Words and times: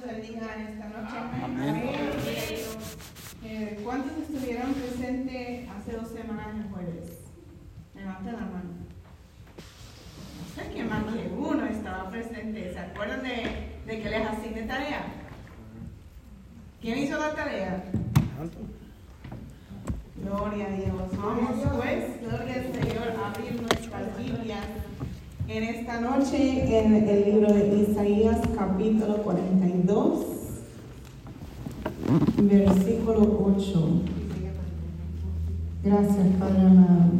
los 0.00 0.12
bendiga 0.12 0.54
en 0.56 0.66
esta 0.66 0.88
noche. 0.88 1.16
Amén. 1.44 1.82
Eh, 3.42 3.80
¿Cuántos 3.82 4.12
estuvieron 4.18 4.74
presentes 4.74 5.68
hace 5.70 5.92
dos 5.92 6.08
semanas 6.08 6.48
el 6.56 6.70
jueves? 6.70 7.18
Levanten 7.94 8.32
la 8.32 8.40
mano. 8.40 8.70
No 10.38 10.62
sé 10.62 10.70
qué 10.72 10.84
más 10.84 11.12
de 11.12 11.28
uno 11.36 11.64
estaba 11.66 12.10
presente. 12.10 12.72
¿Se 12.72 12.78
acuerdan 12.78 13.22
de, 13.22 13.78
de 13.86 14.02
que 14.02 14.10
les 14.10 14.26
asigné 14.26 14.62
tarea? 14.62 15.04
¿Quién 16.80 16.98
hizo 16.98 17.18
la 17.18 17.34
tarea? 17.34 17.84
Gloria 20.16 20.66
a 20.66 20.70
Dios. 20.70 21.16
Vamos 21.16 21.50
pues, 21.76 22.20
gloria 22.20 22.54
al 22.54 22.72
Señor, 22.72 23.24
abrir 23.24 23.62
nuestras 23.62 24.18
Biblias 24.18 24.66
en 25.50 25.64
esta 25.64 26.00
noche 26.00 26.78
en 26.78 26.94
el 27.08 27.24
libro 27.24 27.52
de 27.52 27.84
Isaías 27.90 28.38
capítulo 28.56 29.16
42, 29.16 30.26
versículo 32.36 33.54
8. 33.56 33.90
Gracias, 35.82 36.26
Padre 36.38 36.60
amado. 36.60 37.10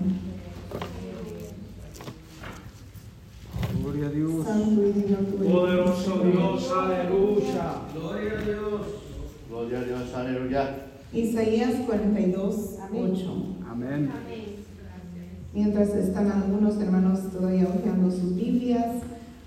Gloria 3.83 4.07
a 4.07 4.11
Dios. 4.11 4.47
Santo 4.47 4.80
y 4.80 4.91
eres. 4.91 5.52
Poderoso 5.52 6.19
Dios, 6.21 6.73
aleluya. 6.73 7.74
Gloria 7.93 8.33
a 8.38 8.45
Dios. 8.45 8.80
Gloria 9.49 9.79
a 9.80 9.83
Dios, 9.83 10.15
aleluya. 10.15 10.87
Isaías 11.12 11.74
42, 11.85 12.79
8. 12.95 13.57
Amén. 13.69 14.10
Mientras 15.53 15.89
están 15.91 16.31
algunos 16.31 16.81
hermanos 16.81 17.21
todavía 17.33 17.67
hojeando 17.69 18.11
sus 18.11 18.37
Biblias, 18.37 19.03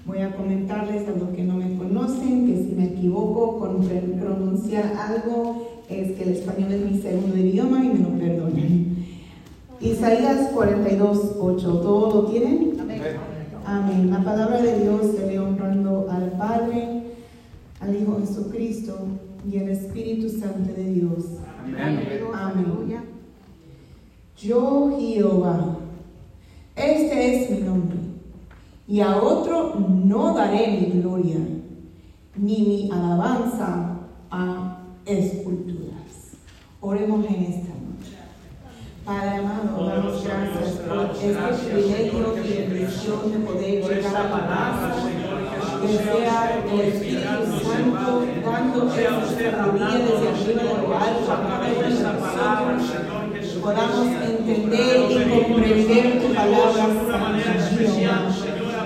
voy 0.05 0.19
a 0.19 0.35
comentarles 0.35 1.07
a 1.07 1.11
los 1.11 1.29
que 1.29 1.43
no 1.43 1.55
me 1.55 1.77
conocen 1.77 2.45
que 2.45 2.57
si 2.57 2.75
me 2.75 2.87
equivoco 2.87 3.57
con 3.59 3.87
pronunciar 4.19 4.93
algo 4.97 5.83
es 5.89 6.11
que 6.11 6.23
el 6.23 6.29
español 6.29 6.73
es 6.73 6.91
mi 6.91 7.01
segundo 7.01 7.37
idioma 7.37 7.85
y 7.85 7.89
me 7.89 7.99
lo 7.99 8.09
perdonen. 8.19 9.05
Isaías 9.79 10.49
42, 10.53 11.37
8. 11.39 11.79
¿Todo 11.81 12.21
lo 12.21 12.29
tienen? 12.29 12.77
Amén. 13.65 14.11
La 14.11 14.23
palabra 14.23 14.61
de 14.61 14.81
Dios 14.81 15.07
se 15.15 15.25
ve 15.25 15.39
honrando 15.39 16.07
al 16.09 16.31
Padre, 16.31 17.03
al 17.79 17.95
Hijo 17.95 18.19
Jesucristo 18.19 18.97
y 19.49 19.57
al 19.57 19.69
Espíritu 19.69 20.27
Santo 20.29 20.73
de 20.75 20.83
Dios. 20.83 21.25
Amén. 21.63 22.01
Amén. 22.33 23.13
Yo 24.37 24.97
Jehová, 24.99 25.77
este 26.75 27.43
es 27.43 27.49
mi 27.51 27.57
nombre, 27.59 27.97
y 28.87 28.99
a 29.01 29.17
otro 29.17 29.75
no 29.75 30.33
daré 30.33 30.67
mi 30.67 31.01
gloria, 31.01 31.37
ni 32.35 32.61
mi 32.61 32.89
alabanza 32.91 33.99
a 34.31 34.79
esculturas. 35.05 35.93
Oremos 36.81 37.25
en 37.27 37.43
esta 37.43 37.73
noche. 37.73 38.17
Padre 39.05 39.37
amado, 39.37 39.85
damos 39.85 40.23
gracias 40.23 40.79
por 40.79 41.11
este 41.11 41.33
privilegio 41.71 42.35
y 42.43 42.69
bendición 42.69 43.31
de 43.31 43.37
poder 43.39 43.83
llegar 43.83 44.15
a 44.15 44.31
palabra, 44.31 44.95
que 45.81 45.87
sea 45.87 46.63
el 46.71 46.79
Espíritu 46.79 47.43
Santo 47.63 48.25
dando 48.43 48.93
esa 48.93 49.17
usted 49.19 49.51
sabiduría 49.51 49.97
desde 49.97 50.29
arriba 50.29 50.63
de 50.63 50.87
lo 50.87 50.97
alto 50.97 51.31
a 51.31 51.47
través 51.47 51.99
de 51.99 52.03
palabra, 52.03 52.79
Señor 52.79 53.21
Jesús. 53.21 53.22
Podamos 53.63 54.07
entender 54.07 55.07
y 55.09 55.13
comprender 55.29 56.21
tu 56.21 56.27
palabra. 56.33 56.83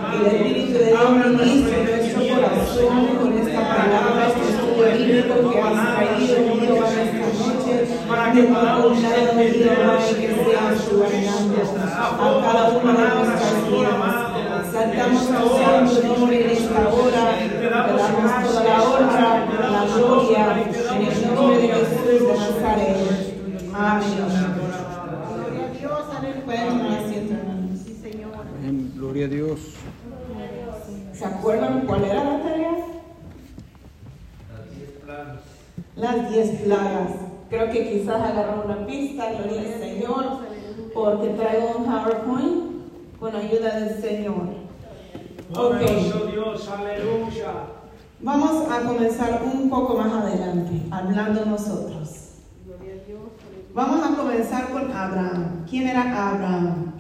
Y 0.08 0.16
el 0.18 0.36
Espíritu 0.36 0.74
de 0.74 0.86
Dios 0.86 1.10
ministre 1.12 1.78
nuestro 1.84 2.22
corazón 2.36 2.96
con 3.20 3.30
esta 3.38 3.60
palabra, 3.60 4.22
este 4.28 4.46
estudio 4.54 4.86
bíblico 4.98 5.34
que 5.50 5.58
has 5.62 5.78
traído, 5.96 6.36
Jehová, 6.60 6.88
esta 6.90 7.28
noche, 7.42 7.72
de 7.74 7.84
tu 7.88 8.54
condado, 8.54 8.88
Jehová, 8.96 9.24
y 10.10 10.14
que 10.14 10.28
seas 10.28 10.78
tú 10.88 10.96
hablando 11.04 11.58
a 11.96 12.42
cada 12.42 12.64
una 12.78 12.94
de 12.94 13.10
nuestras 13.16 13.58
vidas. 13.68 13.98
Saltamos 14.72 15.26
a 15.32 15.34
tu 15.86 16.08
nombre 16.08 16.36
en 16.44 16.50
esta 16.52 16.82
hora, 16.90 17.24
te 17.40 17.68
damos 17.70 18.02
toda 18.44 18.64
la 18.64 18.78
honra, 18.84 19.30
la 19.60 19.82
gloria, 19.96 20.44
en 20.94 21.02
el 21.08 21.18
nombre 21.36 21.58
de 21.58 21.68
Jesús 21.68 22.06
de 22.06 22.28
Nazaret. 22.28 23.28
Amén. 23.80 24.58
Pueden 26.46 26.68
tomar 26.70 27.00
asiento, 27.00 27.34
hermanos. 27.34 27.80
Amén. 28.58 28.92
Gloria 29.18 29.26
a 29.26 29.48
Dios. 29.48 29.60
¿Se 31.12 31.26
acuerdan 31.26 31.88
cuál 31.88 32.04
era 32.04 32.24
la 32.24 32.44
tarea? 32.44 32.76
Las 35.96 36.30
diez 36.30 36.62
plagas. 36.62 37.12
Creo 37.50 37.72
que 37.72 37.90
quizás 37.90 38.22
agarró 38.22 38.66
una 38.66 38.86
pista, 38.86 39.32
gloria 39.32 39.62
al 39.62 39.80
Señor, 39.80 40.26
porque 40.94 41.30
traigo 41.30 41.78
un 41.78 41.86
PowerPoint 41.86 43.20
con 43.20 43.36
ayuda 43.36 43.80
del 43.80 44.00
Señor. 44.00 44.50
Ok, 45.56 45.80
Dios, 46.32 46.70
aleluya. 46.70 47.54
vamos 48.20 48.72
a 48.72 48.82
comenzar 48.82 49.42
un 49.52 49.68
poco 49.68 49.98
más 49.98 50.14
adelante, 50.14 50.84
hablando 50.92 51.44
nosotros. 51.44 52.34
Vamos 53.74 54.12
a 54.12 54.16
comenzar 54.16 54.70
con 54.70 54.92
Abraham. 54.92 55.66
¿Quién 55.68 55.88
era 55.88 56.30
Abraham? 56.30 56.97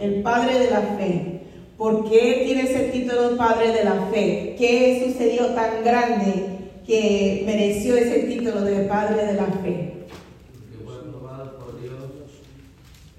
El 0.00 0.22
padre 0.22 0.58
de 0.58 0.70
la 0.70 0.80
fe. 0.80 1.40
¿Por 1.76 2.10
qué 2.10 2.42
tiene 2.44 2.62
ese 2.62 2.90
título 2.90 3.36
padre 3.36 3.72
de 3.72 3.84
la 3.84 4.06
fe? 4.10 4.54
¿Qué 4.58 5.04
sucedió 5.06 5.48
tan 5.48 5.84
grande 5.84 6.46
que 6.86 7.42
mereció 7.46 7.96
ese 7.96 8.20
título 8.20 8.62
de 8.62 8.84
padre 8.84 9.26
de 9.26 9.34
la 9.34 9.46
fe? 9.62 9.94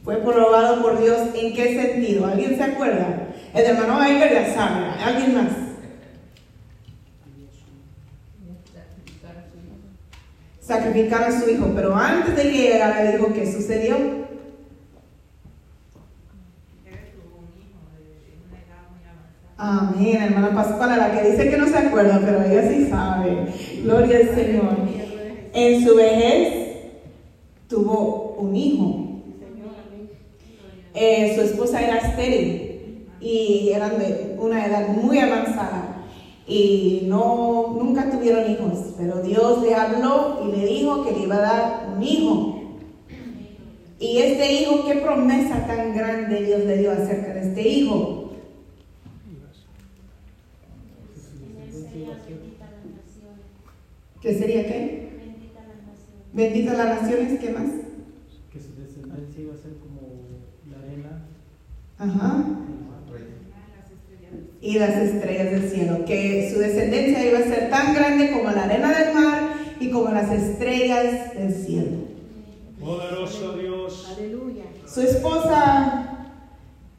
Fue 0.04 0.18
probado 0.18 0.82
por 0.82 1.00
Dios 1.00 1.20
en 1.36 1.54
qué 1.54 1.76
sentido? 1.76 2.26
¿Alguien 2.26 2.58
se 2.58 2.64
acuerda? 2.64 3.28
El 3.54 3.66
hermano 3.66 4.04
Eiger 4.04 4.34
ya 4.34 4.54
sabe. 4.54 4.86
¿Alguien 5.04 5.36
más? 5.36 5.52
Sacrificar 10.60 11.24
a 11.26 11.40
su 11.40 11.48
hijo. 11.50 11.72
Pero 11.76 11.96
antes 11.96 12.36
de 12.36 12.44
que 12.44 12.58
llegara 12.58 13.04
le 13.04 13.18
dijo 13.18 13.32
qué 13.34 13.52
sucedió. 13.52 14.22
Amén, 19.64 20.18
hermana 20.20 20.56
Pascuala, 20.56 20.98
la 20.98 21.12
que 21.12 21.30
dice 21.30 21.48
que 21.48 21.56
no 21.56 21.68
se 21.68 21.78
acuerda, 21.78 22.20
pero 22.26 22.42
ella 22.42 22.68
sí 22.68 22.88
sabe. 22.90 23.46
Gloria 23.84 24.18
al 24.18 24.36
Señor. 24.36 24.76
En 25.54 25.86
su 25.86 25.96
vejez 25.96 26.78
tuvo 27.68 28.38
un 28.40 28.56
hijo. 28.56 29.22
Eh, 30.96 31.34
su 31.36 31.42
esposa 31.42 31.80
era 31.80 31.98
estéril 31.98 33.06
y 33.22 33.70
eran 33.72 34.00
de 34.00 34.36
una 34.40 34.66
edad 34.66 34.88
muy 34.88 35.20
avanzada 35.20 36.06
y 36.48 37.04
no 37.06 37.76
nunca 37.78 38.10
tuvieron 38.10 38.50
hijos, 38.52 38.96
pero 38.98 39.22
Dios 39.22 39.62
le 39.62 39.76
habló 39.76 40.42
y 40.44 40.58
le 40.58 40.66
dijo 40.66 41.06
que 41.06 41.12
le 41.12 41.20
iba 41.26 41.36
a 41.36 41.42
dar 41.42 41.90
un 41.96 42.02
hijo. 42.02 42.62
Y 44.00 44.18
este 44.18 44.54
hijo, 44.54 44.84
qué 44.88 44.96
promesa 44.96 45.68
tan 45.68 45.96
grande 45.96 46.46
Dios 46.46 46.62
le 46.62 46.78
dio 46.78 46.92
acerca 46.92 47.36
de 47.36 47.42
este 47.42 47.70
hijo. 47.70 48.21
¿Qué 54.22 54.38
sería 54.38 54.68
qué? 54.68 55.10
Bendita 56.34 56.74
las 56.74 57.02
naciones, 57.02 57.40
¿qué 57.40 57.50
más? 57.50 57.68
que 58.52 58.60
su 58.60 58.76
descendencia 58.76 59.42
iba 59.42 59.54
a 59.54 59.58
ser 59.58 59.78
como 59.80 60.02
la 60.70 60.78
arena 60.78 61.26
Ajá. 61.98 62.46
Y 64.62 64.78
las 64.78 64.96
estrellas 64.96 65.52
del 65.52 65.70
cielo, 65.72 66.06
que 66.06 66.52
su 66.54 66.60
descendencia 66.60 67.26
iba 67.26 67.40
a 67.40 67.44
ser 67.44 67.70
tan 67.72 67.96
grande 67.96 68.32
como 68.32 68.52
la 68.52 68.66
arena 68.66 68.92
del 68.92 69.14
mar 69.16 69.54
y 69.80 69.90
como 69.90 70.12
las 70.12 70.32
estrellas 70.32 71.34
del 71.34 71.54
cielo. 71.54 71.98
Poderoso 72.80 73.54
Dios. 73.54 74.08
Su 74.86 75.02
esposa 75.02 76.28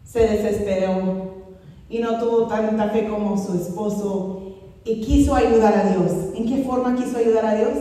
se 0.04 0.20
desesperó 0.26 1.54
y 1.88 2.00
no 2.00 2.18
tuvo 2.18 2.48
tanta 2.48 2.90
fe 2.90 3.06
como 3.06 3.38
su 3.38 3.54
esposo 3.54 4.51
y 4.84 5.00
quiso 5.00 5.34
ayudar 5.34 5.74
a 5.74 5.90
Dios. 5.90 6.12
¿En 6.34 6.46
qué 6.46 6.64
forma 6.64 6.96
quiso 6.96 7.18
ayudar 7.18 7.46
a 7.46 7.54
Dios? 7.56 7.78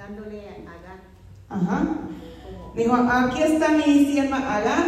dándole 0.00 0.40
a 0.48 0.52
Agar. 0.52 1.00
Ajá. 1.48 1.98
Dijo, 2.74 2.94
aquí 2.94 3.42
está 3.42 3.68
mi 3.70 4.06
sierva 4.06 4.56
Agar. 4.56 4.86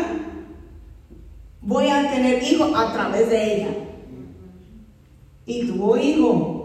Voy 1.60 1.88
a 1.88 2.10
tener 2.10 2.42
hijo 2.42 2.74
a 2.74 2.92
través 2.92 3.28
de 3.28 3.54
ella. 3.54 3.68
Y 5.46 5.66
tuvo 5.66 5.96
hijo. 5.96 6.58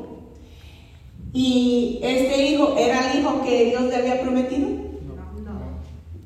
Y 1.33 1.99
este 2.01 2.51
hijo 2.51 2.75
era 2.77 3.11
el 3.11 3.19
hijo 3.19 3.43
que 3.43 3.65
Dios 3.65 3.83
le 3.83 3.95
había 3.95 4.21
prometido. 4.21 4.69
No, 4.69 5.77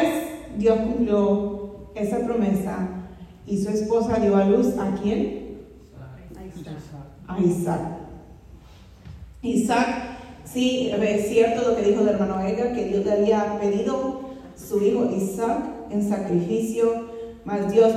Dios 0.57 0.79
cumplió 0.81 1.91
esa 1.95 2.19
promesa 2.21 2.89
y 3.47 3.59
su 3.63 3.71
esposa 3.71 4.19
dio 4.21 4.37
a 4.37 4.45
luz 4.45 4.77
a 4.79 4.95
quién? 5.03 5.59
A 7.27 7.41
Isaac. 7.41 7.81
Isaac, 9.43 10.19
sí, 10.45 10.91
es 10.91 11.29
cierto 11.29 11.71
lo 11.71 11.77
que 11.77 11.83
dijo 11.83 12.03
el 12.03 12.09
hermano 12.09 12.41
Edgar, 12.41 12.75
que 12.75 12.87
Dios 12.87 13.05
le 13.05 13.13
había 13.13 13.59
pedido 13.61 14.21
su 14.57 14.83
hijo 14.83 15.11
Isaac 15.15 15.65
en 15.91 16.09
sacrificio, 16.09 17.09
mas 17.45 17.73
Dios 17.73 17.93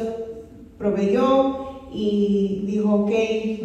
proveyó 0.77 1.89
y 1.94 2.63
dijo, 2.66 2.94
ok, 2.94 3.12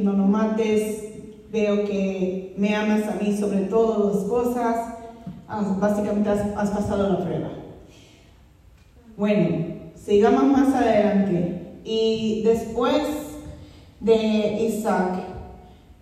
no 0.03 0.13
lo 0.13 0.25
mates, 0.25 1.05
veo 1.53 1.85
que 1.85 2.55
me 2.57 2.75
amas 2.75 3.07
a 3.09 3.23
mí 3.23 3.37
sobre 3.37 3.61
todas 3.63 4.15
las 4.15 4.25
cosas, 4.25 4.96
Ah, 5.49 5.63
básicamente 5.79 6.29
has, 6.29 6.41
has 6.57 6.71
pasado 6.71 7.09
la 7.09 7.25
prueba. 7.25 7.51
Bueno, 9.17 9.91
sigamos 9.95 10.45
más 10.45 10.75
adelante. 10.75 11.79
Y 11.85 12.43
después 12.43 13.07
de 14.01 14.63
Isaac, 14.63 15.23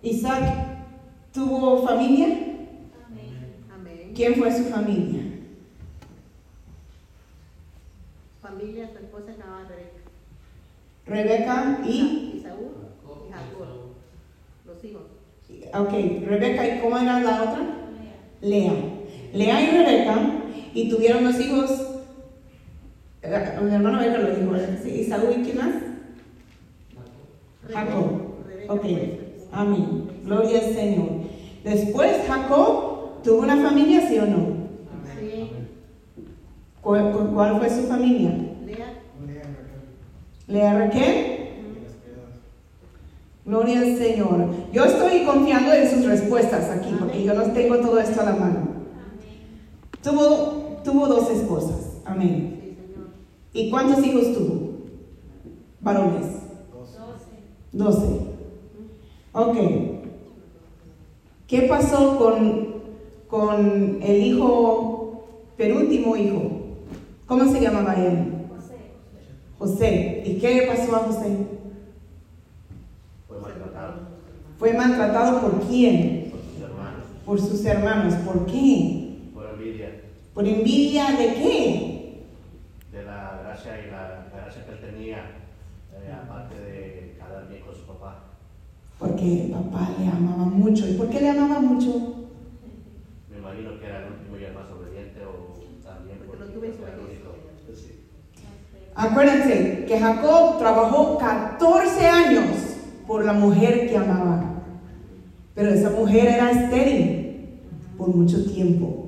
Isaac 0.01 0.53
tuvo 1.31 1.85
familia. 1.85 2.27
Amén. 3.73 4.13
¿Quién 4.15 4.35
fue 4.35 4.51
su 4.51 4.63
familia? 4.65 5.21
Familia, 8.41 8.89
su 8.91 8.97
esposa 8.97 9.31
llamaba 9.37 9.67
Rebeca. 9.67 10.01
Rebeca 11.05 11.79
y... 11.85 12.39
Isaú 12.39 12.71
y 13.27 13.31
Jacob. 13.31 13.93
Los 14.65 14.83
hijos. 14.83 15.03
Ok, 15.73 15.91
Rebeca 16.27 16.67
y 16.67 16.81
¿cómo 16.81 16.97
era 16.97 17.19
la 17.19 17.43
otra? 17.43 17.63
Lea. 18.41 18.71
Lea 18.71 19.04
y 19.61 19.67
Rebeca 19.77 20.15
y 20.73 20.89
tuvieron 20.89 21.23
los 21.25 21.39
hijos. 21.39 21.71
eh, 23.21 23.59
Mi 23.61 23.73
hermano 23.75 24.01
Edgar 24.01 24.21
lo 24.21 24.35
dijo, 24.35 24.87
Isaú 24.87 25.25
y 25.31 25.43
quién 25.43 25.57
más? 25.57 25.73
Jacob. 27.71 28.05
Ok, 28.69 28.85
amén. 29.51 30.07
Gloria 30.23 30.59
al 30.59 30.73
Señor. 30.73 31.07
Después 31.63 32.11
Jacob 32.27 33.21
tuvo 33.23 33.39
una 33.41 33.57
familia, 33.57 34.07
¿sí 34.07 34.17
o 34.19 34.25
no? 34.25 34.47
Sí. 35.19 35.49
¿Cuál, 36.81 37.11
cu- 37.11 37.33
cuál 37.33 37.57
fue 37.59 37.69
su 37.69 37.87
familia? 37.87 38.31
Lea. 38.65 38.93
Lea 40.47 40.77
Raquel. 40.79 41.35
Gloria 43.45 43.79
al 43.79 43.97
Señor. 43.97 44.47
Yo 44.71 44.85
estoy 44.85 45.23
confiando 45.23 45.73
en 45.73 45.89
sus 45.89 46.05
respuestas 46.05 46.69
aquí 46.71 46.95
porque 46.99 47.23
yo 47.23 47.33
no 47.33 47.43
tengo 47.51 47.77
todo 47.77 47.99
esto 47.99 48.21
a 48.21 48.25
la 48.25 48.35
mano. 48.35 48.74
Tuvo, 50.05 50.81
tuvo 50.83 51.07
dos 51.07 51.31
esposas. 51.31 51.97
Amén. 52.05 52.77
¿Y 53.53 53.71
cuántos 53.71 54.05
hijos 54.05 54.33
tuvo? 54.33 54.69
Varones. 55.81 56.27
Doce. 57.71 58.19
Ok. 59.33 59.57
¿Qué 61.47 61.61
pasó 61.63 62.19
con, 62.19 62.67
con 63.27 63.99
el 64.03 64.23
hijo, 64.23 65.25
penúltimo 65.57 66.15
hijo? 66.15 66.51
¿Cómo 67.25 67.51
se 67.51 67.59
llamaba 67.59 67.95
él? 67.95 68.31
José. 69.57 70.21
¿Y 70.23 70.37
qué 70.37 70.67
pasó 70.67 70.97
a 70.97 70.99
José? 70.99 71.35
Fue 73.27 73.39
maltratado 73.39 73.93
Fue 74.59 74.73
maltratado 74.73 75.41
por 75.41 75.61
quién? 75.61 76.31
por 76.31 76.39
sus 76.41 76.61
hermanos, 76.61 77.03
Por 77.25 77.41
sus 77.41 77.65
hermanos. 77.65 78.13
¿Por 78.23 78.45
qué? 78.45 79.04
Por 80.35 80.45
envidia 80.45 81.05
¿Por 81.07 81.15
envidia 81.15 81.17
de 81.17 81.33
qué? 81.33 82.25
de 82.91 83.03
la 83.03 83.39
gracia 83.41 83.71
y 83.85 83.89
la, 83.89 84.27
la 84.33 84.41
gracia 84.43 84.65
que 84.65 84.71
él 84.73 84.79
tenía, 84.79 85.17
eh, 85.93 86.11
aparte 86.13 86.55
de 86.59 87.15
quedar 87.17 87.47
bien 87.49 87.61
con 87.63 87.73
su 87.73 87.85
papá. 87.85 88.23
Porque 88.99 89.45
el 89.45 89.51
papá 89.51 89.89
le 89.97 90.07
amaba 90.07 90.45
mucho. 90.45 90.87
¿Y 90.87 90.93
por 90.93 91.09
qué 91.09 91.21
le 91.21 91.29
amaba 91.29 91.59
mucho? 91.61 92.27
Me 93.31 93.37
imagino 93.37 93.79
que 93.79 93.85
era 93.85 93.99
el 94.05 94.11
último 94.13 94.37
y 94.37 94.43
el 94.43 94.53
más 94.53 94.65
obediente 94.71 95.21
o 95.25 95.55
también 95.83 96.19
Porque 96.27 96.43
no 96.43 96.45
porque 96.45 96.53
tuve 96.53 96.67
era 96.67 96.93
el 96.93 96.99
su 96.99 97.05
único. 97.05 97.35
Sí. 97.73 98.05
Acuérdense 98.93 99.85
que 99.85 99.99
Jacob 99.99 100.57
trabajó 100.59 101.17
14 101.17 102.07
años 102.07 102.45
por 103.07 103.23
la 103.23 103.33
mujer 103.33 103.89
que 103.89 103.97
amaba. 103.97 104.43
Pero 105.53 105.69
esa 105.69 105.91
mujer 105.91 106.27
era 106.27 106.51
estéril 106.51 107.59
por 107.97 108.09
mucho 108.13 108.45
tiempo. 108.51 109.04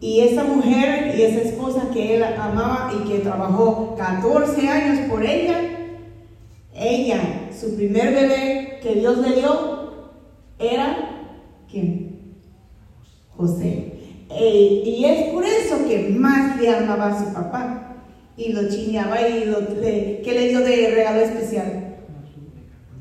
Y 0.00 0.20
esa 0.20 0.44
mujer 0.44 1.14
y 1.16 1.22
esa 1.22 1.40
esposa 1.40 1.90
que 1.92 2.16
él 2.16 2.22
amaba 2.22 2.92
y 2.94 3.08
que 3.08 3.18
trabajó 3.18 3.96
14 3.96 4.68
años 4.68 5.10
por 5.10 5.24
ella, 5.24 5.56
ella, 6.74 7.50
su 7.58 7.74
primer 7.74 8.14
bebé 8.14 8.78
que 8.80 8.94
Dios 8.94 9.18
le 9.18 9.36
dio, 9.36 10.12
era 10.58 11.08
¿quién? 11.70 12.36
José. 13.36 13.92
Y 14.30 15.04
es 15.04 15.32
por 15.32 15.44
eso 15.44 15.86
que 15.88 16.10
más 16.10 16.60
le 16.60 16.70
amaba 16.70 17.08
a 17.08 17.24
su 17.24 17.32
papá 17.32 17.96
y 18.36 18.52
lo 18.52 18.68
chiñaba 18.68 19.20
y 19.28 19.46
lo, 19.46 19.60
le, 19.60 20.20
¿qué 20.22 20.32
le 20.32 20.48
dio 20.48 20.60
de 20.60 20.90
regalo 20.94 21.20
especial? 21.20 21.96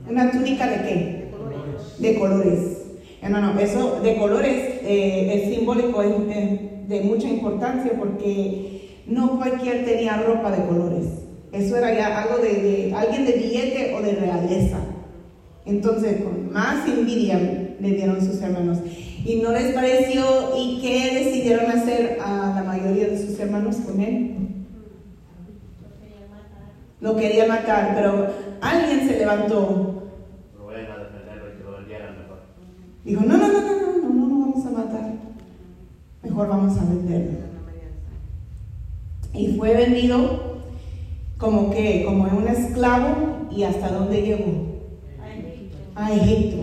¿Una 0.10 0.32
túnica 0.32 0.68
de 0.68 0.78
qué? 0.78 1.30
De 1.30 1.32
colores. 1.32 2.00
de 2.00 2.20
colores. 2.20 2.78
Hermano, 3.22 3.60
eso 3.60 4.00
de 4.02 4.18
colores 4.18 4.82
eh, 4.84 5.44
es 5.44 5.56
simbólico, 5.56 6.02
de 6.88 7.01
mucha 7.01 7.28
importancia 7.28 7.92
porque 7.98 9.04
no 9.07 9.38
cualquier 9.38 9.86
tenía 9.86 10.18
ropa 10.18 10.51
de 10.51 10.66
colores. 10.66 11.06
Eso 11.51 11.78
era 11.78 11.94
ya 11.94 12.24
algo 12.24 12.38
de, 12.38 12.54
de 12.54 12.94
alguien 12.94 13.25
de 13.25 13.34
billete 13.34 13.94
o 13.95 14.01
de 14.01 14.13
realeza. 14.13 14.80
Entonces, 15.66 16.24
con 16.24 16.51
más 16.51 16.88
envidia 16.88 17.39
le 17.80 17.92
dieron 17.92 18.22
sus 18.22 18.42
hermanos. 18.42 18.80
Y 19.25 19.38
no 19.38 19.51
les 19.51 19.74
pareció, 19.74 20.24
¿y 20.57 20.80
qué 20.81 21.24
decidieron 21.24 21.69
hacer 21.69 22.18
a 22.22 22.54
la 22.56 22.63
mayoría 22.63 23.07
de 23.07 23.18
sus 23.18 23.38
hermanos 23.40 23.75
con 23.78 24.00
él? 24.00 24.36
Lo 27.01 27.16
quería 27.16 27.45
matar, 27.48 27.94
pero 27.95 28.28
alguien 28.62 29.07
se 29.07 29.19
levantó 29.19 30.10
Lo 30.57 30.66
vayan 30.66 30.92
a 30.92 30.98
lo 30.98 31.04
mejor. 31.04 32.40
Dijo, 33.04 33.22
no, 33.22 33.38
no, 33.38 33.48
no, 33.48 33.62
no, 33.62 33.62
no, 33.62 33.98
no, 33.98 34.10
no, 34.13 34.28
no 34.28 34.40
vamos 34.40 34.66
a 34.66 34.69
matar. 34.72 35.17
Mejor 36.38 36.50
vamos 36.56 36.78
a 36.78 36.85
venderlo. 36.85 37.40
Y 39.33 39.57
fue 39.57 39.73
vendido 39.73 40.59
como 41.40 41.71
que, 41.71 42.04
como 42.06 42.26
un 42.26 42.47
esclavo 42.47 43.47
y 43.50 43.64
hasta 43.64 43.90
dónde 43.90 44.21
llegó? 44.21 44.52
A 45.95 46.14
Egipto. 46.14 46.57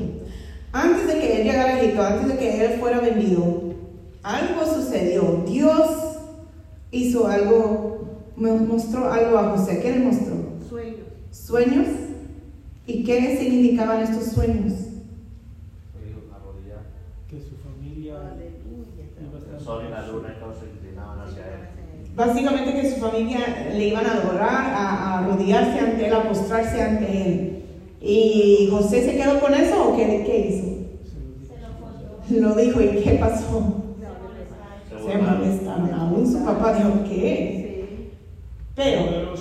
Antes 0.73 1.09
de 1.09 1.15
que 1.15 1.41
él 1.41 1.49
llegara 1.49 1.75
a 1.75 1.81
Egipto, 1.83 2.03
antes 2.05 2.29
de 2.29 2.39
que 2.39 2.65
él 2.65 2.79
fuera 2.79 3.01
vendido, 3.01 3.75
algo 4.23 4.65
sucedió. 4.65 5.43
Dios 5.45 5.91
hizo 6.93 7.27
algo, 7.27 8.21
mo- 8.37 8.57
mostró 8.59 9.13
algo 9.13 9.37
a 9.39 9.57
José. 9.57 9.81
¿Qué 9.83 9.91
le 9.91 10.05
mostró? 10.05 10.37
Sueños. 10.69 11.01
Sueños. 11.33 11.89
¿Y 12.87 13.03
qué 13.03 13.37
significaban 13.39 14.05
estos 14.05 14.27
sueños? 14.35 14.73
Fue 15.93 16.13
arrodillar. 16.33 16.85
que 17.29 17.41
su 17.41 17.57
familia 17.57 18.15
Aleluya. 18.21 19.11
iba 19.21 19.37
a 19.37 19.39
estar 19.41 19.54
El 19.54 19.54
sol 19.65 19.85
y 19.87 19.91
la 19.91 20.07
luna 20.07 20.35
y 20.37 20.41
todos 20.41 20.59
se 20.59 20.67
inclinaban 20.67 21.21
hacia 21.21 21.43
él. 21.43 22.15
Básicamente 22.15 22.75
que 22.75 22.91
su 22.91 23.01
familia 23.01 23.71
le 23.73 23.89
iban 23.89 24.07
a 24.07 24.13
adorar, 24.13 24.75
a, 24.75 24.89
a 24.89 25.19
arrodillarse 25.21 25.81
ante 25.81 26.07
él, 26.07 26.15
a 26.15 26.29
postrarse 26.29 26.83
ante 26.83 27.29
él. 27.29 27.65
¿Y 28.01 28.69
José 28.71 29.05
se 29.05 29.17
quedó 29.17 29.41
con 29.41 29.55
eso 29.55 29.91
o 29.91 29.97
qué, 29.97 30.23
qué 30.27 30.39
hizo? 30.49 30.75
Lo 32.41 32.55
dijo 32.55 32.81
y 32.81 33.03
¿qué 33.03 33.13
pasó? 33.21 33.83
Se 35.07 35.19
molestaron. 35.19 35.93
Aún 35.93 36.31
su 36.31 36.45
papá 36.45 36.75
dijo, 36.75 36.91
¿qué? 37.09 37.61
Sí. 37.61 38.11
Pero 38.75 39.35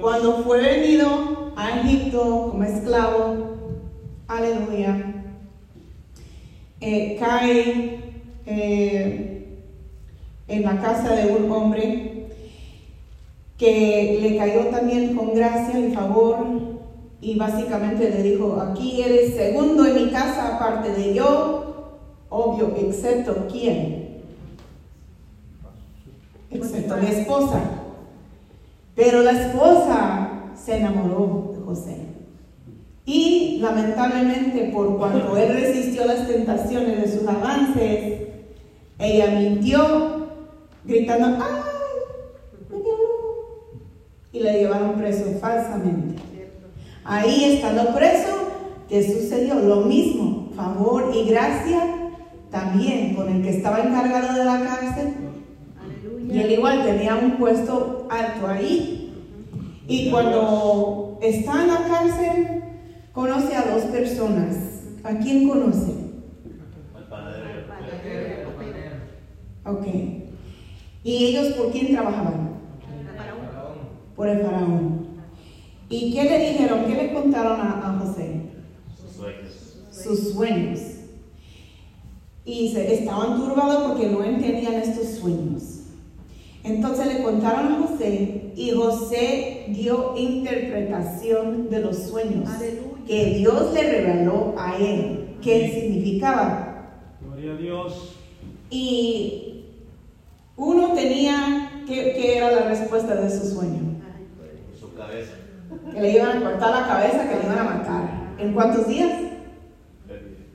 cuando 0.00 0.38
fue 0.44 0.60
venido 0.60 1.52
a 1.56 1.80
Egipto 1.80 2.48
como 2.50 2.64
esclavo, 2.64 3.56
aleluya, 4.28 5.14
eh, 6.80 7.16
cae 7.18 8.00
eh, 8.44 9.35
en 10.48 10.62
la 10.62 10.80
casa 10.80 11.14
de 11.14 11.32
un 11.32 11.50
hombre 11.50 12.28
que 13.58 14.18
le 14.20 14.36
cayó 14.36 14.66
también 14.66 15.16
con 15.16 15.34
gracia 15.34 15.78
y 15.78 15.92
favor 15.92 16.36
y 17.20 17.36
básicamente 17.36 18.10
le 18.10 18.22
dijo, 18.22 18.60
aquí 18.60 19.02
eres 19.02 19.34
segundo 19.34 19.86
en 19.86 19.94
mi 19.94 20.10
casa 20.10 20.56
aparte 20.56 20.92
de 20.92 21.14
yo, 21.14 22.02
obvio, 22.28 22.74
excepto 22.76 23.46
quién, 23.50 24.20
excepto 26.50 26.96
la 26.96 27.08
esposa. 27.08 27.60
Pero 28.94 29.22
la 29.22 29.32
esposa 29.32 30.30
se 30.54 30.78
enamoró 30.78 31.52
de 31.56 31.64
José. 31.64 31.96
Y 33.04 33.58
lamentablemente 33.60 34.70
por 34.72 34.98
cuando 34.98 35.36
él 35.36 35.52
resistió 35.52 36.04
las 36.06 36.26
tentaciones 36.26 37.02
de 37.02 37.18
sus 37.18 37.28
avances, 37.28 38.22
Ella 38.98 39.38
mintió, 39.38 40.15
gritando, 40.86 41.26
¡ay! 41.42 41.62
me 42.70 42.76
violó". 42.76 43.06
Y 44.32 44.40
le 44.40 44.52
llevaron 44.60 44.94
preso 44.94 45.24
falsamente. 45.40 46.22
Ahí 47.04 47.54
estando 47.54 47.94
preso, 47.94 48.48
¿qué 48.88 49.02
sucedió? 49.02 49.54
Lo 49.56 49.82
mismo, 49.82 50.50
favor 50.56 51.12
y 51.14 51.28
gracia 51.28 51.82
también 52.50 53.14
con 53.14 53.28
el 53.28 53.42
que 53.42 53.50
estaba 53.50 53.80
encargado 53.80 54.38
de 54.38 54.44
la 54.44 54.64
cárcel. 54.64 55.14
Aleluya. 55.80 56.34
Y 56.34 56.40
él 56.40 56.50
igual 56.52 56.84
tenía 56.84 57.14
un 57.14 57.36
puesto 57.36 58.08
alto 58.10 58.46
ahí. 58.46 59.12
Y 59.88 60.10
cuando 60.10 61.18
está 61.22 61.62
en 61.62 61.68
la 61.68 61.86
cárcel, 61.86 62.62
conoce 63.12 63.54
a 63.54 63.62
dos 63.72 63.82
personas. 63.84 64.56
¿A 65.04 65.14
quién 65.18 65.48
conoce? 65.48 65.92
El 66.96 67.04
panadero. 67.08 67.46
Ok. 69.64 70.25
¿Y 71.06 71.26
ellos 71.26 71.54
por 71.54 71.70
quién 71.70 71.92
trabajaban? 71.92 72.50
Faraón. 73.16 73.76
Por 74.16 74.28
el 74.28 74.40
faraón. 74.40 75.06
¿Y 75.88 76.12
qué 76.12 76.24
le 76.24 76.50
dijeron? 76.50 76.84
¿Qué 76.84 76.96
le 76.96 77.12
contaron 77.14 77.60
a, 77.60 77.78
a 77.78 77.98
José? 78.00 78.40
Sus 79.00 79.12
sueños. 79.12 79.76
sus 79.92 80.32
sueños. 80.32 80.80
Y 82.44 82.72
se, 82.72 82.92
estaban 82.92 83.36
turbados 83.36 83.84
porque 83.86 84.08
no 84.08 84.24
entendían 84.24 84.74
estos 84.74 85.06
sueños. 85.20 85.62
Entonces 86.64 87.06
le 87.06 87.22
contaron 87.22 87.72
a 87.72 87.86
José 87.86 88.52
y 88.56 88.72
José 88.72 89.66
dio 89.68 90.14
interpretación 90.16 91.70
de 91.70 91.82
los 91.82 91.98
sueños 91.98 92.48
Aleluya. 92.48 93.04
que 93.06 93.26
Dios 93.36 93.72
le 93.72 93.82
reveló 93.82 94.56
a 94.58 94.76
él, 94.76 95.36
qué 95.40 95.70
significaba. 95.70 96.90
Gloria 97.20 97.52
a 97.52 97.56
Dios. 97.56 98.16
Y 98.70 99.55
uno 100.56 100.92
tenía, 100.94 101.82
¿qué, 101.86 102.12
qué 102.14 102.38
era 102.38 102.50
la 102.50 102.68
respuesta 102.68 103.14
de 103.14 103.30
su 103.30 103.46
sueño? 103.48 104.00
Su 104.78 104.94
cabeza. 104.94 105.32
Que 105.92 106.00
le 106.00 106.12
iban 106.12 106.38
a 106.38 106.40
cortar 106.40 106.70
la 106.70 106.86
cabeza, 106.86 107.28
que 107.28 107.36
le 107.36 107.44
iban 107.44 107.58
a 107.58 107.64
matar. 107.64 108.26
¿En 108.38 108.52
cuántos 108.52 108.88
días? 108.88 109.12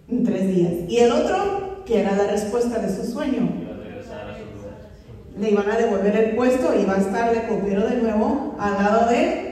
En 0.08 0.24
tres 0.24 0.48
días. 0.48 0.74
Y 0.88 0.98
el 0.98 1.12
otro, 1.12 1.84
que 1.86 2.00
era 2.02 2.16
la 2.16 2.28
respuesta 2.28 2.80
de 2.80 2.96
su 2.96 3.12
sueño. 3.12 3.50
Iba 3.62 3.76
a 3.76 3.78
regresar 3.78 4.30
a 4.30 4.38
su 4.38 4.44
lugar. 4.58 4.78
le 5.38 5.52
iban 5.52 5.70
a 5.70 5.78
devolver 5.78 6.16
el 6.16 6.36
puesto 6.36 6.74
y 6.78 6.82
iba 6.82 6.96
a 6.96 7.00
estar 7.00 7.34
de 7.34 7.48
copero 7.48 7.88
de 7.88 7.98
nuevo 7.98 8.56
al 8.60 8.74
lado 8.74 9.10
de. 9.10 9.52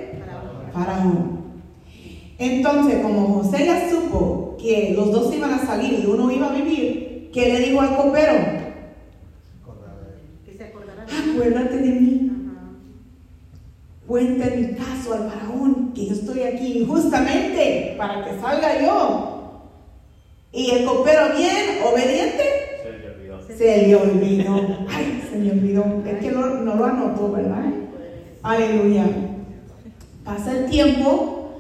Faraón. 0.74 1.40
Entonces, 2.38 3.02
como 3.02 3.42
José 3.42 3.66
ya 3.66 3.90
supo 3.90 4.56
que 4.60 4.94
los 4.96 5.12
dos 5.12 5.34
iban 5.36 5.54
a 5.54 5.66
salir 5.66 6.00
y 6.00 6.06
uno 6.06 6.32
iba 6.32 6.50
a 6.50 6.54
vivir, 6.54 7.30
¿qué 7.34 7.54
le 7.54 7.60
dijo 7.60 7.82
al 7.82 7.96
copero? 7.98 8.34
Que 10.46 10.54
se 10.54 10.64
acordará 10.66 11.06
de 11.06 11.12
Acuérdate 11.32 11.78
de 11.78 11.88
mí, 12.00 12.32
cuenta 14.08 14.46
mi 14.56 14.74
caso 14.74 15.14
al 15.14 15.30
Faraón, 15.30 15.94
que 15.94 16.08
yo 16.08 16.14
estoy 16.14 16.44
aquí 16.44 16.86
justamente 16.88 17.96
para 17.98 18.24
que 18.26 18.40
salga 18.40 18.82
yo. 18.82 19.62
Y 20.52 20.72
el 20.72 20.86
copero 20.86 21.36
bien, 21.38 21.84
obediente, 21.86 22.44
Se 22.84 22.92
le 22.98 23.08
olvidó. 23.08 23.42
se 23.48 23.88
le 23.88 23.96
olvidó. 23.96 24.86
Ay, 24.90 25.24
se 25.30 25.38
me 25.38 25.52
olvidó. 25.52 26.04
Es 26.08 26.20
que 26.20 26.32
no, 26.32 26.48
no 26.48 26.76
lo 26.76 26.86
anotó, 26.86 27.32
¿verdad? 27.32 27.66
Aleluya. 28.42 29.06
Pasa 30.24 30.52
el 30.58 30.70
tiempo. 30.70 31.60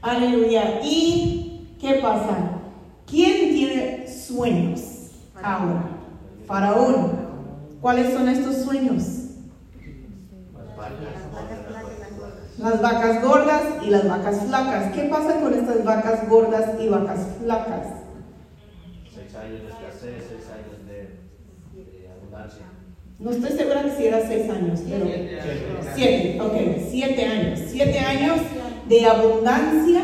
Aleluya. 0.00 0.80
¿Y 0.82 1.68
qué 1.80 1.94
pasa? 1.96 2.60
¿Quién 3.06 3.50
tiene 3.54 4.06
sueños 4.08 4.80
ahora? 5.42 5.84
Faraón. 6.46 7.19
¿Cuáles 7.80 8.12
son 8.12 8.28
estos 8.28 8.56
sueños? 8.56 9.04
Las 10.58 10.76
vacas, 10.76 11.22
gordas. 11.32 12.58
Las 12.58 12.82
vacas 12.82 13.22
gordas 13.22 13.62
y 13.82 13.90
las 13.90 14.08
vacas 14.08 14.40
flacas. 14.46 14.92
¿Qué 14.92 15.02
pasa 15.04 15.40
con 15.40 15.54
estas 15.54 15.82
vacas 15.84 16.28
gordas 16.28 16.78
y 16.78 16.88
vacas 16.88 17.20
flacas? 17.42 17.86
Seis 19.14 19.34
años 19.34 19.62
de 19.62 19.68
escasez, 19.68 20.24
seis 20.28 20.44
años 20.50 20.86
de, 20.86 21.20
de 21.74 22.08
abundancia. 22.10 22.66
No 23.18 23.30
estoy 23.30 23.50
segura 23.50 23.82
que 23.82 23.90
si 23.92 24.06
era 24.06 24.28
seis 24.28 24.50
años, 24.50 24.80
pero 24.86 25.06
siete, 25.94 26.40
ok, 26.40 26.54
siete 26.90 27.24
años. 27.24 27.60
Siete 27.66 27.98
años 27.98 28.40
de 28.88 29.06
abundancia 29.06 30.02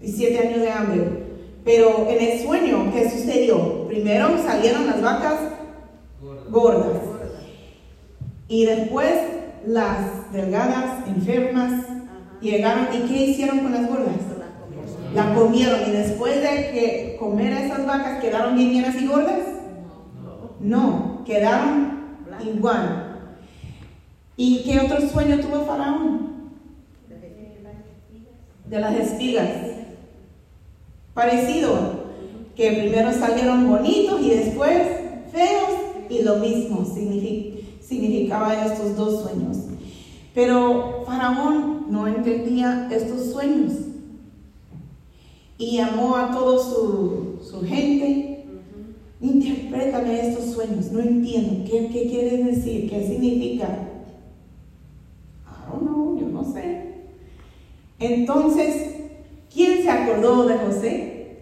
y 0.00 0.12
siete 0.12 0.38
años 0.38 0.60
de 0.60 0.70
hambre. 0.70 1.23
Pero 1.64 2.06
en 2.08 2.22
el 2.22 2.40
sueño, 2.40 2.92
¿qué 2.92 3.10
sucedió? 3.10 3.86
Primero 3.86 4.36
salieron 4.44 4.86
las 4.86 5.00
vacas 5.00 5.40
gordas 6.50 7.00
y 8.48 8.66
después 8.66 9.14
las 9.66 10.30
delgadas, 10.32 11.08
enfermas, 11.08 11.86
llegaron 12.40 12.88
y 12.92 13.08
¿qué 13.08 13.26
hicieron 13.26 13.60
con 13.60 13.72
las 13.72 13.88
gordas? 13.88 14.14
La 15.14 15.32
comieron 15.32 15.80
y 15.88 15.92
después 15.92 16.36
de 16.42 16.70
que 16.72 17.16
comer 17.18 17.52
esas 17.52 17.86
vacas 17.86 18.20
quedaron 18.20 18.56
bien 18.56 18.70
llenas 18.70 19.00
y 19.00 19.06
gordas? 19.06 19.40
No, 20.60 21.22
quedaron 21.24 22.18
igual. 22.44 23.20
¿Y 24.36 24.64
qué 24.64 24.80
otro 24.80 25.00
sueño 25.08 25.40
tuvo 25.40 25.64
faraón? 25.64 26.50
De 28.66 28.80
las 28.80 28.94
espigas. 28.94 29.48
Parecido, 31.14 32.04
que 32.56 32.70
primero 32.72 33.12
salieron 33.12 33.68
bonitos 33.70 34.20
y 34.20 34.30
después 34.30 34.82
feos 35.32 35.70
y 36.10 36.22
lo 36.22 36.36
mismo 36.36 36.80
signifi- 36.84 37.60
significaba 37.80 38.66
estos 38.66 38.96
dos 38.96 39.22
sueños. 39.22 39.58
Pero 40.34 41.04
Faraón 41.06 41.86
no 41.90 42.06
entendía 42.08 42.88
estos 42.92 43.32
sueños 43.32 43.72
y 45.56 45.76
llamó 45.76 46.16
a 46.16 46.32
toda 46.32 46.58
su, 46.58 47.38
su 47.42 47.60
gente. 47.64 48.44
Interprétame 49.20 50.28
estos 50.28 50.52
sueños, 50.52 50.90
no 50.90 50.98
entiendo. 51.00 51.64
¿Qué, 51.70 51.88
qué 51.92 52.08
quiere 52.08 52.42
decir? 52.44 52.90
¿Qué 52.90 53.06
significa? 53.06 53.88
I 55.46 55.70
don't 55.70 55.82
know, 55.82 56.18
yo 56.20 56.26
no 56.28 56.44
sé. 56.52 57.04
Entonces, 58.00 58.74
¿quién 58.74 58.93
se 59.84 59.90
acordó 59.90 60.46
de 60.46 60.56
José? 60.56 61.36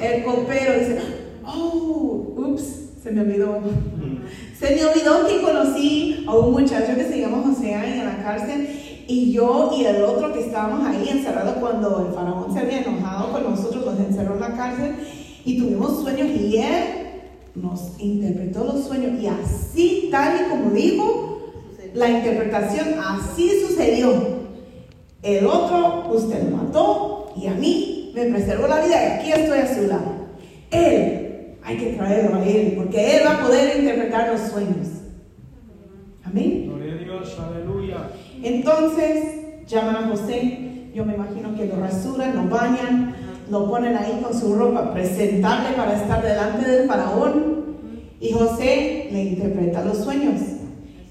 El 0.00 0.24
copero 0.24 0.78
dice, 0.78 0.98
oh, 1.46 2.34
ups, 2.36 2.90
se 3.02 3.12
me 3.12 3.20
olvidó. 3.20 3.60
Se 4.58 4.74
me 4.74 4.84
olvidó 4.84 5.26
que 5.26 5.40
conocí 5.40 6.24
a 6.26 6.34
un 6.34 6.52
muchacho 6.52 6.96
que 6.96 7.04
se 7.04 7.20
llama 7.20 7.42
José 7.46 7.74
ahí 7.74 8.00
en 8.00 8.06
la 8.06 8.22
cárcel 8.22 8.68
y 9.06 9.32
yo 9.32 9.70
y 9.76 9.84
el 9.84 10.02
otro 10.02 10.32
que 10.32 10.40
estábamos 10.40 10.86
ahí 10.86 11.08
encerrados 11.10 11.56
cuando 11.56 12.06
el 12.08 12.14
faraón 12.14 12.52
se 12.52 12.60
había 12.60 12.80
enojado 12.80 13.32
con 13.32 13.44
nosotros, 13.44 13.84
nos 13.84 14.00
encerró 14.00 14.34
en 14.34 14.40
la 14.40 14.56
cárcel 14.56 14.96
y 15.44 15.58
tuvimos 15.58 16.02
sueños 16.02 16.28
y 16.28 16.56
él 16.56 16.84
nos 17.54 17.92
interpretó 17.98 18.64
los 18.64 18.84
sueños 18.84 19.20
y 19.20 19.26
así, 19.26 20.08
tal 20.10 20.40
y 20.40 20.48
como 20.48 20.70
dijo, 20.70 21.52
la 21.92 22.08
interpretación 22.08 22.98
así 22.98 23.60
sucedió. 23.60 24.12
El 25.22 25.46
otro 25.46 26.10
usted 26.12 26.50
lo 26.50 26.56
mató 26.56 27.23
y 27.36 27.46
a 27.46 27.54
mí 27.54 28.12
me 28.14 28.26
preservó 28.26 28.66
la 28.66 28.84
vida 28.84 29.02
y 29.02 29.18
aquí 29.18 29.32
estoy 29.32 29.58
a 29.58 29.74
su 29.74 29.86
lado. 29.86 30.12
Él, 30.70 31.56
hay 31.62 31.76
que 31.76 31.92
traerlo 31.94 32.36
a 32.36 32.44
él 32.44 32.74
porque 32.76 33.16
él 33.16 33.22
va 33.26 33.32
a 33.32 33.42
poder 33.46 33.78
interpretar 33.78 34.32
los 34.32 34.40
sueños. 34.50 34.88
Amén. 36.24 36.66
Gloria 36.66 36.94
a 36.94 36.96
Dios. 36.96 37.36
Aleluya. 37.38 38.10
Entonces 38.42 39.66
llaman 39.66 39.96
a 39.96 40.08
José, 40.08 40.90
yo 40.94 41.04
me 41.04 41.14
imagino 41.14 41.56
que 41.56 41.66
lo 41.66 41.76
rasuran, 41.76 42.36
lo 42.36 42.54
bañan, 42.54 43.14
lo 43.50 43.68
ponen 43.68 43.96
ahí 43.96 44.20
con 44.22 44.38
su 44.38 44.54
ropa 44.54 44.92
presentable 44.92 45.76
para 45.76 45.96
estar 45.96 46.22
delante 46.22 46.70
del 46.70 46.88
faraón 46.88 47.64
y 48.20 48.32
José 48.32 49.08
le 49.10 49.24
interpreta 49.24 49.84
los 49.84 49.98
sueños 49.98 50.40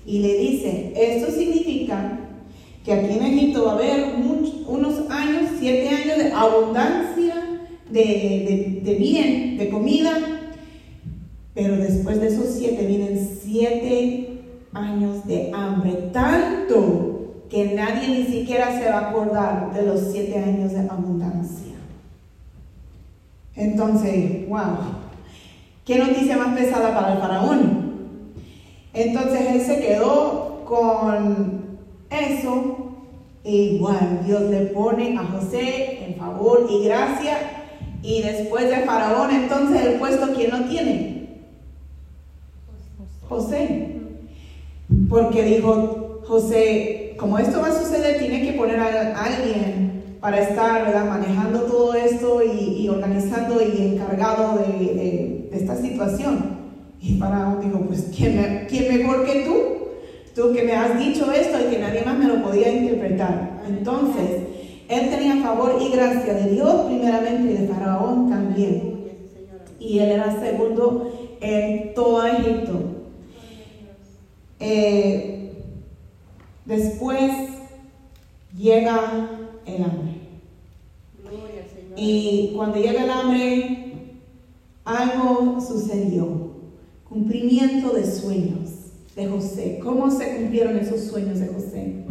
y 0.05 0.19
le 0.19 0.37
dice, 0.37 0.93
esto 0.95 1.31
significa 1.31 2.19
que 2.83 2.93
aquí 2.93 3.13
en 3.17 3.23
Egipto 3.25 3.65
va 3.65 3.71
a 3.71 3.75
haber 3.75 4.13
unos 4.67 5.09
años, 5.09 5.51
siete 5.59 5.89
años 5.89 6.17
de 6.17 6.31
abundancia, 6.33 7.35
de, 7.89 7.99
de- 8.01 8.81
de 8.83 8.93
bien, 8.95 9.57
de 9.57 9.69
comida, 9.69 10.11
pero 11.53 11.77
después 11.77 12.19
de 12.19 12.27
esos 12.27 12.47
siete 12.47 12.85
vienen 12.85 13.29
siete 13.41 14.41
años 14.73 15.25
de 15.27 15.51
hambre, 15.53 15.91
tanto 16.11 17.43
que 17.49 17.73
nadie 17.75 18.07
ni 18.07 18.25
siquiera 18.25 18.77
se 18.79 18.89
va 18.89 18.97
a 18.99 19.09
acordar 19.11 19.73
de 19.73 19.83
los 19.85 19.99
siete 20.11 20.37
años 20.39 20.71
de 20.73 20.79
abundancia. 20.79 21.73
Entonces, 23.55 24.49
wow, 24.49 24.77
qué 25.85 25.99
noticia 25.99 26.37
más 26.37 26.57
pesada 26.57 26.93
para 26.95 27.13
el 27.13 27.19
faraón. 27.19 27.93
Entonces 28.93 29.41
él 29.51 29.61
se 29.61 29.79
quedó 29.79 30.63
con 30.65 31.62
eso. 32.19 32.77
Igual 33.45 34.21
Dios 34.25 34.41
le 34.43 34.61
pone 34.67 35.17
a 35.17 35.23
José 35.25 36.05
en 36.05 36.15
favor 36.15 36.65
y 36.69 36.85
gracia 36.85 37.37
Y 38.01 38.21
después 38.21 38.69
de 38.69 38.77
Faraón, 38.85 39.31
entonces 39.31 39.81
el 39.85 39.93
puesto, 39.99 40.27
¿quién 40.35 40.51
lo 40.51 40.65
tiene? 40.65 41.27
José. 43.27 43.89
Porque 45.09 45.43
dijo 45.43 46.21
José, 46.25 47.15
como 47.17 47.37
esto 47.39 47.61
va 47.61 47.67
a 47.67 47.79
suceder, 47.79 48.19
tiene 48.19 48.41
que 48.45 48.53
poner 48.53 48.79
a 48.79 49.23
alguien 49.23 50.17
para 50.21 50.39
estar 50.41 50.85
¿verdad? 50.85 51.05
manejando 51.07 51.61
todo 51.63 51.93
esto 51.95 52.41
y, 52.43 52.83
y 52.83 52.89
organizando 52.89 53.61
y 53.61 53.93
encargado 53.93 54.57
de, 54.59 54.85
de- 54.93 55.47
de 55.51 55.57
esta 55.57 55.75
situación. 55.75 56.63
Y 57.01 57.17
Faraón 57.17 57.59
dijo, 57.61 57.79
pues 57.81 58.09
¿quién, 58.15 58.65
quién 58.69 58.97
mejor 58.97 59.25
que 59.25 59.41
tú? 59.45 59.82
Tú 60.35 60.51
que 60.51 60.63
me 60.63 60.73
has 60.73 60.97
dicho 60.97 61.31
esto 61.31 61.59
y 61.59 61.71
que 61.71 61.79
nadie 61.79 62.03
más 62.03 62.17
me 62.17 62.25
lo 62.25 62.41
podía 62.41 62.69
interpretar. 62.69 63.61
Entonces, 63.67 64.41
él 64.89 65.09
tenía 65.09 65.43
favor 65.43 65.79
y 65.79 65.89
gracia 65.89 66.33
de 66.33 66.51
Dios 66.51 66.85
primeramente 66.87 67.53
y 67.53 67.57
de 67.57 67.67
Faraón 67.67 68.29
también. 68.29 68.93
Y 69.79 69.99
él 69.99 70.11
era 70.11 70.39
segundo 70.39 71.35
en 71.39 71.93
todo 71.93 72.25
Egipto. 72.25 72.79
Eh, 74.59 75.53
después 76.65 77.31
llega 78.57 79.29
el 79.67 79.83
hambre. 79.83 80.13
Y 81.95 82.53
cuando 82.55 82.77
llega 82.77 83.03
el 83.03 83.11
hambre, 83.11 83.93
algo 84.83 85.61
sucedió. 85.61 86.53
Cumplimiento 87.07 87.91
de 87.91 88.03
sueños 88.03 88.82
de 89.15 89.27
José. 89.27 89.79
¿Cómo 89.83 90.09
se 90.09 90.35
cumplieron 90.35 90.77
esos 90.77 91.01
sueños 91.01 91.39
de 91.39 91.47
José? 91.47 92.05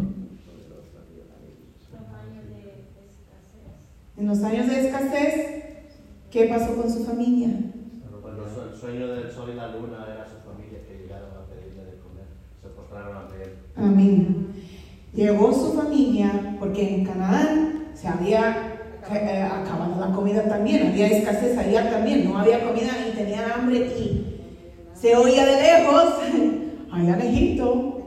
En 4.17 4.29
los 4.29 4.43
años 4.43 4.69
de 4.69 4.87
escasez, 4.87 5.65
¿qué 6.31 6.45
pasó 6.45 6.77
con 6.77 6.91
su 6.91 7.05
familia? 7.05 7.49
Bueno, 8.23 8.45
el 8.71 8.79
sueño 8.79 9.09
del 9.09 9.31
sol 9.31 9.51
y 9.53 9.57
la 9.57 9.73
luna 9.73 10.07
era 10.15 10.27
su 10.29 10.49
familia 10.49 10.81
que 10.87 11.03
llegaron 11.03 11.31
a 11.31 11.47
pedirle 11.47 11.85
de 11.85 11.99
comer, 11.99 12.27
se 12.61 12.69
postraron 12.69 13.17
ante 13.17 13.43
él. 13.43 13.51
Amén. 13.75 14.47
Llegó 15.13 15.53
su 15.53 15.73
familia 15.73 16.57
porque 16.61 16.95
en 16.95 17.05
Canaán 17.05 17.89
se 17.95 18.07
había 18.07 18.79
eh, 19.13 19.43
acabado 19.43 20.01
la 20.01 20.15
comida 20.15 20.49
también, 20.49 20.87
había 20.87 21.09
escasez 21.09 21.59
allá 21.59 21.91
también, 21.91 22.25
no 22.25 22.39
había 22.39 22.65
comida 22.65 22.93
y 23.09 23.17
tenían 23.17 23.51
hambre 23.51 23.79
y 23.79 24.39
se 24.95 25.17
oía 25.17 25.45
de 25.45 25.63
lejos, 25.63 26.62
allá 26.93 27.15
en 27.15 27.21
Egipto 27.23 28.03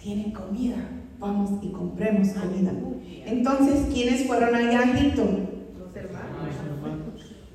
tienen 0.00 0.30
comida, 0.30 0.76
vamos 1.18 1.50
y 1.62 1.68
compremos 1.68 2.28
comida. 2.28 2.72
Entonces, 3.26 3.86
¿quiénes 3.92 4.26
fueron 4.26 4.54
allá 4.54 4.80
a 4.80 4.92
Egipto? 4.92 5.22
Los 5.78 5.96
hermanos. 5.96 6.34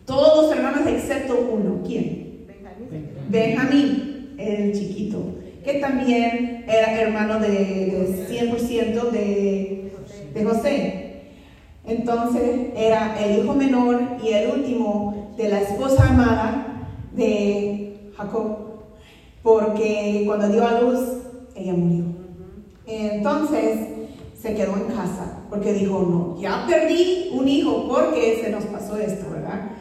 Todos 0.05 0.43
los 0.43 0.57
hermanos 0.57 0.87
excepto 0.87 1.49
uno, 1.53 1.81
¿quién? 1.85 2.45
Benjamín. 2.47 3.29
Benjamín, 3.29 4.35
el 4.37 4.73
chiquito, 4.73 5.35
que 5.63 5.75
también 5.75 6.65
era 6.67 6.99
hermano 6.99 7.39
de, 7.39 7.47
de 7.47 8.27
100% 8.27 9.11
de, 9.11 9.91
de 10.33 10.45
José. 10.45 11.05
Entonces 11.85 12.69
era 12.75 13.15
el 13.23 13.43
hijo 13.43 13.53
menor 13.53 14.01
y 14.23 14.29
el 14.29 14.51
último 14.51 15.33
de 15.37 15.49
la 15.49 15.61
esposa 15.61 16.09
amada 16.09 16.87
de 17.15 18.11
Jacob, 18.15 18.68
porque 19.43 20.23
cuando 20.25 20.49
dio 20.49 20.67
a 20.67 20.81
luz, 20.81 20.99
ella 21.55 21.73
murió. 21.73 22.05
Entonces 22.85 23.87
se 24.39 24.55
quedó 24.55 24.75
en 24.75 24.95
casa, 24.95 25.43
porque 25.49 25.73
dijo, 25.73 26.01
no, 26.01 26.41
ya 26.41 26.65
perdí 26.67 27.29
un 27.33 27.47
hijo 27.47 27.87
porque 27.87 28.41
se 28.43 28.49
nos 28.49 28.63
pasó 28.65 28.97
esto, 28.97 29.29
¿verdad? 29.31 29.71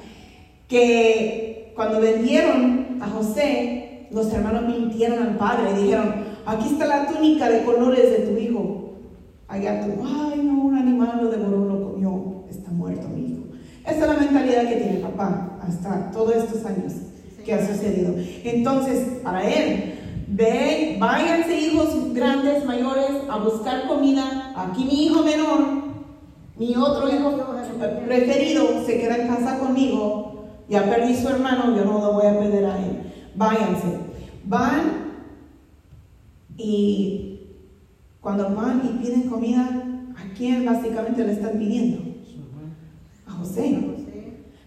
Que 0.67 1.73
cuando 1.75 2.01
vendieron 2.01 2.99
a 3.01 3.09
José, 3.09 4.09
los 4.11 4.33
hermanos 4.33 4.65
mintieron 4.65 5.23
al 5.23 5.37
padre 5.37 5.71
y 5.73 5.83
dijeron, 5.85 6.15
aquí 6.45 6.69
está 6.71 6.87
la 6.87 7.07
túnica 7.07 7.49
de 7.49 7.65
colores 7.65 8.11
de 8.11 8.19
tu 8.27 8.39
hijo. 8.39 8.93
Allá 9.47 9.81
tú, 9.81 10.03
ay 10.05 10.41
no, 10.43 10.65
un 10.65 10.77
animal 10.77 11.21
lo 11.23 11.31
devoró, 11.31 11.65
lo 11.65 11.93
comió, 11.93 12.45
está 12.51 12.71
muerto 12.71 13.09
mi 13.09 13.33
hijo. 13.33 13.45
Esa 13.87 14.01
es 14.01 14.09
la 14.09 14.15
mentalidad 14.15 14.69
que 14.69 14.77
tiene 14.77 14.99
papá 14.99 15.59
hasta 15.63 16.11
todos 16.11 16.37
estos 16.37 16.65
años 16.67 16.93
que 17.49 17.55
ha 17.55 17.67
sucedido. 17.67 18.15
Entonces, 18.45 19.21
para 19.23 19.43
él, 19.43 19.95
ven, 20.29 21.01
váyanse 21.01 21.59
hijos 21.59 22.13
grandes, 22.13 22.63
mayores, 22.67 23.11
a 23.31 23.39
buscar 23.39 23.89
comida. 23.89 24.53
Aquí 24.55 24.85
mi 24.85 25.07
hijo 25.07 25.23
menor, 25.23 25.61
mi 26.59 26.77
otro 26.77 27.09
hijo 27.09 27.39
preferido, 28.07 28.85
se 28.85 29.01
queda 29.01 29.17
en 29.17 29.29
casa 29.29 29.59
conmigo. 29.59 30.45
Ya 30.69 30.85
perdí 30.85 31.17
su 31.17 31.27
hermano, 31.31 31.75
yo 31.75 31.87
no 31.87 31.99
lo 32.01 32.13
voy 32.13 32.27
a 32.27 32.39
perder 32.39 32.67
a 32.67 32.77
él. 32.77 33.01
Váyanse. 33.35 33.97
Van 34.45 35.09
y 36.59 37.41
cuando 38.21 38.55
van 38.55 38.83
y 38.85 39.03
piden 39.03 39.23
comida, 39.23 39.63
¿a 40.17 40.35
quién 40.37 40.67
básicamente 40.67 41.25
le 41.25 41.33
están 41.33 41.59
pidiendo? 41.59 42.03
A. 43.27 43.33
José. 43.33 43.79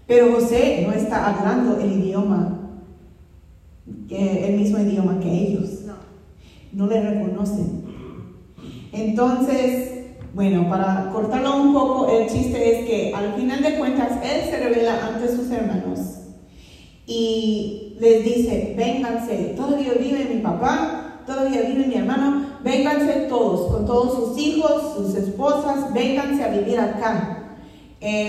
Pero 0.08 0.34
José 0.34 0.84
no 0.88 0.94
está 0.94 1.28
hablando 1.28 1.80
el 1.80 1.92
idioma, 1.92 2.61
que- 4.12 4.48
el 4.48 4.60
mismo 4.60 4.78
idioma 4.80 5.20
que 5.20 5.32
ellos. 5.32 5.70
No. 5.88 5.94
No 6.74 6.88
le 6.88 7.02
reconocen. 7.02 7.82
Entonces, 8.94 9.90
bueno, 10.34 10.70
para 10.70 11.10
cortarlo 11.14 11.62
un 11.62 11.74
poco, 11.74 12.10
el 12.10 12.28
chiste 12.28 12.80
es 12.82 12.86
que 12.90 13.14
al 13.16 13.34
final 13.36 13.62
de 13.64 13.78
cuentas 13.78 14.12
él 14.24 14.50
se 14.50 14.58
revela 14.58 15.08
ante 15.08 15.28
sus 15.34 15.50
hermanos 15.52 16.00
y 17.08 17.98
les 18.00 18.24
dice, 18.24 18.74
vénganse, 18.78 19.54
todavía 19.56 19.94
vive 20.00 20.28
mi 20.34 20.42
papá, 20.42 21.22
todavía 21.26 21.62
vive 21.64 21.88
mi 21.88 21.96
hermano, 21.96 22.46
vénganse 22.64 23.28
todos, 23.30 23.72
con 23.72 23.86
todos 23.86 24.16
sus 24.16 24.38
hijos, 24.38 24.94
sus 24.96 25.16
esposas, 25.16 25.94
vénganse 25.94 26.44
a 26.44 26.50
vivir 26.50 26.80
acá, 26.80 27.38
en, 28.00 28.28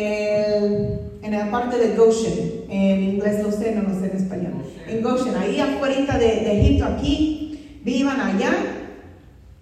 el, 0.65 1.01
en 1.23 1.31
la 1.33 1.51
parte 1.51 1.79
de 1.79 1.97
Goshen, 1.97 2.65
en 2.69 3.03
inglés 3.05 3.43
lo 3.43 3.51
sé, 3.53 3.75
no 3.75 3.83
lo 3.89 3.99
sé 3.99 4.11
en 4.11 4.17
español, 4.17 4.52
en 4.93 5.03
Goshen, 5.03 5.35
ahí 5.37 5.59
afuera 5.61 6.19
de, 6.19 6.27
de 6.27 6.61
Egipto, 6.61 6.85
aquí, 6.85 7.81
vivan 7.85 8.21
allá 8.21 8.53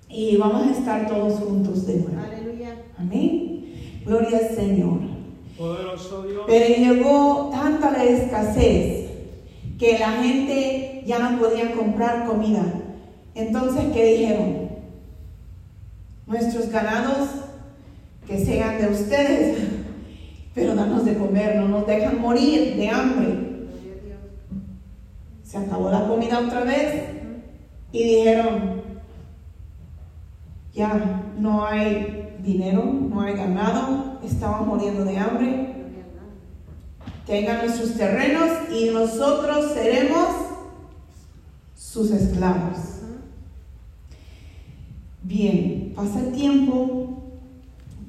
y 0.09 0.37
vamos 0.37 0.67
a 0.67 0.71
estar 0.73 1.07
todos 1.07 1.39
juntos 1.41 1.87
de 1.87 1.97
nuevo. 1.97 2.21
Aleluya. 2.21 2.75
Amén. 2.99 4.03
Gloria 4.05 4.39
al 4.39 4.57
Señor. 4.57 5.01
Poderoso 5.57 6.23
Dios. 6.25 6.45
Pero 6.47 6.75
llegó 6.77 7.51
tanta 7.53 7.91
la 7.93 8.05
escasez 8.05 9.11
que 9.79 9.99
la 9.99 10.13
gente 10.23 11.03
ya 11.07 11.19
no 11.19 11.39
podía 11.39 11.73
comprar 11.73 12.27
comida. 12.27 12.65
Entonces, 13.35 13.85
¿qué 13.95 14.05
dijeron? 14.05 14.71
Nuestros 16.27 16.71
ganados 16.71 17.29
que 18.27 18.45
sean 18.45 18.81
de 18.81 18.89
ustedes, 18.89 19.59
pero 20.55 20.75
danos 20.75 21.05
de 21.05 21.15
comer, 21.15 21.57
no 21.57 21.69
nos 21.69 21.87
dejan 21.87 22.21
morir 22.21 22.77
de 22.77 22.89
hambre. 22.89 23.50
Se 25.51 25.59
acabó 25.59 25.91
la 25.91 26.07
comida 26.07 26.39
otra 26.39 26.61
vez 26.61 27.07
y 27.91 28.05
dijeron, 28.05 28.83
ya 30.73 31.25
no 31.41 31.67
hay 31.67 32.37
dinero, 32.41 32.85
no 32.85 33.21
hay 33.21 33.35
ganado, 33.35 34.21
estamos 34.23 34.65
muriendo 34.69 35.05
de 35.05 35.19
hambre, 35.19 35.75
tengan 37.27 37.67
nuestros 37.67 37.95
terrenos 37.95 38.49
y 38.73 38.91
nosotros 38.91 39.73
seremos 39.73 40.29
sus 41.75 42.13
esclavos. 42.13 42.79
Bien, 45.25 45.93
pasa 45.97 46.21
el 46.21 46.31
tiempo, 46.31 47.25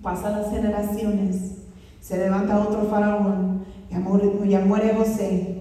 pasan 0.03 0.43
las 0.43 0.51
generaciones, 0.51 1.55
se 2.01 2.19
levanta 2.19 2.59
otro 2.59 2.83
faraón, 2.83 3.65
ya 3.89 3.97
muere, 3.97 4.31
ya 4.47 4.59
muere 4.59 4.93
José. 4.93 5.60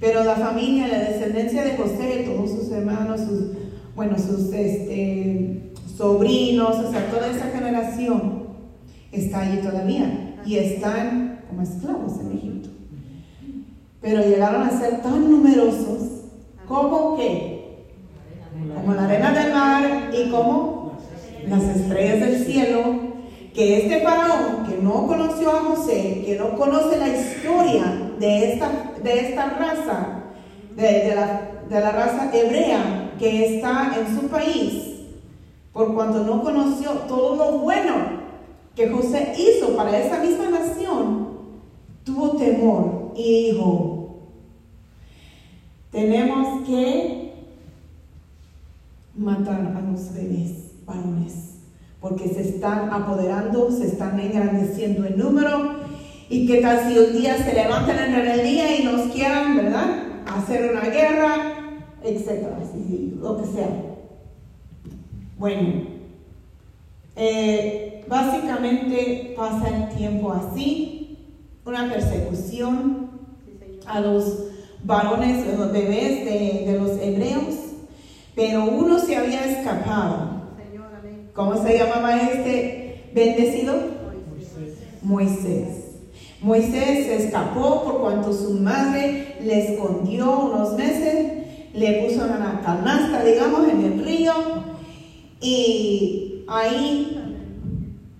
Pero 0.00 0.22
la 0.24 0.36
familia, 0.36 0.88
la 0.88 0.98
descendencia 0.98 1.64
de 1.64 1.76
José, 1.76 2.24
todos 2.26 2.50
sus 2.50 2.70
hermanos, 2.70 3.20
sus, 3.20 3.50
bueno, 3.96 4.16
sus 4.16 4.52
este, 4.52 5.72
sobrinos, 5.96 6.76
o 6.76 6.90
sea, 6.90 7.10
toda 7.10 7.28
esa 7.28 7.50
generación 7.50 8.44
está 9.10 9.40
allí 9.40 9.58
todavía 9.58 10.36
y 10.46 10.56
están 10.56 11.40
como 11.48 11.62
esclavos 11.62 12.20
en 12.20 12.36
Egipto. 12.36 12.68
Pero 14.00 14.22
llegaron 14.22 14.62
a 14.62 14.70
ser 14.70 15.02
tan 15.02 15.28
numerosos 15.28 16.22
como 16.68 17.16
que, 17.16 17.86
como 18.74 18.94
la 18.94 19.04
arena 19.04 19.32
del 19.32 19.52
mar 19.52 20.10
y 20.14 20.30
como 20.30 20.92
las 21.48 21.62
estrellas 21.64 22.20
del 22.20 22.44
cielo, 22.44 23.07
que 23.58 23.78
este 23.78 24.02
faraón 24.02 24.64
que 24.68 24.76
no 24.80 25.08
conoció 25.08 25.50
a 25.50 25.64
José, 25.64 26.22
que 26.24 26.36
no 26.38 26.56
conoce 26.56 26.96
la 26.96 27.08
historia 27.08 28.12
de 28.20 28.52
esta, 28.52 28.94
de 29.02 29.18
esta 29.18 29.50
raza, 29.50 30.22
de, 30.76 31.12
la, 31.12 31.64
de 31.68 31.80
la 31.80 31.90
raza 31.90 32.30
hebrea 32.32 33.16
que 33.18 33.56
está 33.56 33.96
en 33.98 34.14
su 34.14 34.28
país, 34.28 35.00
por 35.72 35.92
cuanto 35.92 36.22
no 36.22 36.40
conoció 36.44 36.92
todo 37.08 37.34
lo 37.34 37.58
bueno 37.58 37.94
que 38.76 38.90
José 38.90 39.34
hizo 39.36 39.74
para 39.74 39.98
esa 39.98 40.20
misma 40.20 40.50
nación, 40.50 41.26
tuvo 42.04 42.36
temor 42.36 43.12
y 43.16 43.50
dijo, 43.50 44.18
tenemos 45.90 46.64
que 46.64 47.32
matar 49.16 49.74
a 49.76 49.80
los 49.80 50.14
bebés 50.14 50.84
varones, 50.86 51.47
porque 52.00 52.28
se 52.28 52.42
están 52.42 52.90
apoderando, 52.92 53.70
se 53.70 53.86
están 53.86 54.18
engrandeciendo 54.20 55.04
en 55.06 55.18
número, 55.18 55.78
y 56.28 56.46
que 56.46 56.60
tal 56.60 56.86
si 56.86 56.98
un 56.98 57.12
día 57.12 57.36
se 57.38 57.54
levantan 57.54 57.98
en 57.98 58.14
rebeldía 58.14 58.78
y 58.78 58.84
nos 58.84 59.12
quieran, 59.12 59.56
¿verdad? 59.56 60.02
Hacer 60.26 60.70
una 60.72 60.82
guerra, 60.82 61.54
etcétera, 62.02 62.58
lo 63.20 63.38
que 63.38 63.46
sea. 63.46 63.68
Bueno, 65.38 65.84
eh, 67.16 68.04
básicamente 68.08 69.34
pasa 69.36 69.68
el 69.68 69.96
tiempo 69.96 70.32
así, 70.32 71.18
una 71.64 71.90
persecución 71.90 73.10
a 73.86 74.00
los 74.00 74.44
varones, 74.84 75.46
los 75.56 75.72
bebés 75.72 76.24
de, 76.24 76.70
de 76.70 76.78
los 76.78 76.90
hebreos, 77.00 77.54
pero 78.34 78.64
uno 78.66 78.98
se 78.98 79.16
había 79.16 79.44
escapado. 79.44 80.37
¿Cómo 81.38 81.56
se 81.64 81.78
llamaba 81.78 82.16
este 82.16 83.10
bendecido? 83.14 83.74
Moisés. 84.28 84.74
Moisés. 85.02 85.68
Moisés 86.40 87.06
se 87.06 87.26
escapó 87.26 87.84
por 87.84 88.00
cuanto 88.00 88.32
su 88.32 88.54
madre 88.54 89.36
le 89.40 89.72
escondió 89.72 90.36
unos 90.36 90.72
meses, 90.72 91.44
le 91.74 92.02
puso 92.02 92.24
en 92.24 92.32
una 92.32 92.60
canasta, 92.60 93.22
digamos, 93.22 93.68
en 93.68 93.84
el 93.84 94.04
río, 94.04 94.32
y 95.40 96.44
ahí 96.48 97.36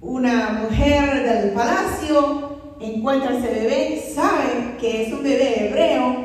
una 0.01 0.61
mujer 0.63 1.25
del 1.29 1.51
palacio 1.55 2.77
encuentra 2.79 3.37
ese 3.37 3.53
bebé, 3.53 4.13
sabe 4.15 4.77
que 4.81 5.03
es 5.03 5.13
un 5.13 5.25
bebé 5.25 5.67
hebreo, 5.67 6.17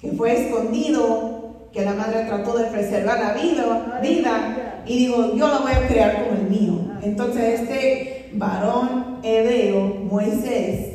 que 0.00 0.10
fue 0.10 0.42
escondido, 0.42 1.68
que 1.72 1.84
la 1.84 1.94
madre 1.94 2.24
trató 2.24 2.58
de 2.58 2.64
preservar 2.64 3.20
la 3.20 3.34
vida, 3.34 4.00
vida 4.02 4.73
y 4.86 4.98
dijo, 4.98 5.34
yo 5.36 5.48
lo 5.48 5.60
voy 5.60 5.72
a 5.72 5.86
crear 5.86 6.24
como 6.24 6.40
el 6.40 6.48
mío. 6.48 6.80
Entonces 7.02 7.60
este 7.60 8.30
varón 8.34 9.18
hebreo, 9.22 9.86
Moisés, 10.10 10.94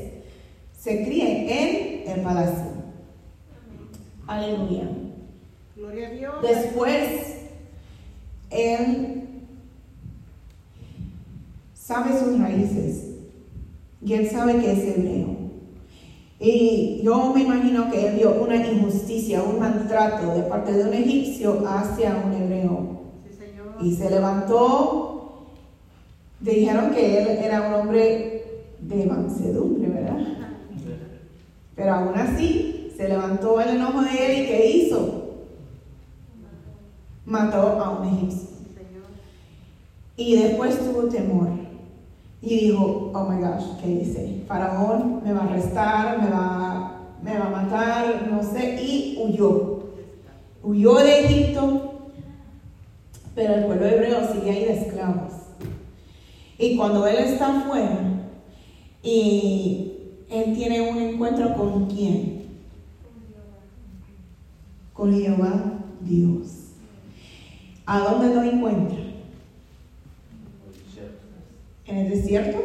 se 0.78 1.04
cría 1.04 1.28
en 1.28 2.10
el 2.10 2.22
palacio. 2.22 2.72
Aleluya. 4.28 4.90
Gloria 5.76 6.08
a 6.08 6.12
Dios. 6.12 6.34
Después, 6.42 7.38
él 8.50 9.24
sabe 11.74 12.20
sus 12.20 12.40
raíces 12.40 13.06
y 14.06 14.14
él 14.14 14.30
sabe 14.30 14.60
que 14.60 14.72
es 14.72 14.80
hebreo. 14.80 15.40
Y 16.40 17.02
yo 17.04 17.34
me 17.34 17.42
imagino 17.42 17.92
que 17.92 18.08
él 18.08 18.16
vio 18.16 18.42
una 18.42 18.56
injusticia, 18.56 19.42
un 19.42 19.60
maltrato 19.60 20.34
de 20.36 20.44
parte 20.44 20.72
de 20.72 20.86
un 20.86 20.94
egipcio 20.94 21.64
hacia 21.68 22.24
un. 22.26 22.39
Y 23.82 23.96
se 23.96 24.10
levantó, 24.10 25.46
dijeron 26.40 26.92
que 26.92 27.22
él 27.22 27.28
era 27.44 27.68
un 27.68 27.74
hombre 27.76 28.64
de 28.82 29.06
mansedumbre, 29.06 29.90
¿verdad? 29.90 30.18
Pero 31.76 31.94
aún 31.94 32.18
así, 32.18 32.92
se 32.96 33.08
levantó 33.08 33.62
el 33.62 33.78
enojo 33.78 34.02
de 34.02 34.26
él 34.26 34.44
y 34.44 34.48
¿qué 34.48 34.70
hizo? 34.70 35.24
Mató 37.26 37.82
a 37.82 38.00
un 38.00 38.08
egipcio. 38.08 38.50
Y 40.18 40.36
después 40.36 40.78
tuvo 40.80 41.08
temor. 41.08 41.48
Y 42.42 42.68
dijo, 42.68 43.12
oh 43.14 43.24
my 43.24 43.42
gosh, 43.42 43.64
¿qué 43.82 43.90
hice? 43.90 44.44
Faraón 44.48 45.22
me 45.24 45.34
va 45.34 45.42
a 45.42 45.46
arrestar, 45.46 46.22
me 46.22 46.30
va, 46.30 47.02
me 47.24 47.38
va 47.38 47.46
a 47.46 47.50
matar, 47.50 48.28
no 48.30 48.44
sé. 48.44 48.82
Y 48.82 49.18
huyó. 49.22 49.80
Huyó 50.62 50.96
de 50.96 51.26
Egipto, 51.26 51.89
pero 53.40 53.56
el 53.56 53.66
pueblo 53.68 53.86
hebreo 53.86 54.34
sigue 54.34 54.52
ahí 54.52 54.66
de 54.66 54.82
esclavos. 54.82 55.32
Y 56.58 56.76
cuando 56.76 57.08
él 57.08 57.20
está 57.20 57.58
afuera, 57.58 57.98
y 59.02 59.94
él 60.30 60.54
tiene 60.56 60.82
un 60.82 60.98
encuentro 60.98 61.56
con 61.56 61.86
quién? 61.86 62.50
Con 64.92 65.14
Jehová 65.14 65.72
Dios. 66.02 66.74
¿A 67.86 68.00
dónde 68.00 68.36
lo 68.36 68.44
encuentra? 68.44 68.98
¿En 71.86 71.98
el 71.98 72.10
desierto? 72.10 72.62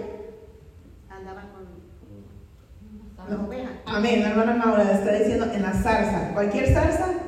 Andaba 1.08 1.42
con 1.52 3.30
las 3.30 3.46
ovejas. 3.46 3.70
Amén, 3.86 4.22
hermana 4.22 4.56
Maura 4.56 4.90
está 4.90 5.14
diciendo 5.14 5.46
en 5.54 5.62
la 5.62 5.72
zarza. 5.72 6.32
¿Cualquier 6.34 6.74
zarza? 6.74 7.23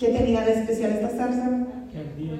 ¿Qué 0.00 0.08
tenía 0.08 0.40
de 0.46 0.54
especial 0.54 0.92
esta 0.92 1.10
zarza? 1.10 1.50
Que 1.92 1.98
consumía. 1.98 2.38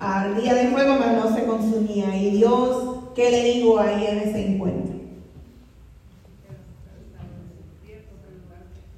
Ardía 0.00 0.54
de 0.54 0.66
fuego, 0.70 0.96
pero 0.98 1.12
no 1.12 1.36
se 1.36 1.44
consumía. 1.44 2.16
Y 2.16 2.30
Dios, 2.32 2.96
¿qué 3.14 3.30
le 3.30 3.44
digo 3.44 3.78
ahí 3.78 4.06
en 4.06 4.18
ese 4.18 4.46
encuentro? 4.48 4.96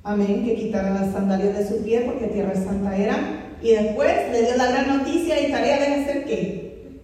Amén, 0.02 0.42
que 0.46 0.54
quitara 0.54 0.94
las 0.94 1.12
sandalias 1.12 1.58
de 1.58 1.68
su 1.68 1.84
pie 1.84 2.00
porque 2.06 2.28
tierra 2.28 2.54
santa 2.54 2.96
era. 2.96 3.16
Y 3.60 3.72
después 3.72 4.32
le 4.32 4.42
dio 4.46 4.56
la 4.56 4.70
gran 4.70 4.98
noticia 4.98 5.46
y 5.46 5.52
tarea 5.52 5.80
de 5.80 5.86
hacer 5.96 6.24
qué? 6.24 7.00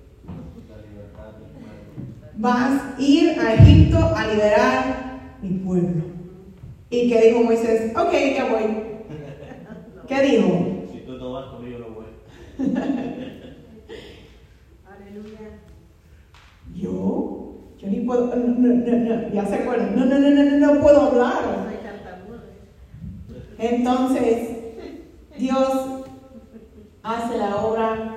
Vas 2.37 2.81
a 2.81 2.95
ir 2.99 3.39
a 3.39 3.55
Egipto 3.57 3.99
a 3.99 4.27
liberar 4.27 5.21
mi 5.43 5.51
pueblo. 5.59 6.05
¿Y 6.89 7.11
qué 7.11 7.29
dijo 7.29 7.43
Moisés? 7.43 7.95
Ok, 7.95 8.13
ya 8.35 8.47
voy. 8.47 8.90
¿Qué 10.11 10.23
dijo? 10.23 10.49
Si 10.91 10.99
tú 11.07 11.13
no 11.19 11.33
vas 11.35 11.47
conmigo, 11.47 11.79
no 11.79 11.91
voy. 11.95 12.07
Aleluya. 14.91 15.61
Yo, 16.75 17.55
yo 17.79 17.89
ni 17.89 18.01
puedo, 18.01 18.27
no, 18.27 18.35
no, 18.35 18.75
no, 18.75 18.97
no, 18.97 19.29
ya 19.33 19.47
se 19.47 19.55
acuerdan, 19.55 19.95
no, 19.95 20.05
no, 20.07 20.19
no, 20.19 20.31
no, 20.31 20.45
no, 20.45 20.75
no 20.75 20.81
puedo 20.81 21.01
hablar. 21.01 21.71
Tartamudo. 21.85 22.41
Entonces, 23.57 24.49
Dios 25.39 25.69
hace 27.05 27.39
la 27.39 27.59
obra 27.59 28.17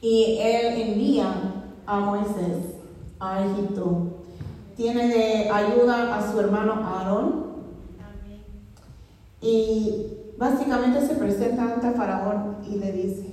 y 0.00 0.38
Él 0.40 0.82
envía 0.82 1.34
a 1.84 1.98
Moisés 1.98 2.76
a 3.18 3.44
Egipto. 3.44 4.20
Tiene 4.76 5.08
de 5.08 5.50
ayuda 5.50 6.16
a 6.16 6.30
su 6.30 6.38
hermano 6.38 6.74
Aarón 6.74 7.51
y 9.42 10.06
básicamente 10.38 11.06
se 11.06 11.16
presenta 11.16 11.74
ante 11.74 11.90
Faraón 11.90 12.58
y 12.66 12.76
le 12.76 12.92
dice, 12.92 13.32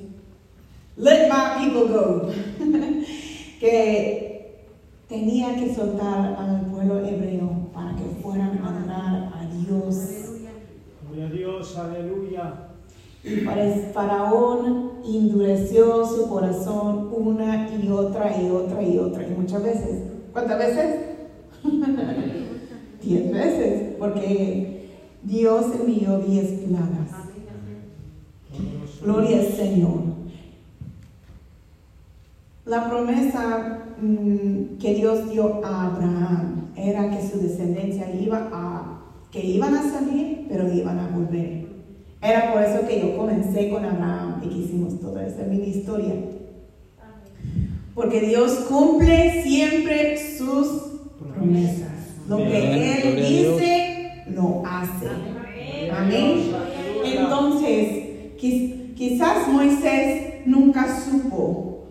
Let 1.00 1.30
my 1.30 1.64
people 1.64 1.88
go. 1.88 2.28
que 3.62 4.66
tenía 5.08 5.56
que 5.56 5.74
soltar 5.74 6.36
al 6.38 6.66
pueblo 6.72 7.00
hebreo 7.06 7.70
para 7.74 7.96
que 7.96 8.04
fueran 8.22 8.60
a 8.62 8.70
adorar 8.70 9.32
a 9.34 9.46
Dios. 9.66 9.96
Gloria 11.08 11.28
a 11.28 11.30
Dios, 11.30 11.78
aleluya. 11.78 12.54
Y 13.24 13.38
para 13.46 13.64
el 13.64 13.82
faraón 13.94 14.92
endureció 15.06 16.06
su 16.06 16.28
corazón 16.28 17.10
una 17.14 17.70
y 17.74 17.90
otra 17.90 18.42
y 18.42 18.50
otra 18.50 18.84
y 18.84 18.98
otra 18.98 19.26
y 19.26 19.32
muchas 19.32 19.64
veces. 19.64 20.04
¿Cuántas 20.34 20.60
veces? 20.60 21.00
Diez 23.02 23.32
veces, 23.32 23.96
porque 23.98 24.79
Dios 25.24 25.66
envió 25.80 26.20
diez 26.20 26.62
plagas. 26.62 27.10
Gloria 29.02 29.40
al. 29.40 29.54
Señor. 29.54 30.10
La 32.66 32.90
promesa 32.90 33.80
mm, 34.00 34.78
que 34.78 34.94
Dios 34.96 35.32
dio 35.32 35.66
a 35.66 35.88
Abraham 35.88 36.68
era 36.76 37.10
que 37.10 37.28
su 37.28 37.40
descendencia 37.40 38.14
iba 38.14 38.50
a, 38.52 39.02
que 39.32 39.44
iban 39.44 39.76
a 39.76 39.92
salir, 39.92 40.46
pero 40.50 40.72
iban 40.72 41.00
a 41.00 41.08
volver. 41.10 41.68
Era 42.22 42.54
por 42.54 42.62
eso 42.62 42.86
que 42.88 43.00
yo 43.00 43.18
comencé 43.18 43.70
con 43.70 43.86
Abraham 43.86 44.42
y 44.44 44.50
que 44.50 44.58
hicimos 44.58 45.00
toda 45.00 45.26
esa 45.26 45.44
mini 45.44 45.70
historia. 45.70 46.14
Porque 47.96 48.22
Dios 48.22 48.52
cumple 48.70 49.42
siempre 49.44 50.18
sus 50.38 50.68
promesas. 51.20 51.90
Lo 52.28 52.38
que. 52.38 53.02
Él 53.02 53.16
dice, 53.16 53.89
lo 54.40 54.64
hace. 54.66 55.08
Amén. 55.92 56.52
Entonces, 57.04 58.38
quiz- 58.40 58.94
quizás 58.96 59.48
Moisés 59.48 60.46
nunca 60.46 60.86
supo 61.04 61.86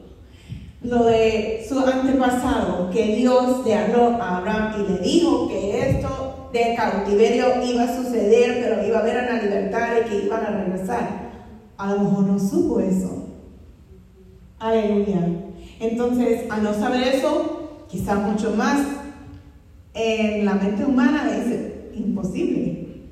lo 0.82 1.04
de 1.04 1.64
su 1.68 1.78
antepasado, 1.80 2.90
que 2.90 3.16
Dios 3.16 3.64
le 3.66 3.74
habló 3.74 4.16
a 4.22 4.38
Abraham 4.38 4.74
y 4.80 4.92
le 4.92 4.98
dijo 5.00 5.48
que 5.48 5.90
esto 5.90 6.48
de 6.52 6.74
cautiverio 6.76 7.46
iba 7.64 7.82
a 7.82 7.96
suceder, 7.96 8.60
pero 8.62 8.86
iba 8.86 8.98
a 8.98 9.00
haber 9.02 9.24
una 9.28 9.42
libertad 9.42 9.88
y 10.04 10.08
que 10.08 10.24
iban 10.26 10.44
a 10.46 10.50
regresar. 10.50 11.28
A 11.76 11.92
lo 11.94 12.00
mejor 12.00 12.24
no 12.24 12.38
supo 12.38 12.80
eso. 12.80 13.24
Aleluya. 14.58 15.20
Entonces, 15.80 16.44
al 16.50 16.62
no 16.62 16.74
saber 16.74 17.02
eso, 17.14 17.84
quizá 17.88 18.14
mucho 18.16 18.52
más, 18.56 18.80
en 19.94 20.44
la 20.44 20.54
mente 20.54 20.84
humana 20.84 21.30
es 21.36 21.67
imposible. 21.98 23.02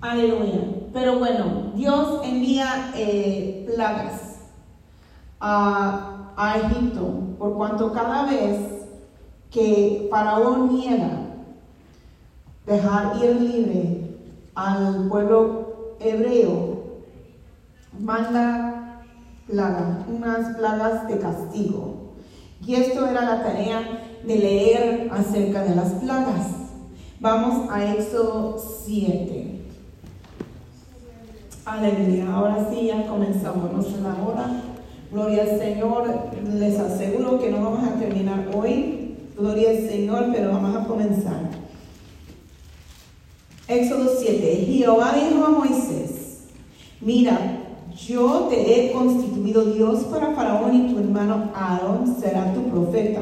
Aleluya. 0.00 0.60
Pero 0.92 1.18
bueno, 1.18 1.72
Dios 1.74 2.20
envía 2.24 2.92
eh, 2.94 3.64
plagas 3.74 4.40
a, 5.40 6.32
a 6.36 6.58
Egipto, 6.58 7.36
por 7.38 7.54
cuanto 7.56 7.92
cada 7.92 8.26
vez 8.26 8.58
que 9.50 10.08
Faraón 10.10 10.74
niega 10.74 11.28
dejar 12.66 13.16
ir 13.22 13.40
libre 13.40 14.16
al 14.54 15.08
pueblo 15.08 15.96
hebreo, 16.00 16.82
manda 17.98 19.02
plagas, 19.46 20.06
unas 20.08 20.56
plagas 20.56 21.08
de 21.08 21.18
castigo. 21.18 22.12
Y 22.64 22.74
esto 22.74 23.06
era 23.06 23.22
la 23.22 23.42
tarea 23.42 23.80
de 24.24 24.36
leer 24.36 25.10
acerca 25.12 25.62
de 25.64 25.74
las 25.74 25.92
plagas. 25.94 26.67
Vamos 27.20 27.68
a 27.68 27.84
Éxodo 27.96 28.56
7. 28.86 29.60
Aleluya. 31.64 32.32
Ahora 32.32 32.68
sí, 32.70 32.86
ya 32.86 33.08
comenzamos 33.08 33.72
nuestra 33.72 34.14
hora. 34.24 34.62
Gloria 35.10 35.42
al 35.42 35.58
Señor. 35.58 36.04
Les 36.54 36.78
aseguro 36.78 37.40
que 37.40 37.50
no 37.50 37.64
vamos 37.64 37.88
a 37.88 37.98
terminar 37.98 38.48
hoy. 38.54 39.16
Gloria 39.36 39.70
al 39.70 39.88
Señor, 39.88 40.26
pero 40.32 40.52
vamos 40.52 40.76
a 40.76 40.86
comenzar. 40.86 41.40
Éxodo 43.66 44.12
7. 44.20 44.66
Jehová 44.66 45.12
dijo 45.14 45.44
a 45.44 45.50
Moisés, 45.50 46.44
mira, 47.00 47.36
yo 47.96 48.46
te 48.48 48.90
he 48.90 48.92
constituido 48.92 49.64
Dios 49.64 50.04
para 50.04 50.34
Faraón 50.36 50.72
y 50.72 50.92
tu 50.92 51.00
hermano 51.00 51.50
Aarón 51.52 52.16
será 52.20 52.54
tu 52.54 52.62
profeta. 52.70 53.20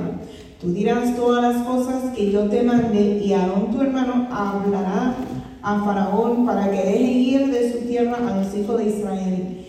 Tú 0.61 0.73
dirás 0.73 1.15
todas 1.17 1.43
las 1.43 1.67
cosas 1.67 2.17
que 2.17 2.33
yo 2.33 2.49
te 2.49 2.63
mandé 2.63 3.23
y 3.23 3.33
Aarón 3.35 3.71
tu 3.71 3.83
hermano 3.83 4.27
hablará 4.31 5.15
a 5.63 5.85
Faraón 5.85 6.47
para 6.47 6.71
que 6.71 6.79
deje 6.79 7.13
ir 7.13 7.53
de 7.53 7.73
su 7.73 7.87
tierra 7.87 8.17
a 8.17 8.37
los 8.41 8.57
hijos 8.57 8.79
de 8.79 8.87
Israel. 8.87 9.67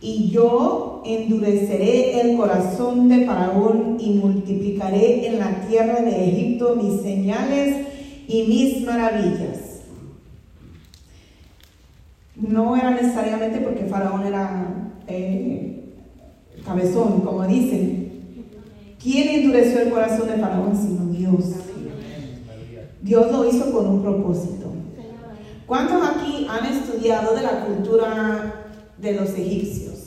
Y 0.00 0.30
yo 0.30 1.02
endureceré 1.04 2.22
el 2.22 2.38
corazón 2.38 3.10
de 3.10 3.26
Faraón 3.26 3.98
y 4.00 4.14
multiplicaré 4.14 5.26
en 5.26 5.38
la 5.38 5.60
tierra 5.66 6.00
de 6.00 6.30
Egipto 6.30 6.74
mis 6.74 7.02
señales 7.02 7.86
y 8.26 8.44
mis 8.44 8.86
maravillas. 8.86 9.82
No 12.36 12.76
era 12.76 12.92
necesariamente 12.92 13.58
porque 13.58 13.84
Faraón 13.84 14.24
era 14.24 14.94
eh, 15.06 15.84
cabezón, 16.64 17.20
como 17.20 17.46
dicen. 17.46 18.09
¿Quién 19.02 19.28
endureció 19.28 19.80
el 19.80 19.90
corazón 19.90 20.28
de 20.28 20.38
Faraón 20.38 20.76
sino 20.76 21.06
Dios? 21.06 21.44
Dios 23.02 23.32
lo 23.32 23.48
hizo 23.48 23.72
con 23.72 23.86
un 23.86 24.02
propósito. 24.02 24.72
¿Cuántos 25.66 26.02
aquí 26.02 26.46
han 26.50 26.66
estudiado 26.66 27.34
de 27.34 27.42
la 27.42 27.64
cultura 27.64 28.72
de 28.98 29.14
los 29.14 29.30
egipcios? 29.30 29.98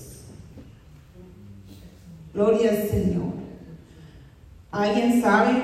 Gloria 2.33 2.69
al 2.71 2.89
Señor. 2.89 3.33
¿Alguien 4.71 5.21
sabe 5.21 5.61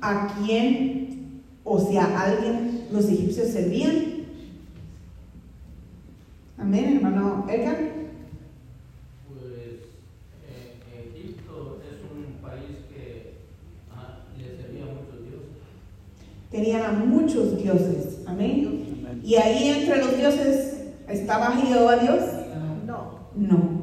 a 0.00 0.34
quién 0.44 1.42
o 1.64 1.78
si 1.78 1.96
a 1.96 2.20
alguien 2.20 2.86
los 2.92 3.06
egipcios 3.06 3.48
servían? 3.48 4.12
Amén, 6.58 6.96
hermano 6.96 7.46
Edgar. 7.48 7.76
Pues 9.26 9.42
eh, 10.46 11.14
Egipto 11.16 11.80
es 11.82 11.98
un 12.08 12.40
país 12.40 12.78
que 12.88 13.36
ah, 13.90 14.20
le 14.38 14.56
servía 14.56 14.84
a 14.84 14.94
muchos 14.94 15.24
dioses. 15.24 15.62
Tenían 16.52 16.82
a 16.82 16.92
muchos 16.92 17.56
dioses. 17.60 18.20
Amén. 18.26 18.84
Amén. 19.08 19.22
Y 19.24 19.36
ahí 19.36 19.68
entre 19.68 19.98
los 19.98 20.16
dioses 20.16 20.92
estaba 21.08 21.56
Jehová 21.56 21.96
Dios. 21.96 22.20
No. 22.86 23.30
No. 23.34 23.82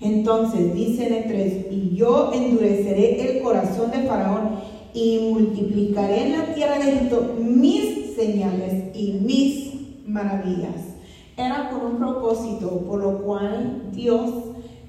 Entonces 0.00 0.74
dicen 0.74 1.12
entre 1.12 1.68
y 1.70 1.94
yo 1.94 2.32
endureceré 2.32 3.36
el 3.36 3.42
corazón 3.42 3.90
de 3.90 4.02
Faraón 4.02 4.60
y 4.94 5.30
multiplicaré 5.32 6.26
en 6.26 6.32
la 6.32 6.54
tierra 6.54 6.78
de 6.78 6.90
Egipto 6.90 7.34
mis 7.38 8.14
señales 8.14 8.94
y 8.94 9.12
mis 9.22 10.06
maravillas. 10.06 10.94
Era 11.36 11.70
con 11.70 11.92
un 11.92 11.98
propósito, 11.98 12.80
por 12.86 13.00
lo 13.00 13.18
cual 13.24 13.90
Dios 13.92 14.30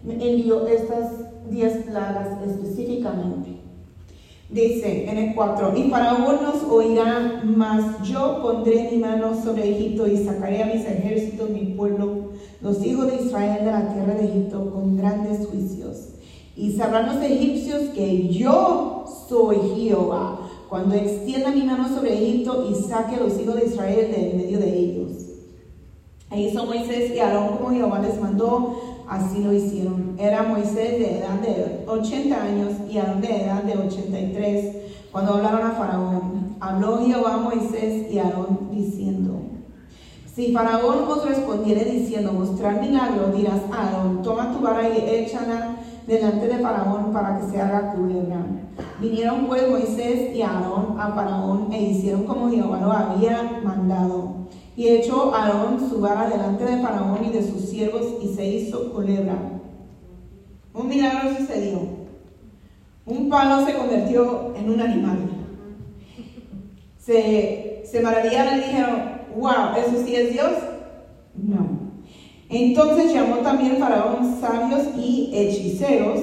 envió 0.08 0.68
estas 0.68 1.12
diez 1.50 1.86
plagas 1.86 2.38
específicamente. 2.46 3.55
Dice 4.50 5.10
en 5.10 5.18
el 5.18 5.36
4, 5.36 5.76
y 5.76 5.90
Faraón 5.90 6.44
nos 6.44 6.64
oirá, 6.70 7.42
mas 7.44 8.08
yo 8.08 8.42
pondré 8.44 8.90
mi 8.92 8.98
mano 9.00 9.34
sobre 9.44 9.72
Egipto 9.72 10.08
y 10.08 10.24
sacaré 10.24 10.62
a 10.62 10.68
mis 10.68 10.86
ejércitos, 10.86 11.50
mi 11.50 11.74
pueblo, 11.74 12.30
los 12.62 12.86
hijos 12.86 13.08
de 13.08 13.26
Israel 13.26 13.66
de 13.66 13.72
la 13.72 13.92
tierra 13.92 14.14
de 14.14 14.26
Egipto 14.26 14.72
con 14.72 14.98
grandes 14.98 15.48
juicios. 15.48 16.10
Y 16.56 16.74
sabrán 16.74 17.08
los 17.08 17.26
egipcios 17.26 17.90
que 17.96 18.28
yo 18.28 19.06
soy 19.28 19.58
Jehová, 19.78 20.40
cuando 20.70 20.96
extienda 20.96 21.50
mi 21.50 21.64
mano 21.64 21.88
sobre 21.90 22.14
Egipto 22.14 22.68
y 22.70 22.76
saque 22.76 23.16
a 23.16 23.22
los 23.22 23.40
hijos 23.40 23.56
de 23.56 23.66
Israel 23.66 24.12
de 24.12 24.32
en 24.32 24.38
medio 24.38 24.60
de 24.60 24.78
ellos. 24.78 25.12
E 26.32 26.42
hizo 26.42 26.66
Moisés 26.66 27.12
y 27.16 27.20
Aarón 27.20 27.58
como 27.58 27.72
Jehová 27.72 28.00
les 28.00 28.20
mandó, 28.20 28.95
así 29.10 29.44
lo 29.44 29.54
hicieron. 29.54 30.16
Era 30.18 30.44
Moisés 30.44 31.00
de 31.00 31.20
edad 31.20 31.40
de 31.42 31.84
80 31.88 32.42
años 32.42 32.74
y 32.90 32.98
Aarón 32.98 33.22
de 33.22 33.44
edad 33.44 33.64
de 33.64 33.78
83 33.78 34.76
cuando 35.12 35.36
hablaron 35.36 35.66
a 35.66 35.72
Faraón. 35.72 36.56
Habló 36.60 37.00
Jehová 37.06 37.36
a 37.36 37.38
Moisés 37.38 38.12
y 38.12 38.20
Aarón 38.20 38.70
diciendo, 38.72 39.40
si 40.34 40.52
Faraón 40.52 41.10
os 41.10 41.26
respondiere 41.26 41.86
diciendo, 41.86 42.34
mostrar 42.34 42.82
milagro, 42.82 43.28
dirás 43.34 43.62
a 43.72 43.84
Aarón, 43.84 44.22
toma 44.22 44.52
tu 44.52 44.60
vara 44.60 44.90
y 44.90 44.98
échala 44.98 45.78
delante 46.06 46.48
de 46.48 46.60
Faraón 46.60 47.14
para 47.14 47.40
que 47.40 47.48
se 47.52 47.62
haga 47.62 47.94
culebra. 47.94 48.46
Vinieron 49.00 49.46
pues 49.48 49.70
Moisés 49.70 50.36
y 50.36 50.42
Aarón 50.42 51.00
a 51.00 51.14
Faraón 51.14 51.72
e 51.72 51.82
hicieron 51.82 52.24
como 52.24 52.50
Jehová 52.50 52.80
lo 52.82 52.92
había 52.92 53.62
mandado. 53.64 54.45
Y 54.76 54.90
echó 54.90 55.34
Aarón 55.34 55.90
su 55.90 56.02
vara 56.02 56.30
delante 56.30 56.66
de 56.66 56.82
Faraón 56.82 57.20
y 57.26 57.30
de 57.30 57.42
sus 57.42 57.62
siervos 57.62 58.06
y 58.22 58.34
se 58.34 58.46
hizo 58.46 58.92
culebra. 58.92 59.38
Un 60.74 60.88
milagro 60.90 61.36
sucedió. 61.38 61.80
Un 63.06 63.30
palo 63.30 63.66
se 63.66 63.76
convirtió 63.76 64.54
en 64.56 64.70
un 64.70 64.82
animal. 64.82 65.18
Se, 66.98 67.84
se 67.90 68.02
maravillaron 68.02 68.56
y 68.56 68.64
dijeron, 68.64 68.96
wow, 69.38 69.78
¿eso 69.78 70.04
sí 70.06 70.16
es 70.16 70.34
Dios? 70.34 70.52
No. 71.36 71.86
Entonces 72.50 73.14
llamó 73.14 73.38
también 73.38 73.78
Faraón 73.78 74.40
sabios 74.40 74.88
y 74.98 75.32
hechiceros 75.34 76.20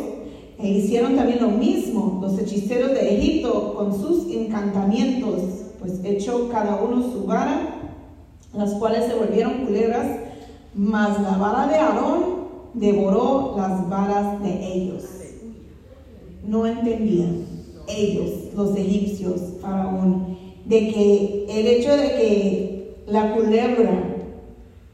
e 0.59 0.69
hicieron 0.69 1.17
también 1.17 1.41
lo 1.41 1.49
mismo 1.49 2.19
los 2.21 2.39
hechiceros 2.39 2.93
de 2.93 3.17
Egipto 3.17 3.75
con 3.75 3.99
sus 3.99 4.31
encantamientos, 4.33 5.41
pues 5.81 6.01
echó 6.05 6.49
cada 6.49 6.77
uno 6.77 7.03
su 7.03 7.25
vara 7.27 7.82
las 8.55 8.75
cuales 8.75 9.07
se 9.07 9.15
volvieron 9.15 9.65
culebras, 9.67 10.07
mas 10.75 11.21
la 11.23 11.37
vara 11.37 11.67
de 11.69 11.77
Aarón 11.77 12.43
devoró 12.75 13.55
las 13.57 13.89
varas 13.89 14.43
de 14.43 14.73
ellos. 14.73 15.05
No 16.47 16.67
entendían 16.67 17.47
ellos, 17.89 18.31
los 18.55 18.77
egipcios, 18.77 19.41
Faraón, 19.61 20.37
de 20.65 20.93
que 20.93 21.47
el 21.49 21.67
hecho 21.67 21.97
de 21.97 22.09
que 22.09 22.95
la 23.07 23.35
culebra 23.35 24.13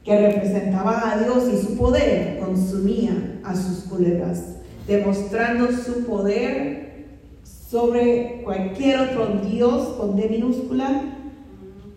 que 0.03 0.19
representaba 0.19 1.11
a 1.11 1.19
Dios 1.19 1.47
y 1.53 1.57
su 1.57 1.77
poder 1.77 2.39
consumía 2.39 3.39
a 3.43 3.55
sus 3.55 3.83
culebras, 3.83 4.57
demostrando 4.87 5.71
su 5.71 6.05
poder 6.05 7.07
sobre 7.43 8.41
cualquier 8.43 8.99
otro 8.99 9.27
Dios 9.47 9.89
con 9.89 10.15
D 10.15 10.27
minúscula 10.29 11.03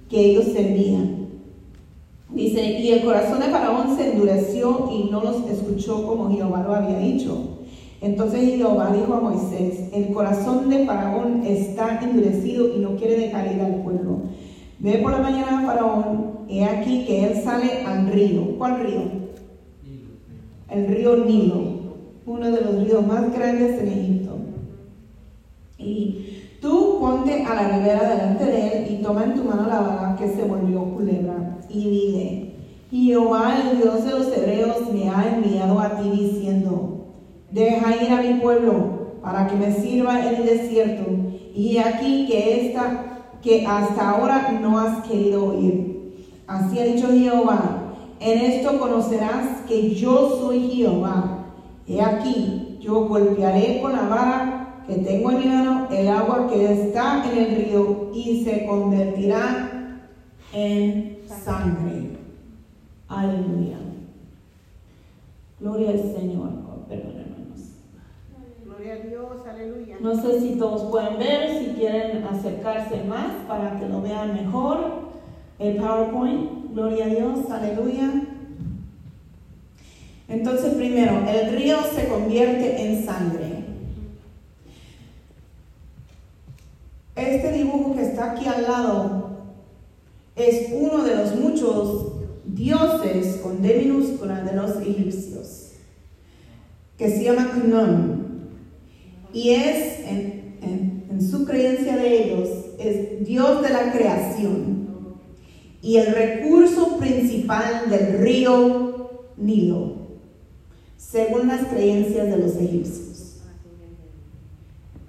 que 0.09 0.21
ellos 0.21 0.47
servían. 0.53 1.22
Dice, 2.35 2.81
y 2.81 2.93
el 2.93 3.05
corazón 3.05 3.41
de 3.41 3.47
Faraón 3.47 3.95
se 3.97 4.13
endureció 4.13 4.89
y 4.91 5.11
no 5.11 5.23
los 5.23 5.47
escuchó 5.51 6.07
como 6.07 6.31
Jehová 6.31 6.63
lo 6.67 6.75
había 6.75 6.99
dicho. 6.99 7.59
Entonces 8.01 8.57
Jehová 8.57 8.93
dijo 8.93 9.15
a 9.15 9.21
Moisés, 9.21 9.91
el 9.93 10.13
corazón 10.13 10.71
de 10.71 10.87
Faraón 10.87 11.43
está 11.47 12.01
endurecido 12.03 12.75
y 12.75 12.81
no 12.81 12.97
quiere 12.97 13.19
dejar 13.19 13.55
ir 13.55 13.61
al 13.61 13.83
pueblo. 13.83 14.23
Ve 14.79 14.99
por 14.99 15.13
la 15.13 15.19
mañana 15.19 15.61
a 15.61 15.67
Faraón, 15.67 16.39
he 16.49 16.65
aquí 16.65 17.05
que 17.05 17.25
él 17.27 17.43
sale 17.43 17.85
al 17.85 18.09
río. 18.09 18.57
¿Cuál 18.59 18.81
río? 18.81 19.03
El 20.71 20.89
río 20.89 21.17
Nilo, 21.19 21.63
uno 22.27 22.51
de 22.51 22.61
los 22.61 22.85
ríos 22.85 23.07
más 23.07 23.33
grandes 23.33 23.79
en 23.79 23.89
Egipto. 23.89 24.37
Y 25.79 26.42
ponte 27.03 27.45
a 27.45 27.55
la 27.57 27.69
ribera 27.77 28.09
delante 28.09 28.45
de 28.45 28.69
él 28.69 28.93
y 28.93 29.03
toma 29.03 29.25
en 29.25 29.35
tu 29.35 29.43
mano 29.43 29.67
la 29.67 29.81
vara 29.81 30.17
que 30.17 30.29
se 30.29 30.45
volvió 30.45 30.85
culebra 30.85 31.59
y 31.69 31.91
dile, 31.91 32.55
Jehová 32.93 33.57
el 33.61 33.79
Dios 33.79 34.05
de 34.05 34.11
los 34.13 34.29
hebreos 34.29 34.77
me 34.93 35.11
ha 35.11 35.35
enviado 35.35 35.81
a 35.81 35.97
ti 35.97 36.09
diciendo, 36.11 37.09
deja 37.51 38.05
ir 38.05 38.13
a 38.13 38.23
mi 38.23 38.35
pueblo 38.35 39.19
para 39.21 39.49
que 39.49 39.57
me 39.57 39.75
sirva 39.75 40.21
en 40.21 40.37
el 40.37 40.47
desierto 40.47 41.11
y 41.57 41.79
aquí 41.79 42.27
que 42.29 42.69
esta 42.69 43.25
que 43.43 43.67
hasta 43.67 44.11
ahora 44.11 44.57
no 44.63 44.79
has 44.79 45.05
querido 45.05 45.47
oír. 45.47 46.15
Así 46.47 46.79
ha 46.79 46.85
dicho 46.85 47.09
Jehová, 47.09 47.95
en 48.21 48.39
esto 48.39 48.79
conocerás 48.79 49.63
que 49.67 49.91
yo 49.91 50.39
soy 50.39 50.71
Jehová. 50.71 51.49
He 51.89 52.01
aquí, 52.01 52.79
yo 52.81 53.09
golpearé 53.09 53.81
con 53.83 53.91
la 53.93 54.03
vara 54.03 54.52
que 54.87 54.95
tengo 54.97 55.31
en 55.31 55.39
mi 55.39 55.47
mano 55.47 55.89
el 55.91 56.09
agua 56.09 56.49
que 56.49 56.73
está 56.73 57.25
en 57.31 57.39
el 57.39 57.57
río 57.57 58.11
y 58.15 58.45
se 58.45 58.67
convertirá 58.67 60.01
en 60.53 61.19
sangre. 61.27 62.19
Aleluya. 63.09 63.79
Gloria 65.61 65.91
al 65.91 65.99
Señor. 65.99 66.51
Oh, 66.67 66.89
perdón, 66.89 67.13
hermanos. 67.21 67.61
Gloria 68.65 68.95
a 68.95 68.97
Dios, 68.97 69.47
aleluya. 69.49 69.97
No 70.01 70.21
sé 70.21 70.41
si 70.41 70.57
todos 70.59 70.91
pueden 70.91 71.19
ver, 71.19 71.59
si 71.59 71.67
quieren 71.75 72.25
acercarse 72.25 73.05
más 73.05 73.33
para 73.47 73.79
que 73.79 73.89
lo 73.89 74.03
vean 74.03 74.35
mejor. 74.35 75.13
El 75.59 75.77
PowerPoint, 75.77 76.73
gloria 76.73 77.05
a 77.05 77.09
Dios, 77.09 77.51
aleluya. 77.51 78.11
Entonces, 80.29 80.75
primero, 80.75 81.21
el 81.29 81.55
río 81.55 81.77
se 81.95 82.09
convierte 82.09 82.83
en 82.83 83.05
sangre. 83.05 83.52
Este 87.15 87.53
dibujo 87.53 87.95
que 87.95 88.03
está 88.03 88.33
aquí 88.33 88.47
al 88.47 88.63
lado 88.63 89.31
es 90.35 90.69
uno 90.73 91.05
de 91.05 91.15
los 91.17 91.35
muchos 91.37 92.13
dioses 92.47 93.37
con 93.43 93.61
D 93.63 93.81
minúscula 93.85 94.41
de 94.43 94.55
los 94.57 94.77
egipcios, 94.81 95.73
que 96.97 97.11
se 97.11 97.25
llama 97.25 97.51
Khnum. 97.53 98.23
Y 99.33 99.51
es, 99.51 100.01
en, 100.07 100.57
en- 100.63 101.05
en 101.11 101.31
su 101.31 101.45
creencia 101.45 101.97
de 101.97 102.25
ellos, 102.25 102.49
es 102.79 103.27
Dios 103.27 103.63
de 103.63 103.69
la 103.71 103.93
creación 103.93 104.73
y 105.83 105.97
el 105.99 106.15
recurso 106.15 106.97
principal 106.99 107.91
del 107.91 108.19
río 108.19 109.11
Nilo, 109.37 109.97
según 110.97 111.49
las 111.49 111.67
creencias 111.67 112.29
de 112.29 112.39
los 112.39 112.57
egipcios. 112.57 113.12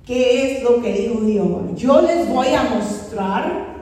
¿Qué 0.06 0.58
es 0.58 0.64
lo 0.64 0.82
que 0.82 0.94
dijo 0.94 1.22
Jehová? 1.26 1.62
Yo 1.76 2.02
les 2.02 2.28
voy 2.30 2.48
a 2.48 2.64
mostrar 2.64 3.74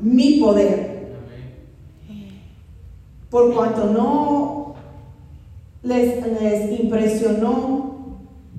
mi 0.00 0.38
poder 0.38 0.94
por 3.30 3.52
cuanto 3.52 3.86
no 3.86 4.74
les, 5.82 6.24
les 6.40 6.80
impresionó 6.80 8.18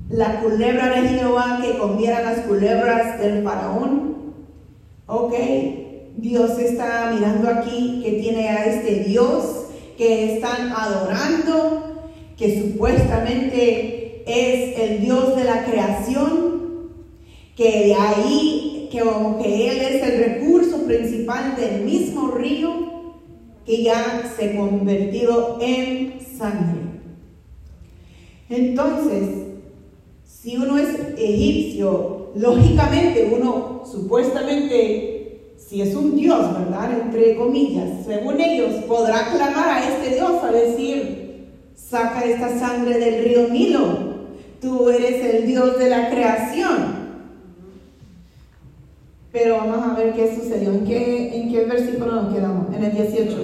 la 0.09 0.41
culebra 0.41 1.01
de 1.01 1.07
Jehová 1.07 1.59
que 1.61 1.77
comiera 1.77 2.21
las 2.21 2.39
culebras 2.39 3.19
del 3.19 3.43
faraón. 3.43 4.33
Ok, 5.07 5.33
Dios 6.17 6.59
está 6.59 7.11
mirando 7.13 7.49
aquí 7.49 8.01
que 8.03 8.13
tiene 8.13 8.49
a 8.49 8.65
este 8.65 9.03
Dios 9.05 9.65
que 9.97 10.35
están 10.35 10.71
adorando, 10.71 12.01
que 12.37 12.61
supuestamente 12.61 14.23
es 14.25 14.79
el 14.79 15.01
Dios 15.01 15.35
de 15.35 15.43
la 15.45 15.63
creación, 15.63 16.54
que 17.55 17.85
de 17.87 17.95
ahí, 17.95 18.89
que 18.91 18.99
como 18.99 19.41
que 19.41 19.69
Él 19.69 19.77
es 19.81 20.03
el 20.03 20.23
recurso 20.23 20.85
principal 20.85 21.55
del 21.55 21.85
mismo 21.85 22.31
río 22.31 22.85
que 23.65 23.83
ya 23.83 24.31
se 24.37 24.51
ha 24.51 24.55
convertido 24.55 25.57
en 25.59 26.19
sangre. 26.21 26.81
Entonces, 28.49 29.45
si 30.23 30.57
uno 30.57 30.77
es 30.77 30.89
egipcio, 31.17 32.31
lógicamente 32.35 33.31
uno 33.35 33.83
supuestamente, 33.89 35.53
si 35.57 35.81
es 35.81 35.95
un 35.95 36.15
dios, 36.15 36.53
¿verdad? 36.53 37.01
Entre 37.01 37.35
comillas, 37.35 38.05
según 38.05 38.39
ellos, 38.39 38.83
podrá 38.83 39.31
clamar 39.31 39.69
a 39.69 39.89
este 39.89 40.15
dios 40.15 40.43
a 40.43 40.51
decir, 40.51 41.47
saca 41.73 42.23
esta 42.23 42.59
sangre 42.59 42.99
del 42.99 43.23
río 43.23 43.47
Nilo, 43.49 44.15
tú 44.61 44.89
eres 44.89 45.25
el 45.25 45.47
dios 45.47 45.79
de 45.79 45.89
la 45.89 46.09
creación. 46.11 46.94
Pero 49.35 49.57
vamos 49.57 49.85
a 49.85 49.95
ver 49.95 50.13
qué 50.13 50.33
sucedió, 50.33 50.71
en 50.71 50.85
qué, 50.85 51.41
en 51.41 51.51
qué 51.51 51.65
versículo 51.65 52.13
nos 52.13 52.33
quedamos, 52.33 52.73
en 52.73 52.85
el 52.85 52.93
18. 52.93 53.35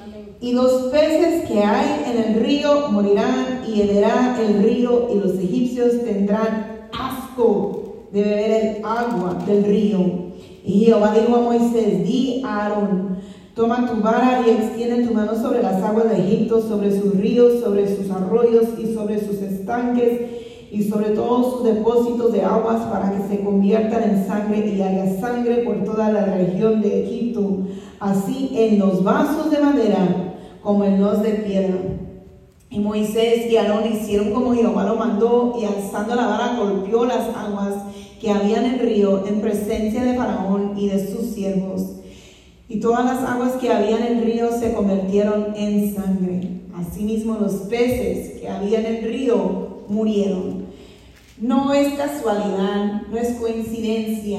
Amén. 0.00 0.36
Y 0.40 0.52
los 0.52 0.84
peces 0.84 1.48
que 1.48 1.58
hay 1.58 2.04
en 2.06 2.22
el 2.22 2.44
río 2.44 2.88
morirán 2.90 3.64
y 3.66 3.80
hederá 3.80 4.38
el 4.40 4.62
río 4.62 5.08
y 5.12 5.18
los 5.18 5.32
egipcios 5.32 6.04
tendrán 6.04 6.88
asco 6.96 8.06
de 8.12 8.22
beber 8.22 8.50
el 8.52 8.84
agua 8.84 9.36
del 9.44 9.64
río. 9.64 9.98
Y 10.64 10.84
Jehová 10.84 11.12
dijo 11.12 11.34
a 11.34 11.40
Moisés, 11.40 12.04
di 12.04 12.40
a 12.44 12.66
Aarón, 12.66 13.18
toma 13.56 13.90
tu 13.90 14.00
vara 14.00 14.44
y 14.46 14.50
extiende 14.50 15.08
tu 15.08 15.12
mano 15.12 15.34
sobre 15.34 15.60
las 15.60 15.82
aguas 15.82 16.08
de 16.08 16.18
Egipto, 16.18 16.62
sobre 16.62 16.96
sus 16.96 17.16
ríos, 17.16 17.58
sobre 17.58 17.96
sus 17.96 18.08
arroyos 18.12 18.66
y 18.78 18.94
sobre 18.94 19.18
sus 19.18 19.42
estanques 19.42 20.41
y 20.72 20.82
sobre 20.84 21.10
todos 21.10 21.52
sus 21.52 21.64
depósitos 21.64 22.32
de 22.32 22.42
aguas 22.42 22.80
para 22.86 23.12
que 23.12 23.28
se 23.28 23.44
conviertan 23.44 24.04
en 24.04 24.26
sangre 24.26 24.66
y 24.66 24.80
haya 24.80 25.20
sangre 25.20 25.58
por 25.58 25.84
toda 25.84 26.10
la 26.10 26.24
región 26.24 26.80
de 26.80 27.04
Egipto, 27.04 27.58
así 28.00 28.52
en 28.54 28.78
los 28.78 29.04
vasos 29.04 29.50
de 29.50 29.58
madera 29.58 30.34
como 30.62 30.84
en 30.84 30.98
los 30.98 31.22
de 31.22 31.30
piedra. 31.32 31.76
Y 32.70 32.78
Moisés 32.78 33.50
y 33.50 33.56
Aarón 33.58 33.92
hicieron 33.92 34.32
como 34.32 34.54
Jehová 34.54 34.84
lo 34.84 34.94
mandó 34.94 35.58
y 35.60 35.66
alzando 35.66 36.14
la 36.14 36.26
vara 36.26 36.56
golpeó 36.58 37.04
las 37.04 37.28
aguas 37.36 37.74
que 38.18 38.30
había 38.30 38.64
en 38.64 38.72
el 38.72 38.78
río 38.78 39.26
en 39.26 39.42
presencia 39.42 40.02
de 40.02 40.14
Faraón 40.14 40.72
y 40.78 40.88
de 40.88 41.06
sus 41.06 41.34
siervos. 41.34 41.82
Y 42.70 42.80
todas 42.80 43.04
las 43.04 43.22
aguas 43.28 43.52
que 43.60 43.70
había 43.70 43.98
en 43.98 44.16
el 44.16 44.24
río 44.24 44.50
se 44.58 44.72
convirtieron 44.72 45.54
en 45.54 45.94
sangre. 45.94 46.62
Asimismo 46.74 47.36
los 47.38 47.52
peces 47.68 48.40
que 48.40 48.48
había 48.48 48.80
en 48.80 48.86
el 48.86 49.04
río 49.04 49.82
murieron. 49.88 50.61
No 51.42 51.74
es 51.74 51.94
casualidad, 51.94 53.02
no 53.10 53.18
es 53.18 53.32
coincidencia 53.32 54.38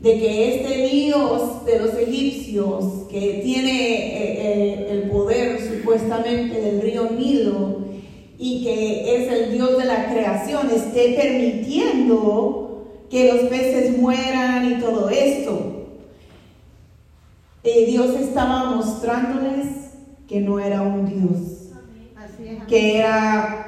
de 0.00 0.18
que 0.18 0.56
este 0.56 0.88
Dios 0.88 1.64
de 1.64 1.78
los 1.78 1.94
egipcios, 1.94 3.06
que 3.08 3.42
tiene 3.44 3.70
eh, 3.70 4.38
eh, 4.40 4.88
el 4.90 5.02
poder 5.08 5.60
supuestamente 5.60 6.60
del 6.60 6.82
río 6.82 7.10
Nilo 7.12 7.78
y 8.38 8.64
que 8.64 9.16
es 9.16 9.32
el 9.32 9.52
Dios 9.52 9.78
de 9.78 9.84
la 9.84 10.12
creación, 10.12 10.68
esté 10.68 11.14
permitiendo 11.14 12.88
que 13.08 13.32
los 13.32 13.42
peces 13.42 13.96
mueran 13.96 14.72
y 14.72 14.80
todo 14.80 15.08
esto. 15.08 15.86
Eh, 17.62 17.86
Dios 17.86 18.16
estaba 18.16 18.72
mostrándoles 18.74 19.92
que 20.26 20.40
no 20.40 20.58
era 20.58 20.82
un 20.82 21.06
Dios 21.06 21.56
que 22.68 22.98
era 22.98 23.65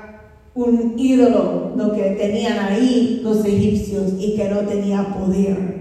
un 0.59 0.95
ídolo 0.99 1.73
lo 1.77 1.93
que 1.93 2.03
tenían 2.19 2.59
ahí 2.59 3.21
los 3.23 3.45
egipcios 3.45 4.15
y 4.19 4.35
que 4.35 4.49
no 4.49 4.59
tenía 4.61 5.15
poder. 5.15 5.79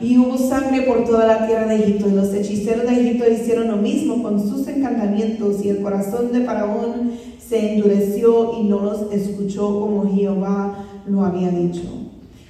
Y 0.00 0.18
hubo 0.18 0.36
sangre 0.38 0.82
por 0.82 1.04
toda 1.04 1.26
la 1.26 1.46
tierra 1.46 1.66
de 1.66 1.76
Egipto 1.76 2.08
y 2.08 2.12
los 2.12 2.32
hechiceros 2.32 2.86
de 2.86 3.00
Egipto 3.00 3.30
hicieron 3.30 3.68
lo 3.68 3.76
mismo 3.76 4.22
con 4.22 4.40
sus 4.40 4.66
encantamientos 4.66 5.62
y 5.64 5.68
el 5.68 5.82
corazón 5.82 6.32
de 6.32 6.40
Faraón 6.40 7.12
se 7.38 7.74
endureció 7.74 8.58
y 8.58 8.64
no 8.64 8.80
los 8.80 9.12
escuchó 9.12 9.78
como 9.78 10.10
Jehová 10.12 10.86
lo 11.06 11.24
había 11.24 11.50
dicho. 11.50 11.82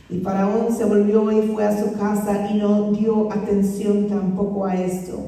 Y 0.08 0.18
Faraón 0.18 0.74
se 0.74 0.84
volvió 0.84 1.30
y 1.32 1.48
fue 1.48 1.64
a 1.64 1.78
su 1.78 1.92
casa 1.98 2.48
y 2.50 2.58
no 2.58 2.92
dio 2.92 3.30
atención 3.30 4.06
tampoco 4.06 4.64
a 4.66 4.76
esto. 4.76 5.18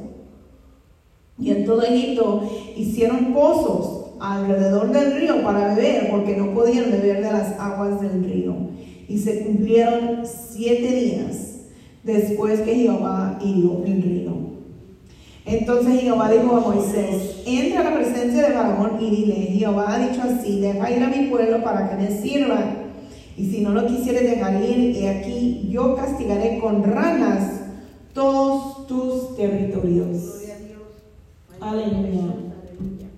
Y 1.38 1.50
en 1.50 1.64
todo 1.64 1.82
Egipto 1.82 2.42
hicieron 2.76 3.34
pozos 3.34 4.03
alrededor 4.32 4.90
del 4.92 5.14
río 5.14 5.42
para 5.42 5.74
beber, 5.74 6.10
porque 6.10 6.36
no 6.36 6.52
podían 6.54 6.90
beber 6.90 7.22
de 7.22 7.32
las 7.32 7.58
aguas 7.58 8.00
del 8.00 8.24
río. 8.24 8.54
Y 9.08 9.18
se 9.18 9.44
cumplieron 9.44 10.22
siete 10.24 10.88
días 10.88 11.54
después 12.02 12.60
que 12.60 12.74
Jehová 12.74 13.38
hirió 13.42 13.82
el 13.84 14.02
río. 14.02 14.32
Entonces 15.46 16.00
Jehová 16.00 16.30
dijo 16.30 16.56
a 16.56 16.60
Moisés, 16.60 17.42
entra 17.44 17.80
a 17.80 17.90
la 17.90 17.96
presencia 17.96 18.48
de 18.48 18.54
Faraón 18.54 18.98
y 18.98 19.10
dile, 19.10 19.34
Jehová 19.34 19.94
ha 19.94 20.08
dicho 20.08 20.22
así, 20.22 20.60
deja 20.60 20.90
ir 20.90 21.02
a 21.02 21.08
mi 21.08 21.26
pueblo 21.26 21.62
para 21.62 21.90
que 21.90 21.96
me 21.96 22.10
sirvan. 22.10 22.84
Y 23.36 23.50
si 23.50 23.60
no 23.60 23.70
lo 23.70 23.86
quisieres 23.86 24.22
dejar 24.22 24.62
ir, 24.62 24.96
he 24.96 25.08
aquí, 25.08 25.68
yo 25.70 25.96
castigaré 25.96 26.58
con 26.60 26.82
ranas 26.82 27.60
todos 28.14 28.86
tus 28.86 29.36
territorios. 29.36 30.08
Gloria 30.08 30.54
a 30.54 30.58
Dios. 30.60 30.82
Aleluya. 31.60 32.22
Aleluya. 32.78 33.08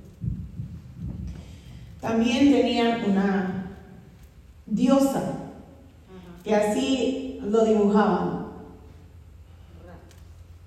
También 2.16 2.50
tenían 2.50 3.10
una 3.10 3.76
diosa, 4.64 5.22
que 6.42 6.54
así 6.54 7.40
lo 7.42 7.62
dibujaban. 7.62 8.46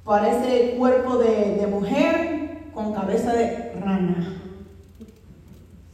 Parece 0.03 0.75
cuerpo 0.77 1.17
de, 1.17 1.55
de 1.55 1.65
mujer 1.65 2.69
con 2.71 2.93
cabeza 2.93 3.33
de 3.33 3.73
rana. 3.83 4.43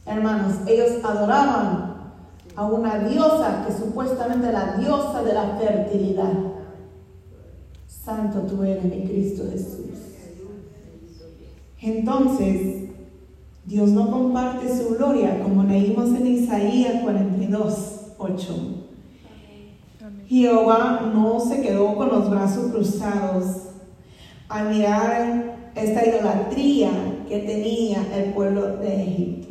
Hermanos, 0.04 0.56
ellos 0.66 1.02
adoraban 1.02 2.12
a 2.54 2.64
una 2.66 2.98
diosa 2.98 3.64
que 3.66 3.72
supuestamente 3.72 4.52
la 4.52 4.76
diosa 4.76 5.22
de 5.22 5.32
la 5.32 5.56
fertilidad. 5.56 6.34
Santo 7.88 8.40
tú 8.40 8.62
eres 8.62 8.84
mi 8.84 9.06
Cristo 9.06 9.44
Jesús. 9.50 9.86
Entonces, 11.80 12.85
Dios 13.66 13.90
no 13.90 14.08
comparte 14.08 14.68
su 14.68 14.94
gloria 14.94 15.42
como 15.42 15.64
leímos 15.64 16.10
en 16.10 16.26
Isaías 16.28 17.02
42, 17.02 18.12
8. 18.16 18.54
Jehová 20.28 21.10
no 21.12 21.40
se 21.40 21.60
quedó 21.62 21.96
con 21.96 22.08
los 22.08 22.30
brazos 22.30 22.70
cruzados 22.70 23.44
al 24.48 24.70
mirar 24.70 25.70
esta 25.74 26.06
idolatría 26.06 26.90
que 27.28 27.40
tenía 27.40 28.06
el 28.14 28.32
pueblo 28.32 28.76
de 28.76 29.02
Egipto. 29.02 29.48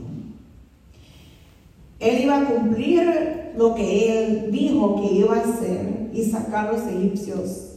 Él 2.00 2.24
iba 2.24 2.42
a 2.42 2.46
cumplir 2.46 3.52
lo 3.58 3.76
que 3.76 4.18
él 4.18 4.52
dijo 4.52 5.02
que 5.02 5.14
iba 5.14 5.36
a 5.36 5.40
hacer 5.42 6.10
y 6.14 6.24
sacar 6.24 6.70
a 6.70 6.72
los 6.72 6.88
egipcios. 6.88 7.74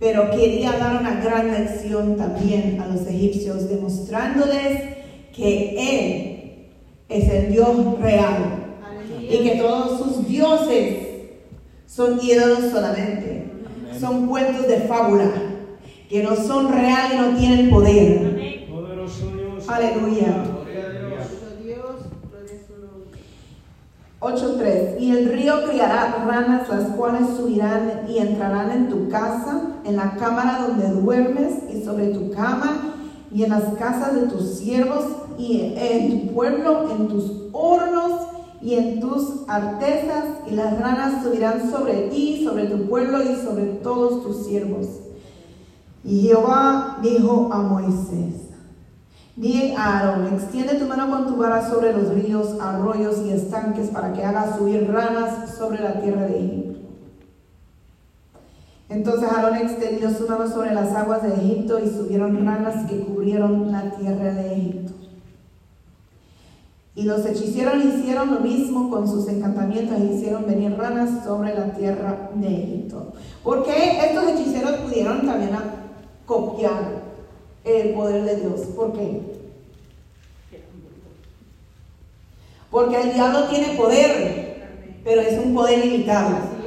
Pero 0.00 0.30
quería 0.30 0.72
dar 0.72 1.00
una 1.00 1.20
gran 1.20 1.52
lección 1.52 2.16
también 2.16 2.80
a 2.80 2.86
los 2.86 3.06
egipcios, 3.06 3.68
demostrándoles 3.68 4.97
que 5.32 5.74
Él 5.76 6.68
es 7.08 7.28
el 7.30 7.52
Dios 7.52 8.00
real 8.00 8.76
y 9.22 9.38
que 9.38 9.56
todos 9.56 9.98
sus 9.98 10.28
dioses 10.28 10.96
son 11.86 12.18
ídolos 12.22 12.70
solamente, 12.70 13.50
son 13.98 14.26
cuentos 14.26 14.66
de 14.66 14.80
fábula, 14.80 15.32
que 16.08 16.22
no 16.22 16.36
son 16.36 16.72
reales 16.72 17.14
y 17.14 17.16
no 17.16 17.36
tienen 17.36 17.70
poder. 17.70 18.38
Dios. 19.58 19.68
Aleluya. 19.68 20.44
Gloria 20.44 20.84
a 20.84 20.90
Dios. 20.90 21.24
Dios, 21.62 21.96
gloria 22.30 22.54
a 22.54 22.66
su 22.66 22.76
nombre. 22.80 23.20
8.3 24.20 25.00
Y 25.00 25.10
el 25.10 25.32
río 25.32 25.64
criará 25.68 26.24
ranas, 26.26 26.68
las 26.68 26.84
cuales 26.90 27.28
subirán 27.36 28.06
y 28.08 28.18
entrarán 28.18 28.70
en 28.70 28.88
tu 28.88 29.08
casa, 29.08 29.80
en 29.84 29.96
la 29.96 30.12
cámara 30.12 30.66
donde 30.66 30.88
duermes 30.88 31.54
y 31.72 31.82
sobre 31.82 32.08
tu 32.08 32.30
cama, 32.30 32.97
y 33.30 33.42
en 33.44 33.50
las 33.50 33.64
casas 33.74 34.14
de 34.14 34.22
tus 34.22 34.58
siervos, 34.58 35.04
y 35.38 35.74
en 35.76 36.10
tu 36.28 36.34
pueblo, 36.34 36.90
en 36.90 37.08
tus 37.08 37.30
hornos 37.52 38.28
y 38.60 38.74
en 38.74 39.00
tus 39.00 39.48
artesas, 39.48 40.24
y 40.50 40.54
las 40.54 40.78
ranas 40.80 41.22
subirán 41.22 41.70
sobre 41.70 42.08
ti, 42.08 42.44
sobre 42.44 42.66
tu 42.66 42.88
pueblo 42.88 43.22
y 43.22 43.36
sobre 43.36 43.64
todos 43.82 44.22
tus 44.22 44.46
siervos. 44.46 44.86
Y 46.04 46.22
Jehová 46.22 46.98
dijo 47.02 47.48
a 47.52 47.58
Moisés, 47.58 48.48
Di 49.38 49.72
a 49.76 49.98
Aarón, 49.98 50.34
extiende 50.34 50.74
tu 50.74 50.86
mano 50.86 51.08
con 51.08 51.28
tu 51.28 51.36
vara 51.36 51.70
sobre 51.70 51.92
los 51.92 52.08
ríos, 52.08 52.56
arroyos 52.60 53.18
y 53.24 53.30
estanques 53.30 53.88
para 53.90 54.12
que 54.12 54.24
haga 54.24 54.56
subir 54.56 54.90
ranas 54.90 55.56
sobre 55.56 55.80
la 55.80 56.00
tierra 56.00 56.22
de 56.22 56.38
Egipto. 56.38 56.67
Entonces 58.88 59.30
Aarón 59.30 59.56
extendió 59.56 60.10
su 60.10 60.26
mano 60.26 60.48
sobre 60.50 60.72
las 60.72 60.94
aguas 60.94 61.22
de 61.22 61.34
Egipto 61.34 61.78
y 61.78 61.88
subieron 61.88 62.44
ranas 62.44 62.88
que 62.88 63.00
cubrieron 63.00 63.70
la 63.70 63.90
tierra 63.90 64.32
de 64.32 64.54
Egipto. 64.54 64.92
Y 66.94 67.02
los 67.02 67.24
hechiceros 67.24 67.84
hicieron 67.84 68.34
lo 68.34 68.40
mismo 68.40 68.90
con 68.90 69.06
sus 69.06 69.28
encantamientos 69.28 70.00
e 70.00 70.14
hicieron 70.14 70.46
venir 70.46 70.76
ranas 70.76 71.22
sobre 71.22 71.54
la 71.54 71.72
tierra 71.72 72.30
de 72.34 72.48
Egipto. 72.48 73.12
Porque 73.44 74.00
estos 74.04 74.24
hechiceros 74.28 74.72
pudieron 74.78 75.24
también 75.24 75.50
copiar 76.26 77.02
el 77.64 77.92
poder 77.94 78.24
de 78.24 78.36
Dios. 78.36 78.60
¿Por 78.74 78.94
qué? 78.94 79.20
Porque 82.70 83.00
el 83.00 83.12
diablo 83.14 83.44
tiene 83.44 83.76
poder, 83.76 85.00
pero 85.04 85.20
es 85.20 85.38
un 85.38 85.54
poder 85.54 85.84
limitado. 85.84 86.57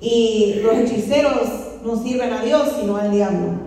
Y 0.00 0.60
los 0.62 0.74
hechiceros 0.76 1.48
no 1.84 2.02
sirven 2.02 2.32
a 2.32 2.42
Dios, 2.42 2.76
sino 2.78 2.96
al 2.96 3.10
diablo. 3.10 3.66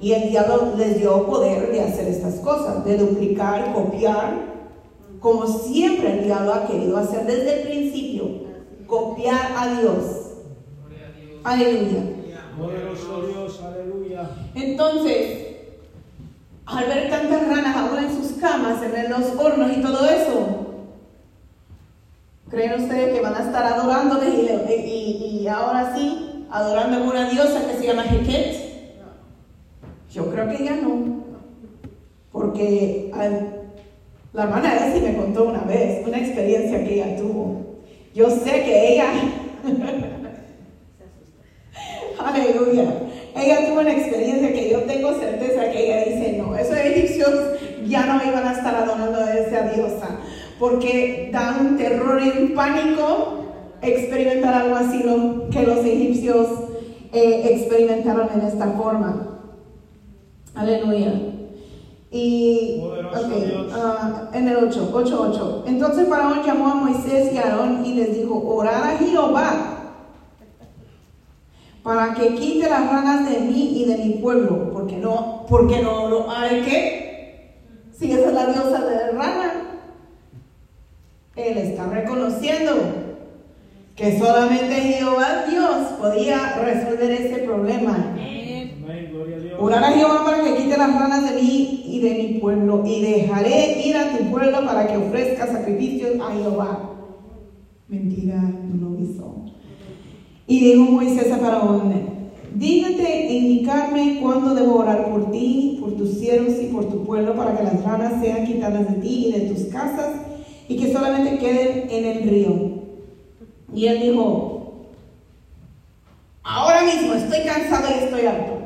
Y 0.00 0.12
el 0.12 0.30
diablo 0.30 0.74
les 0.76 0.98
dio 0.98 1.26
poder 1.26 1.70
de 1.70 1.80
hacer 1.80 2.08
estas 2.08 2.36
cosas, 2.36 2.84
de 2.84 2.98
duplicar, 2.98 3.72
copiar, 3.72 4.52
como 5.20 5.46
siempre 5.46 6.18
el 6.18 6.24
diablo 6.24 6.52
ha 6.52 6.66
querido 6.66 6.96
hacer 6.96 7.24
desde 7.26 7.62
el 7.62 7.68
principio, 7.68 8.24
copiar 8.86 9.52
a 9.56 9.78
Dios. 9.78 10.02
Aleluya. 11.44 12.02
Entonces, 14.54 15.46
al 16.66 16.86
ver 16.86 17.10
tantas 17.10 17.48
ranas 17.48 17.76
aún 17.76 17.98
en 17.98 18.16
sus 18.16 18.32
camas, 18.38 18.82
en 18.82 19.10
los 19.10 19.36
hornos 19.38 19.76
y 19.76 19.80
todo 19.80 20.04
eso, 20.06 20.71
¿creen 22.52 22.74
ustedes 22.82 23.14
que 23.14 23.20
van 23.22 23.34
a 23.34 23.40
estar 23.46 23.64
adorándoles 23.64 24.28
y, 24.34 25.40
y- 25.42 25.48
ahora 25.48 25.94
sí, 25.96 26.46
adorando 26.50 26.98
a 26.98 27.08
una 27.08 27.30
diosa 27.30 27.66
que 27.66 27.78
se 27.78 27.86
llama 27.86 28.04
Heket? 28.04 28.56
Yo 30.12 30.30
creo 30.30 30.48
que 30.50 30.62
ya 30.64 30.76
no. 30.76 31.22
Porque 32.30 33.10
la 34.34 34.42
hermana 34.44 34.86
Essie 34.86 35.00
me 35.00 35.16
contó 35.16 35.44
una 35.44 35.60
vez 35.62 36.06
una 36.06 36.18
experiencia 36.18 36.84
que 36.84 36.94
ella 36.94 37.16
tuvo. 37.16 37.62
Yo 38.14 38.28
sé 38.30 38.62
que 38.64 38.92
ella 38.92 39.06
Aleluya. 42.18 42.84
Ella 43.34 43.66
tuvo 43.66 43.80
una 43.80 43.92
experiencia 43.92 44.52
que 44.52 44.70
yo 44.70 44.82
tengo 44.82 45.14
certeza 45.18 45.70
que 45.70 45.84
ella 45.86 46.04
dice, 46.04 46.34
no, 46.38 46.54
esos 46.54 46.76
egipcios 46.76 47.30
ya 47.86 48.04
no 48.06 48.22
iban 48.24 48.46
a 48.46 48.52
estar 48.52 48.74
adorando 48.74 49.18
a 49.18 49.32
esa 49.34 49.62
diosa, 49.70 50.18
porque 50.58 51.30
da 51.32 51.56
un 51.60 51.76
terror 51.76 52.20
y 52.22 52.42
un 52.42 52.54
pánico 52.54 53.44
experimentar 53.82 54.54
algo 54.54 54.76
así 54.76 55.02
lo 55.02 55.48
que 55.50 55.62
los 55.62 55.78
egipcios 55.78 56.46
eh, 57.12 57.42
experimentaron 57.52 58.28
en 58.34 58.46
esta 58.46 58.68
forma. 58.68 59.40
Aleluya. 60.54 61.12
Y 62.10 62.78
Poderoso 62.80 63.26
ok, 63.26 63.32
Dios. 63.32 63.72
ah, 63.74 64.30
en 64.34 64.48
el 64.48 64.56
8, 64.56 64.90
8, 64.92 65.28
8. 65.30 65.64
Entonces 65.66 66.08
Faraón 66.08 66.42
llamó 66.44 66.68
a 66.68 66.74
Moisés 66.74 67.32
y 67.32 67.38
a 67.38 67.42
Aarón 67.42 67.84
y 67.84 67.94
les 67.94 68.14
dijo, 68.14 68.42
orar 68.46 68.84
a 68.84 68.98
Jehová 68.98 69.72
para 71.82 72.14
que 72.14 72.34
quite 72.34 72.68
las 72.68 72.86
ranas 72.88 73.28
de 73.28 73.40
mí 73.40 73.80
y 73.80 73.84
de 73.86 73.98
mi 73.98 74.10
pueblo, 74.14 74.70
porque 74.72 74.96
no, 74.96 75.44
porque 75.48 75.82
no 75.82 76.08
lo 76.08 76.30
haré 76.30 76.62
qué? 76.62 77.58
Si 77.92 78.12
esa 78.12 78.28
es 78.28 78.34
la 78.34 78.46
diosa 78.46 78.84
de 78.84 78.94
la 78.94 79.10
rana. 79.10 79.61
Él 81.36 81.56
está 81.56 81.86
reconociendo 81.86 82.72
que 83.96 84.18
solamente 84.18 84.74
Jehová 84.74 85.44
Dios 85.48 85.76
podía 85.98 86.56
resolver 86.62 87.10
ese 87.10 87.38
problema. 87.38 88.14
Orar 89.58 89.84
a 89.84 89.92
Jehová 89.92 90.24
para 90.24 90.42
que 90.44 90.56
quite 90.56 90.76
las 90.76 90.94
ranas 90.98 91.30
de 91.30 91.40
mí 91.40 91.84
y 91.86 92.00
de 92.00 92.10
mi 92.14 92.38
pueblo, 92.40 92.82
y 92.84 93.00
dejaré 93.00 93.80
ir 93.86 93.96
a 93.96 94.16
tu 94.16 94.24
pueblo 94.30 94.64
para 94.66 94.86
que 94.86 94.96
ofrezca 94.96 95.46
sacrificios 95.46 96.16
a 96.20 96.34
Jehová. 96.34 96.90
Mentira, 97.88 98.36
no 98.36 98.90
lo 98.90 99.00
hizo. 99.00 99.44
Y 100.46 100.60
dijo 100.60 100.90
Moisés 100.90 101.30
a 101.30 101.38
Faraón, 101.38 101.92
dígnate 102.54 103.32
indicarme 103.32 104.18
cuándo 104.20 104.54
debo 104.54 104.80
orar 104.80 105.10
por 105.10 105.30
ti, 105.30 105.78
por 105.80 105.92
tus 105.92 106.18
siervos 106.18 106.54
y 106.60 106.66
por 106.66 106.86
tu 106.86 107.04
pueblo, 107.04 107.34
para 107.34 107.56
que 107.56 107.62
las 107.62 107.82
ranas 107.84 108.20
sean 108.20 108.44
quitadas 108.44 108.88
de 108.88 109.00
ti 109.00 109.28
y 109.28 109.32
de 109.32 109.40
tus 109.52 109.64
casas, 109.66 110.10
y 110.68 110.76
que 110.76 110.92
solamente 110.92 111.38
queden 111.38 111.90
en 111.90 112.04
el 112.04 112.28
río. 112.28 112.82
Y 113.74 113.86
él 113.86 114.00
dijo, 114.00 114.86
ahora 116.42 116.82
mismo 116.82 117.14
estoy 117.14 117.44
cansado 117.44 117.88
y 117.88 118.04
estoy 118.04 118.26
harto. 118.26 118.58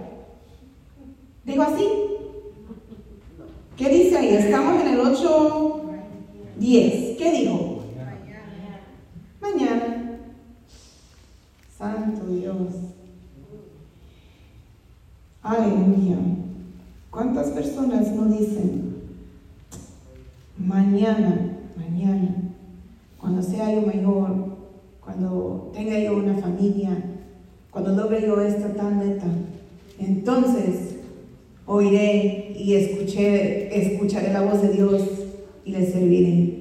Dijo 1.44 1.62
así. 1.62 1.88
¿Qué 3.76 3.88
dice 3.88 4.16
ahí? 4.16 4.28
Estamos 4.28 4.80
en 4.82 4.88
el 4.88 5.00
8, 5.00 5.80
10. 6.58 7.18
¿Qué 7.18 7.32
dijo? 7.32 7.82
Mañana. 9.40 10.18
Santo 11.78 12.26
Dios. 12.26 12.56
Aleluya. 15.42 16.16
¿Cuántas 17.10 17.50
personas 17.50 18.10
no 18.12 18.24
dicen 18.26 18.86
mañana, 20.58 21.55
mañana, 21.96 22.34
cuando 23.18 23.42
sea 23.42 23.74
yo 23.74 23.82
mayor, 23.82 24.56
cuando 25.00 25.70
tenga 25.72 25.98
yo 25.98 26.16
una 26.16 26.36
familia, 26.36 26.90
cuando 27.70 27.92
logre 27.92 28.22
yo 28.22 28.40
esta 28.40 28.74
tal 28.74 28.96
meta, 28.96 29.26
entonces 29.98 30.96
oiré 31.64 32.54
y 32.56 32.74
escuché, 32.74 33.94
escucharé 33.94 34.32
la 34.32 34.42
voz 34.42 34.62
de 34.62 34.68
Dios 34.68 35.02
y 35.64 35.72
le 35.72 35.86
serviré, 35.86 36.58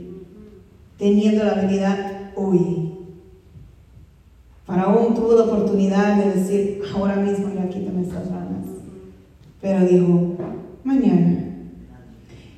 teniendo 0.97 1.43
la 1.43 1.59
habilidad 1.59 2.31
hoy. 2.35 2.91
Faraón 4.65 5.13
tuvo 5.13 5.33
la 5.33 5.43
oportunidad 5.43 6.23
de 6.23 6.39
decir, 6.39 6.81
ahora 6.93 7.17
mismo 7.17 7.49
ya 7.53 7.69
quítame 7.69 8.01
estas 8.01 8.29
ranas. 8.31 8.65
Pero 9.61 9.85
dijo, 9.85 10.35
mañana. 10.83 11.34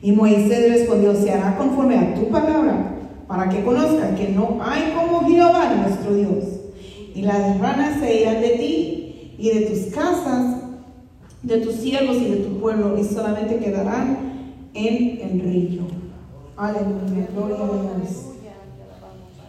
Y 0.08 0.14
Moisés 0.14 0.72
respondió, 0.72 1.14
se 1.14 1.30
hará 1.34 1.58
conforme 1.58 1.97
a 1.97 2.16
tu 2.16 2.30
palabra, 2.30 2.95
para 3.28 3.49
que 3.49 3.62
conozcan 3.62 4.16
que 4.16 4.30
no 4.30 4.58
hay 4.62 4.93
como 4.95 5.28
Jehová 5.28 5.74
nuestro 5.76 6.16
Dios. 6.16 6.45
Y 7.14 7.24
las 7.24 7.60
ranas 7.60 7.99
se 7.99 8.22
irán 8.22 8.39
de 8.39 8.49
ti 8.51 9.34
y 9.38 9.49
de 9.49 9.66
tus 9.66 9.93
casas, 9.93 10.62
de 11.43 11.58
tus 11.58 11.76
siervos 11.76 12.16
y 12.16 12.30
de 12.30 12.38
tu 12.38 12.58
pueblo, 12.58 12.97
y 12.97 13.03
solamente 13.03 13.58
quedarán 13.58 14.18
en 14.74 15.20
el 15.30 15.41
río. 15.41 15.82
Aleluya, 16.55 17.28
gloria 17.36 17.58
a 17.58 17.97
Dios. 17.99 18.28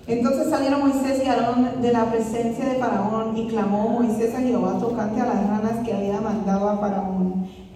Entonces 0.08 0.50
salieron 0.50 0.80
Moisés 0.80 1.22
y 1.24 1.28
Aarón 1.28 1.80
de 1.80 1.92
la 1.92 2.10
presencia 2.10 2.64
de 2.64 2.80
Faraón 2.80 3.36
y 3.36 3.46
clamó 3.46 3.90
Moisés 3.90 4.34
a 4.34 4.40
Jehová 4.40 4.76
tocante 4.80 5.20
a 5.20 5.26
las 5.26 5.50
ranas 5.50 5.86
que 5.86 5.94
había 5.94 6.20
mandado 6.20 6.68
a 6.68 6.78
Faraón. 6.78 7.27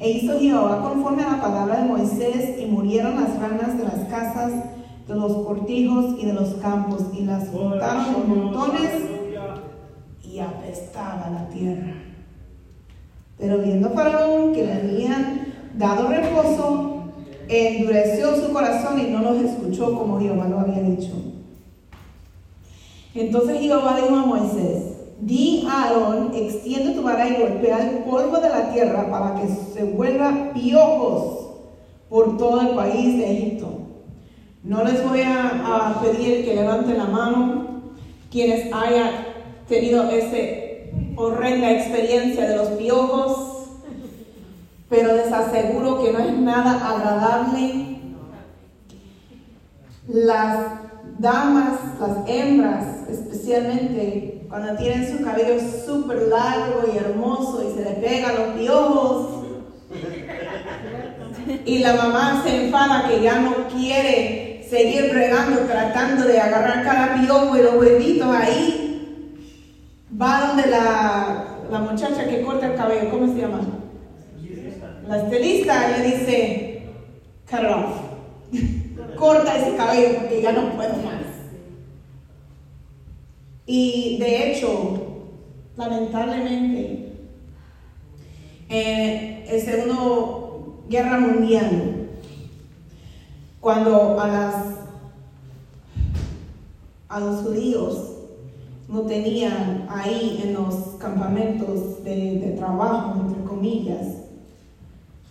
E 0.02 0.10
hizo 0.10 0.40
Jehová 0.40 0.82
conforme 0.82 1.22
a 1.22 1.36
la 1.36 1.40
palabra 1.40 1.76
de 1.76 1.88
Moisés 1.88 2.58
y 2.60 2.66
murieron 2.66 3.14
las 3.14 3.38
ranas 3.38 3.78
de 3.78 3.84
las 3.84 4.08
casas, 4.08 4.52
de 5.06 5.14
los 5.14 5.46
cortijos 5.46 6.16
y 6.20 6.26
de 6.26 6.32
los 6.32 6.54
campos 6.54 7.02
y 7.16 7.22
las 7.22 7.48
juntaron 7.50 8.06
en 8.16 8.28
montones 8.28 8.90
y 10.24 10.40
apestaba 10.40 11.30
la 11.30 11.48
tierra. 11.50 11.94
Pero 13.38 13.58
viendo 13.58 13.90
Faraón 13.90 14.52
que 14.52 14.64
le 14.64 14.72
habían 14.72 15.46
dado 15.78 16.08
reposo, 16.08 17.04
endureció 17.46 18.34
su 18.34 18.52
corazón 18.52 18.98
y 18.98 19.04
no 19.04 19.22
los 19.22 19.36
escuchó 19.36 19.96
como 19.96 20.18
Jehová 20.18 20.48
lo 20.48 20.58
había 20.58 20.82
dicho. 20.82 21.12
Entonces 23.14 23.60
Jehová 23.60 24.00
dijo 24.00 24.16
a 24.16 24.26
Moisés, 24.26 24.91
di 25.22 25.64
a 25.68 25.84
Aarón, 25.84 26.32
extiende 26.34 26.94
tu 26.94 27.02
vara 27.02 27.28
y 27.28 27.40
golpea 27.40 27.78
el 27.78 27.98
polvo 27.98 28.38
de 28.38 28.48
la 28.48 28.72
tierra 28.72 29.08
para 29.08 29.40
que 29.40 29.46
se 29.48 29.84
vuelva 29.84 30.50
piojos 30.52 31.46
por 32.08 32.36
todo 32.36 32.60
el 32.60 32.74
país 32.74 33.18
de 33.18 33.30
Egipto. 33.30 33.68
No 34.64 34.82
les 34.82 35.06
voy 35.06 35.20
a, 35.22 35.90
a 35.90 36.00
pedir 36.02 36.44
que 36.44 36.56
levanten 36.56 36.98
la 36.98 37.04
mano 37.04 37.82
quienes 38.30 38.72
hayan 38.72 39.10
tenido 39.68 40.10
esa 40.10 40.36
horrenda 41.16 41.70
experiencia 41.70 42.48
de 42.48 42.56
los 42.56 42.68
piojos, 42.70 43.68
pero 44.88 45.16
les 45.16 45.32
aseguro 45.32 46.02
que 46.02 46.12
no 46.12 46.18
es 46.18 46.36
nada 46.38 46.90
agradable. 46.90 47.98
Las 50.08 50.66
damas, 51.18 51.78
las 52.00 52.28
hembras, 52.28 53.08
especialmente 53.08 54.41
cuando 54.52 54.76
tienen 54.76 55.10
su 55.10 55.24
cabello 55.24 55.58
súper 55.58 56.28
largo 56.28 56.82
y 56.92 56.98
hermoso 56.98 57.64
y 57.66 57.74
se 57.74 57.88
le 57.88 57.92
pegan 57.92 58.34
los 58.34 58.48
piojos. 58.48 59.44
Y 61.64 61.78
la 61.78 61.94
mamá 61.94 62.42
se 62.44 62.66
enfada 62.66 63.08
que 63.08 63.22
ya 63.22 63.40
no 63.40 63.66
quiere 63.68 64.62
seguir 64.68 65.10
bregando, 65.10 65.60
tratando 65.60 66.26
de 66.26 66.38
agarrar 66.38 66.84
cada 66.84 67.18
piojo 67.18 67.56
y 67.56 67.62
los 67.62 67.76
huevitos 67.76 68.28
ahí. 68.28 69.38
Va 70.20 70.48
donde 70.48 70.66
la, 70.66 71.46
la 71.70 71.78
muchacha 71.78 72.28
que 72.28 72.42
corta 72.42 72.66
el 72.66 72.74
cabello, 72.74 73.10
¿cómo 73.10 73.32
se 73.32 73.40
llama? 73.40 73.60
La 75.08 75.16
estilista 75.16 75.96
le 75.96 76.04
dice, 76.04 76.88
cut 77.50 77.64
off. 77.64 78.02
Corta 79.16 79.56
ese 79.56 79.76
cabello 79.76 80.18
porque 80.18 80.42
ya 80.42 80.52
no 80.52 80.74
puedo 80.76 80.92
más. 80.96 81.21
Y 83.66 84.18
de 84.18 84.50
hecho, 84.50 85.28
lamentablemente, 85.76 87.12
en 88.68 89.44
el 89.48 89.60
segundo 89.60 90.84
guerra 90.88 91.20
mundial, 91.20 92.08
cuando 93.60 94.20
a 94.20 94.26
las 94.28 94.72
a 97.12 97.20
los 97.20 97.42
judíos 97.42 98.12
no 98.88 99.02
tenían 99.02 99.86
ahí 99.90 100.40
en 100.42 100.54
los 100.54 100.74
campamentos 100.98 102.02
de, 102.04 102.54
trabajo, 102.58 103.20
entre 103.20 103.42
comillas, 103.44 104.06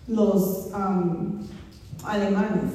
los 0.08 0.70
alemanes. 2.04 2.74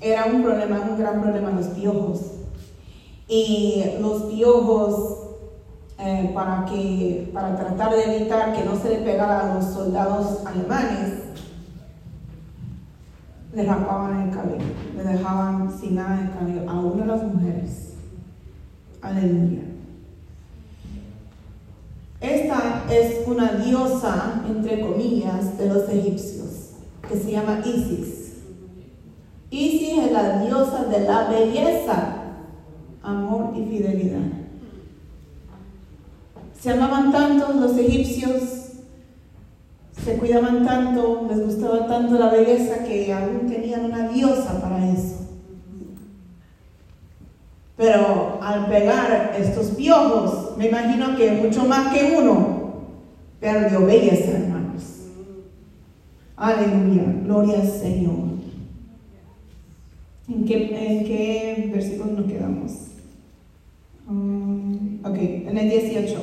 Era 0.00 0.26
un 0.26 0.42
problema, 0.42 0.80
un 0.80 0.98
gran 0.98 1.20
problema 1.20 1.50
los 1.50 1.66
piojos. 1.68 2.20
Y 3.28 3.84
los 4.00 4.22
piojos, 4.22 5.18
eh, 5.98 6.30
para, 6.34 6.64
que, 6.64 7.30
para 7.34 7.56
tratar 7.56 7.92
de 7.94 8.16
evitar 8.16 8.54
que 8.54 8.64
no 8.64 8.76
se 8.80 8.90
le 8.90 8.96
pegara 8.98 9.50
a 9.50 9.54
los 9.54 9.64
soldados 9.66 10.46
alemanes, 10.46 11.14
le 13.52 13.64
rapaban 13.64 14.28
el 14.28 14.34
cabello, 14.34 14.64
le 14.96 15.02
dejaban 15.02 15.76
sin 15.78 15.96
nada 15.96 16.22
de 16.22 16.30
cabello, 16.30 16.70
a 16.70 17.06
las 17.06 17.22
mujeres. 17.24 17.94
Aleluya. 19.00 19.62
Esta 22.20 22.84
es 22.90 23.26
una 23.26 23.52
diosa, 23.52 24.42
entre 24.48 24.80
comillas, 24.80 25.56
de 25.56 25.68
los 25.68 25.88
egipcios, 25.88 26.72
que 27.08 27.16
se 27.16 27.30
llama 27.30 27.60
Isis. 27.64 28.34
Isis 29.50 29.98
es 29.98 30.12
la 30.12 30.40
diosa 30.40 30.84
de 30.84 31.00
la 31.00 31.28
belleza, 31.28 32.17
fidelidad. 33.66 34.20
Se 36.60 36.70
amaban 36.70 37.12
tanto 37.12 37.52
los 37.52 37.76
egipcios, 37.76 38.42
se 40.04 40.16
cuidaban 40.16 40.64
tanto, 40.64 41.26
les 41.28 41.44
gustaba 41.44 41.86
tanto 41.86 42.18
la 42.18 42.30
belleza 42.30 42.84
que 42.84 43.12
aún 43.12 43.48
tenían 43.48 43.84
una 43.84 44.08
diosa 44.08 44.60
para 44.60 44.90
eso. 44.90 45.26
Pero 47.76 48.40
al 48.42 48.66
pegar 48.66 49.36
estos 49.38 49.68
piojos, 49.68 50.56
me 50.56 50.68
imagino 50.68 51.16
que 51.16 51.30
mucho 51.30 51.64
más 51.64 51.94
que 51.94 52.16
uno 52.18 52.72
perdió 53.38 53.86
belleza, 53.86 54.32
hermanos. 54.32 54.82
Aleluya, 56.36 57.04
gloria 57.24 57.60
al 57.60 57.68
Señor. 57.68 58.28
¿En 60.28 60.44
qué, 60.44 60.56
en 60.56 61.04
qué 61.04 61.70
versículo 61.72 62.12
nos 62.12 62.26
quedamos? 62.26 62.87
Ok, 64.08 65.16
en 65.18 65.58
el 65.58 65.68
18. 65.68 66.18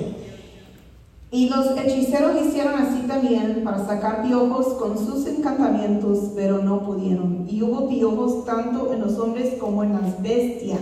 Y 1.29 1.49
los 1.49 1.77
hechiceros 1.77 2.41
hicieron 2.41 2.73
así 2.75 3.01
también 3.07 3.61
para 3.63 3.85
sacar 3.85 4.23
piojos 4.23 4.73
con 4.75 4.97
sus 4.97 5.27
encantamientos, 5.27 6.31
pero 6.35 6.63
no 6.63 6.81
pudieron. 6.83 7.45
Y 7.47 7.61
hubo 7.61 7.87
piojos 7.87 8.45
tanto 8.45 8.91
en 8.91 9.01
los 9.01 9.19
hombres 9.19 9.55
como 9.59 9.83
en 9.83 9.93
las 9.93 10.19
bestias. 10.21 10.81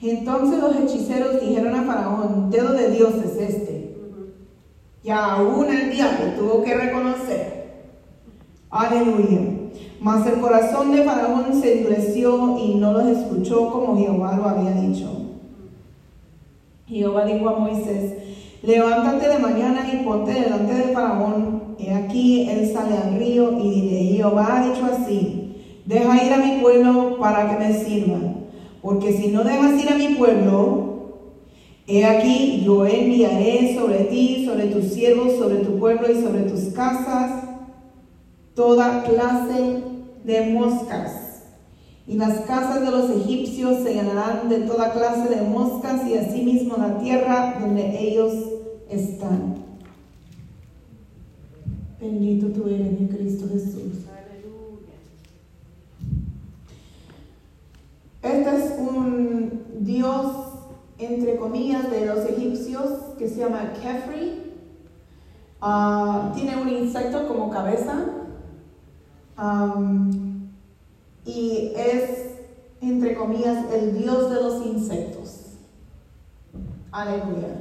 Entonces 0.00 0.58
los 0.58 0.74
hechiceros 0.74 1.40
dijeron 1.40 1.74
a 1.76 1.84
Faraón, 1.84 2.50
dedo 2.50 2.72
de 2.72 2.90
Dios 2.90 3.14
es 3.24 3.36
este. 3.36 3.96
Y 5.04 5.10
aún 5.10 5.66
el 5.66 5.92
diablo 5.92 6.32
tuvo 6.36 6.64
que 6.64 6.74
reconocer. 6.74 7.62
Aleluya. 8.70 9.40
Mas 10.00 10.26
el 10.26 10.40
corazón 10.40 10.90
de 10.90 11.04
Faraón 11.04 11.60
se 11.60 11.78
endureció 11.78 12.58
y 12.58 12.74
no 12.74 12.92
los 12.92 13.06
escuchó 13.06 13.70
como 13.70 13.96
Jehová 13.96 14.36
lo 14.36 14.48
había 14.48 14.72
dicho. 14.72 15.22
Jehová 16.92 17.24
dijo 17.24 17.48
a 17.48 17.58
Moisés, 17.58 18.14
levántate 18.62 19.28
de 19.28 19.38
mañana 19.38 19.88
y 19.92 20.04
ponte 20.04 20.32
delante 20.32 20.74
de 20.74 20.92
Faraón. 20.94 21.74
Y 21.78 21.88
aquí 21.88 22.48
él 22.48 22.70
sale 22.72 22.96
al 22.96 23.18
río 23.18 23.58
y 23.58 23.70
dile, 23.70 24.04
Jehová 24.16 24.48
ha 24.50 24.68
dicho 24.68 24.84
así, 24.84 25.56
deja 25.86 26.24
ir 26.24 26.32
a 26.32 26.38
mi 26.38 26.60
pueblo 26.60 27.18
para 27.18 27.50
que 27.50 27.64
me 27.64 27.72
sirvan. 27.74 28.36
Porque 28.82 29.12
si 29.12 29.28
no 29.28 29.42
dejas 29.44 29.82
ir 29.82 29.92
a 29.92 29.96
mi 29.96 30.14
pueblo, 30.14 30.92
he 31.86 32.04
aquí 32.04 32.62
yo 32.64 32.86
enviaré 32.86 33.74
sobre 33.74 34.04
ti, 34.04 34.44
sobre 34.46 34.66
tus 34.66 34.92
siervos, 34.92 35.36
sobre 35.36 35.56
tu 35.56 35.78
pueblo 35.78 36.10
y 36.10 36.20
sobre 36.20 36.42
tus 36.42 36.72
casas 36.74 37.42
toda 38.54 39.02
clase 39.04 39.82
de 40.24 40.50
moscas. 40.50 41.21
Y 42.06 42.14
las 42.14 42.40
casas 42.40 42.80
de 42.80 42.90
los 42.90 43.10
egipcios 43.10 43.82
se 43.82 43.94
llenarán 43.94 44.48
de 44.48 44.60
toda 44.60 44.92
clase 44.92 45.28
de 45.28 45.42
moscas 45.42 46.06
y 46.06 46.16
asimismo 46.16 46.76
la 46.76 46.98
tierra 46.98 47.58
donde 47.60 47.98
ellos 47.98 48.34
están. 48.88 49.54
Bendito 52.00 52.48
tú 52.48 52.68
eres, 52.68 53.00
mi 53.00 53.06
Cristo 53.06 53.46
Jesús. 53.48 54.02
Este 58.22 58.56
es 58.56 58.78
un 58.78 59.62
dios, 59.80 60.32
entre 60.98 61.36
comillas, 61.36 61.90
de 61.90 62.06
los 62.06 62.18
egipcios 62.20 62.88
que 63.18 63.28
se 63.28 63.40
llama 63.40 63.72
Kefri. 63.72 64.52
Ah, 65.60 66.32
tiene 66.34 66.56
un 66.56 66.68
insecto 66.68 67.26
como 67.26 67.50
cabeza. 67.50 68.04
Um, 69.36 70.31
y 71.24 71.72
es, 71.76 72.36
entre 72.80 73.14
comillas, 73.14 73.64
el 73.72 73.98
dios 73.98 74.30
de 74.30 74.42
los 74.42 74.66
insectos. 74.66 75.42
Aleluya. 76.90 77.60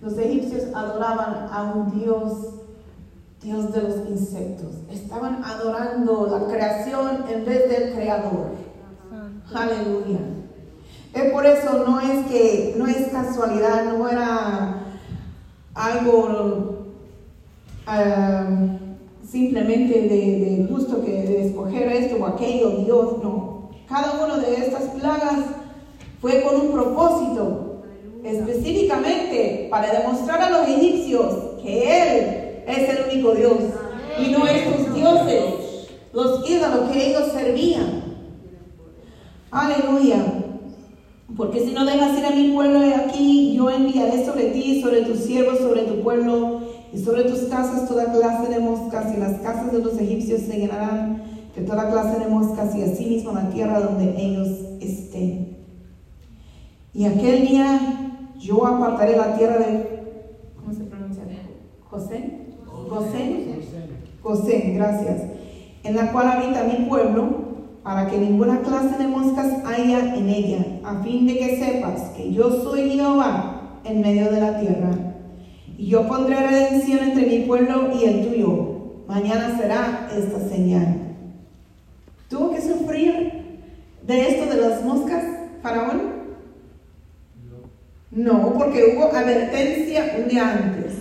Los 0.00 0.18
egipcios 0.18 0.64
adoraban 0.74 1.48
a 1.52 1.72
un 1.74 2.00
dios, 2.00 2.54
dios 3.42 3.72
de 3.72 3.82
los 3.82 3.96
insectos. 4.08 4.70
Estaban 4.90 5.44
adorando 5.44 6.26
la 6.26 6.52
creación 6.52 7.24
en 7.28 7.44
vez 7.44 7.68
del 7.68 7.94
creador. 7.94 8.52
Aleluya. 9.54 10.20
Es 11.12 11.30
por 11.30 11.44
eso 11.44 11.84
no 11.86 12.00
es 12.00 12.26
que 12.26 12.74
no 12.78 12.86
es 12.86 13.08
casualidad, 13.08 13.96
no 13.96 14.08
era 14.08 14.82
algo 15.74 16.86
ah, 17.86 18.46
simplemente 19.32 20.02
de, 20.02 20.08
de 20.08 20.66
gusto 20.68 21.02
que 21.02 21.10
de 21.10 21.46
escoger 21.46 21.90
esto 21.90 22.16
o 22.20 22.26
aquello, 22.26 22.84
Dios, 22.84 23.22
no. 23.22 23.70
Cada 23.88 24.22
una 24.22 24.36
de 24.36 24.56
estas 24.56 24.82
plagas 24.90 25.40
fue 26.20 26.42
con 26.42 26.60
un 26.60 26.72
propósito, 26.72 27.82
específicamente 28.22 29.68
para 29.70 29.90
demostrar 29.90 30.42
a 30.42 30.50
los 30.50 30.68
egipcios 30.68 31.34
que 31.62 32.02
Él 32.02 32.64
es 32.66 32.88
el 32.90 33.10
único 33.10 33.34
Dios 33.34 33.56
y 34.20 34.30
no 34.30 34.46
estos 34.46 34.94
dioses, 34.94 35.88
los 36.12 36.48
ídolos 36.48 36.90
que 36.90 37.08
ellos 37.08 37.32
servían. 37.32 38.02
Aleluya. 39.50 40.18
Porque 41.34 41.60
si 41.60 41.72
no 41.72 41.86
dejas 41.86 42.18
ir 42.18 42.26
a 42.26 42.30
mi 42.30 42.52
pueblo 42.52 42.80
de 42.80 42.94
aquí, 42.94 43.54
yo 43.56 43.70
enviaré 43.70 44.26
sobre 44.26 44.50
ti, 44.50 44.82
sobre 44.82 45.02
tus 45.02 45.20
siervos, 45.20 45.58
sobre 45.58 45.82
tu 45.82 46.02
pueblo 46.02 46.61
y 46.92 46.98
sobre 46.98 47.24
tus 47.24 47.40
casas 47.42 47.88
toda 47.88 48.12
clase 48.12 48.50
de 48.50 48.60
moscas, 48.60 49.14
y 49.14 49.20
las 49.20 49.40
casas 49.40 49.72
de 49.72 49.78
los 49.78 49.98
egipcios 49.98 50.42
se 50.42 50.58
llenarán 50.58 51.22
de 51.56 51.62
toda 51.62 51.90
clase 51.90 52.18
de 52.18 52.28
moscas, 52.28 52.74
y 52.76 52.82
así 52.82 53.06
mismo 53.06 53.32
la 53.32 53.48
tierra 53.50 53.80
donde 53.80 54.14
ellos 54.16 54.48
estén. 54.80 55.56
Y 56.94 57.06
aquel 57.06 57.46
día 57.46 57.80
yo 58.38 58.66
apartaré 58.66 59.16
la 59.16 59.36
tierra 59.36 59.58
de. 59.58 60.04
¿Cómo 60.56 60.74
se 60.74 60.84
pronuncia? 60.84 61.22
José. 61.88 62.48
José. 62.88 63.58
José, 64.22 64.72
gracias. 64.74 65.22
En 65.84 65.96
la 65.96 66.12
cual 66.12 66.28
habita 66.28 66.64
mi 66.64 66.86
pueblo 66.86 67.52
para 67.82 68.08
que 68.08 68.18
ninguna 68.18 68.60
clase 68.60 68.96
de 68.98 69.08
moscas 69.08 69.64
haya 69.64 70.14
en 70.14 70.28
ella, 70.28 70.64
a 70.84 71.02
fin 71.02 71.26
de 71.26 71.38
que 71.38 71.56
sepas 71.56 72.10
que 72.16 72.32
yo 72.32 72.50
soy 72.62 72.90
Jehová 72.90 73.80
en 73.84 74.00
medio 74.00 74.30
de 74.30 74.40
la 74.40 74.60
tierra. 74.60 75.11
Yo 75.88 76.06
pondré 76.06 76.36
redención 76.36 77.00
entre 77.00 77.26
mi 77.26 77.40
pueblo 77.40 77.90
y 77.98 78.04
el 78.04 78.28
tuyo. 78.28 79.04
Mañana 79.06 79.56
será 79.58 80.08
esta 80.16 80.38
señal. 80.48 80.96
¿Tuvo 82.28 82.52
que 82.52 82.60
sufrir 82.60 83.32
de 84.02 84.28
esto 84.28 84.54
de 84.54 84.60
las 84.60 84.82
moscas, 84.82 85.24
Faraón? 85.62 86.22
No, 88.10 88.54
porque 88.58 88.94
hubo 88.94 89.12
advertencia 89.12 90.16
un 90.18 90.28
día 90.28 90.52
antes. 90.52 90.92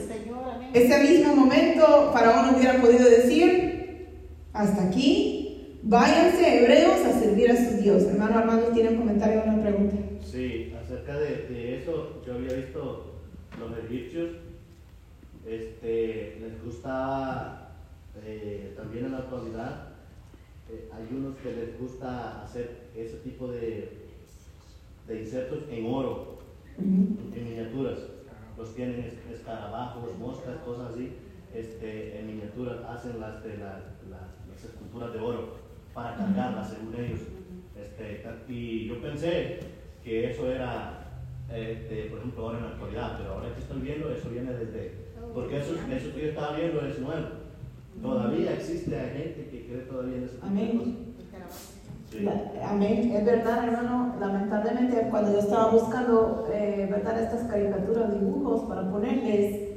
Ese 0.73 0.99
mismo 1.03 1.35
momento, 1.35 2.11
Faraón 2.13 2.55
hubiera 2.55 2.81
podido 2.81 3.09
decir, 3.09 4.07
hasta 4.53 4.83
aquí, 4.83 5.41
Váyanse 5.83 6.59
hebreos 6.59 7.03
a 7.07 7.19
servir 7.19 7.49
a 7.49 7.55
su 7.55 7.81
Dios. 7.81 8.03
Hermano 8.03 8.37
Armando, 8.37 8.67
¿tiene 8.67 8.89
un 8.89 8.97
comentario 8.97 9.41
o 9.41 9.49
una 9.49 9.63
pregunta? 9.63 9.95
Sí, 10.23 10.71
acerca 10.79 11.17
de, 11.17 11.47
de, 11.47 11.79
eso, 11.79 12.21
yo 12.25 12.35
había 12.35 12.53
visto 12.53 13.15
los 13.59 13.71
egipcios, 13.85 14.29
este, 15.45 16.37
les 16.39 16.63
gusta 16.63 17.71
eh, 18.23 18.73
también 18.75 19.05
en 19.05 19.11
la 19.13 19.17
actualidad, 19.19 19.89
eh, 20.69 20.89
hay 20.93 21.15
unos 21.15 21.37
que 21.37 21.51
les 21.51 21.79
gusta 21.79 22.43
hacer 22.43 22.89
ese 22.95 23.17
tipo 23.17 23.47
de, 23.47 24.07
de 25.07 25.19
insertos 25.21 25.63
en 25.69 25.85
oro, 25.85 26.39
en 26.77 27.31
miniaturas. 27.33 27.99
Los 28.57 28.75
tienen 28.75 29.19
escarabajos, 29.31 30.17
moscas, 30.17 30.57
cosas 30.65 30.93
así, 30.93 31.13
este, 31.53 32.19
en 32.19 32.27
miniaturas, 32.27 32.83
hacen 32.85 33.19
las, 33.19 33.43
de 33.43 33.57
la, 33.57 33.81
las 34.09 34.63
esculturas 34.63 35.13
de 35.13 35.19
oro 35.19 35.55
para 35.93 36.15
cargarla, 36.15 36.63
según 36.63 36.95
ellos. 36.95 37.19
Este, 37.75 38.23
y 38.47 38.87
yo 38.87 39.01
pensé 39.01 39.59
que 40.03 40.31
eso 40.31 40.51
era, 40.51 41.23
este, 41.51 42.05
por 42.05 42.19
ejemplo, 42.19 42.45
ahora 42.45 42.57
en 42.59 42.63
la 42.65 42.71
actualidad, 42.71 43.17
pero 43.17 43.33
ahora 43.33 43.53
que 43.53 43.61
estoy 43.61 43.81
viendo, 43.81 44.11
eso 44.11 44.29
viene 44.29 44.53
desde. 44.53 45.10
Porque 45.33 45.59
eso, 45.59 45.73
eso 45.73 46.15
que 46.15 46.21
yo 46.21 46.27
estaba 46.29 46.55
viendo 46.55 46.85
es 46.85 46.99
nuevo. 46.99 47.27
Todavía 48.01 48.53
existe 48.53 48.95
gente 48.95 49.47
que 49.51 49.65
cree 49.67 49.81
todavía 49.81 50.17
en 50.17 50.23
eso. 50.23 50.37
Amén. 50.41 51.11
Sí. 52.11 52.27
amén, 52.61 53.11
es 53.15 53.25
verdad, 53.25 53.63
hermano. 53.63 54.15
Lamentablemente, 54.19 55.07
cuando 55.09 55.31
yo 55.31 55.39
estaba 55.39 55.71
buscando, 55.71 56.47
eh, 56.51 56.87
verdad, 56.91 57.21
estas 57.21 57.49
caricaturas, 57.49 58.19
dibujos 58.19 58.67
para 58.67 58.89
ponerles, 58.91 59.69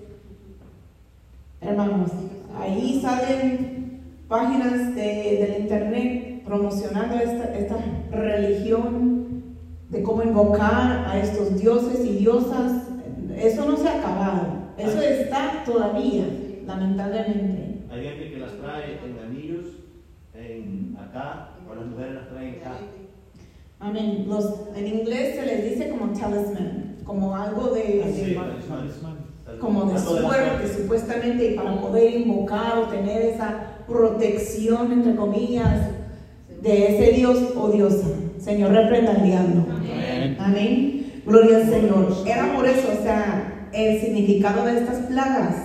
hermanos, 1.61 2.11
ahí 2.59 3.01
salen 3.01 4.01
páginas 4.27 4.95
de, 4.97 5.47
del 5.47 5.63
internet 5.63 6.43
promocionando 6.45 7.15
esta, 7.17 7.57
esta 7.57 7.77
religión 8.11 9.45
de 9.91 10.03
cómo 10.03 10.23
invocar 10.23 11.07
a 11.07 11.19
estos 11.19 11.57
dioses 11.57 12.05
y 12.05 12.17
diosas. 12.17 12.89
Eso 13.37 13.65
no 13.65 13.77
se 13.77 13.89
ha 13.89 13.99
acabado. 13.99 14.54
Eso 14.79 15.01
está 15.01 15.63
todavía, 15.65 16.25
lamentablemente. 16.67 17.85
Hay 17.91 18.03
gente 18.03 18.31
que 18.31 18.39
las 18.39 18.53
trae 18.59 18.99
en 19.05 19.19
anillos, 19.25 19.67
en 20.35 20.97
acá, 21.01 21.51
o 21.69 21.75
las 21.75 21.87
mujeres 21.87 22.15
las 22.15 22.29
traen 22.29 22.57
acá. 22.61 22.79
Amén. 23.81 24.25
Los, 24.29 24.69
en 24.77 24.87
inglés 24.87 25.37
se 25.37 25.47
les 25.47 25.71
dice 25.71 25.91
como 25.91 26.13
talisman, 26.13 26.97
como 27.05 27.37
algo 27.37 27.69
de, 27.69 27.83
de 27.83 28.39
como 29.61 29.85
de 29.85 29.99
suerte, 29.99 30.75
supuestamente, 30.75 31.53
y 31.53 31.55
para 31.55 31.81
poder 31.81 32.15
invocar 32.15 32.79
o 32.79 32.89
tener 32.89 33.23
esa 33.23 33.79
protección, 33.87 34.91
entre 34.91 35.15
comillas, 35.15 35.91
de 36.63 36.97
ese 36.97 37.13
Dios 37.13 37.39
o 37.57 37.69
diosa. 37.69 38.09
Señor, 38.39 38.73
reprenda 38.73 39.13
al 39.13 39.23
diablo. 39.23 39.67
Amén. 40.39 41.23
Gloria 41.27 41.59
al 41.59 41.69
Señor. 41.69 42.09
Era 42.27 42.55
por 42.55 42.67
eso, 42.67 42.89
o 42.99 43.03
sea, 43.03 43.44
el 43.75 44.01
significado 44.01 44.65
de 44.65 44.79
estas 44.79 44.99
plagas 45.07 45.57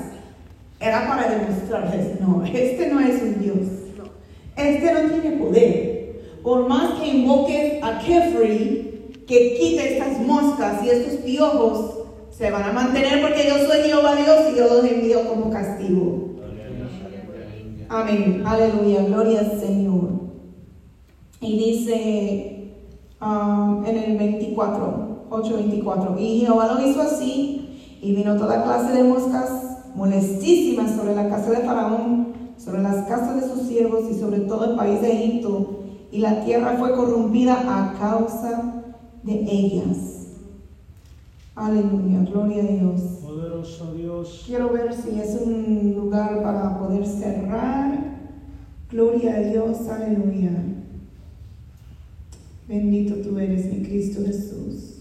era 0.80 1.08
para 1.08 1.30
demostrarles, 1.30 2.20
no, 2.22 2.44
este 2.46 2.88
no 2.88 3.00
es 3.00 3.22
un 3.22 3.42
Dios. 3.42 3.58
Este 4.56 4.94
no 4.94 5.10
tiene 5.10 5.38
poder. 5.38 6.40
Por 6.44 6.68
más 6.68 7.00
que 7.00 7.08
invoques 7.08 7.84
a 7.84 8.00
Kefri, 8.00 9.24
que 9.28 9.56
quite 9.58 9.98
estas 9.98 10.20
moscas 10.20 10.84
y 10.84 10.90
estos 10.90 11.16
piojos, 11.22 12.00
se 12.32 12.50
van 12.52 12.64
a 12.64 12.72
mantener 12.72 13.22
porque 13.22 13.48
yo 13.48 13.58
soy 13.68 13.82
Jehová 13.84 14.16
Dios 14.16 14.40
y 14.54 14.58
yo 14.58 14.74
los 14.74 14.86
envío 14.86 15.28
como 15.28 15.50
castigo. 15.50 16.30
Amén. 17.90 18.44
Aleluya. 18.46 19.04
Gloria 19.04 19.40
al 19.40 19.60
Señor. 19.60 20.10
Y 21.42 21.58
dice 21.58 22.74
um, 23.22 23.84
en 23.86 23.98
el 23.98 24.18
24, 24.18 25.26
8, 25.30 25.54
24. 25.56 26.16
Y 26.20 26.40
Jehová 26.42 26.74
lo 26.74 26.88
hizo 26.88 27.02
así. 27.02 27.69
Y 28.02 28.16
vino 28.16 28.38
toda 28.38 28.64
clase 28.64 28.94
de 28.94 29.04
moscas 29.04 29.50
molestísimas 29.96 30.96
sobre 30.96 31.16
la 31.16 31.30
casa 31.30 31.52
de 31.52 31.58
Faraón, 31.58 32.28
sobre 32.58 32.82
las 32.82 33.08
casas 33.08 33.42
de 33.42 33.48
sus 33.50 33.68
siervos 33.68 34.04
y 34.10 34.20
sobre 34.20 34.40
todo 34.42 34.72
el 34.72 34.78
país 34.78 35.02
de 35.02 35.12
Egipto. 35.12 35.80
Y 36.12 36.20
la 36.20 36.44
tierra 36.44 36.76
fue 36.78 36.94
corrompida 36.94 37.60
a 37.68 37.98
causa 38.00 38.84
de 39.24 39.34
ellas. 39.34 40.20
Aleluya, 41.56 42.24
gloria 42.32 42.64
a 42.64 42.68
Dios. 42.68 43.02
Poderoso 43.22 43.94
Dios. 43.94 44.44
Quiero 44.46 44.72
ver 44.72 44.94
si 44.94 45.20
es 45.20 45.38
un 45.42 45.94
lugar 45.94 46.42
para 46.42 46.80
poder 46.80 47.06
cerrar. 47.06 48.18
Gloria 48.90 49.36
a 49.36 49.40
Dios, 49.42 49.88
aleluya. 49.90 50.52
Bendito 52.68 53.16
tú 53.16 53.38
eres, 53.38 53.66
mi 53.66 53.84
Cristo 53.84 54.22
Jesús. 54.26 54.99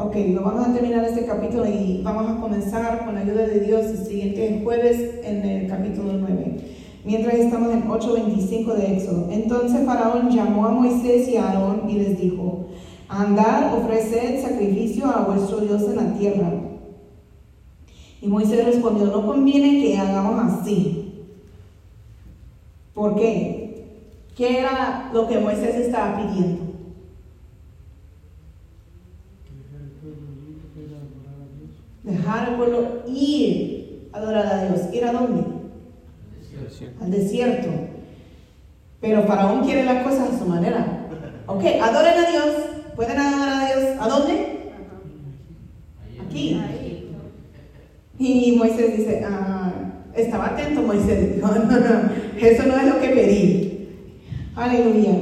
Ok, 0.00 0.14
lo 0.32 0.42
vamos 0.42 0.64
a 0.64 0.72
terminar 0.72 1.04
este 1.04 1.26
capítulo 1.26 1.66
y 1.66 2.02
vamos 2.04 2.30
a 2.30 2.40
comenzar 2.40 3.04
con 3.04 3.16
la 3.16 3.22
ayuda 3.22 3.48
de 3.48 3.58
Dios 3.58 3.84
el 3.86 4.06
siguiente 4.06 4.60
jueves 4.62 5.24
en 5.24 5.44
el 5.44 5.68
capítulo 5.68 6.12
9. 6.12 6.56
Mientras 7.04 7.34
estamos 7.34 7.72
en 7.72 7.82
8.25 7.88 8.74
de 8.74 8.94
Éxodo. 8.94 9.28
Entonces 9.32 9.84
Faraón 9.84 10.30
llamó 10.30 10.66
a 10.66 10.70
Moisés 10.70 11.28
y 11.28 11.36
a 11.36 11.48
Aarón 11.48 11.90
y 11.90 11.94
les 11.94 12.20
dijo, 12.20 12.68
andar, 13.08 13.74
ofreced 13.76 14.40
sacrificio 14.40 15.06
a 15.06 15.22
vuestro 15.22 15.58
Dios 15.62 15.82
en 15.82 15.96
la 15.96 16.14
tierra. 16.16 16.52
Y 18.22 18.28
Moisés 18.28 18.66
respondió, 18.66 19.06
no 19.06 19.26
conviene 19.26 19.82
que 19.82 19.98
hagamos 19.98 20.60
así. 20.60 21.24
¿Por 22.94 23.16
qué? 23.16 23.84
¿Qué 24.36 24.60
era 24.60 25.10
lo 25.12 25.26
que 25.26 25.40
Moisés 25.40 25.74
estaba 25.74 26.18
pidiendo? 26.18 26.67
Dejar 32.28 32.50
al 32.50 32.56
pueblo 32.56 32.88
ir 33.06 34.10
a 34.12 34.18
adorar 34.18 34.46
a 34.46 34.64
Dios. 34.66 34.92
¿Ir 34.92 35.02
a 35.06 35.12
dónde? 35.12 35.44
Al 37.00 37.10
desierto. 37.10 37.68
Pero 39.00 39.22
Faraón 39.22 39.64
quiere 39.64 39.84
las 39.84 40.02
cosas 40.02 40.34
a 40.34 40.38
su 40.38 40.44
manera. 40.44 41.06
Ok, 41.46 41.64
adoren 41.80 42.18
a 42.18 42.30
Dios, 42.30 42.54
¿Pueden 42.94 43.18
adorar 43.18 43.62
a 43.62 43.66
Dios? 43.66 43.96
¿A 43.98 44.08
dónde? 44.08 44.72
Aquí. 46.26 46.60
Y 48.18 48.56
Moisés 48.58 48.98
dice, 48.98 49.24
ah, 49.26 49.72
estaba 50.14 50.48
atento 50.48 50.82
Moisés, 50.82 51.34
dijo, 51.36 51.48
no, 51.48 51.64
no, 51.64 52.10
eso 52.38 52.62
no 52.66 52.76
es 52.76 52.86
lo 52.88 53.00
que 53.00 53.08
pedí. 53.08 53.88
Aleluya. 54.54 55.14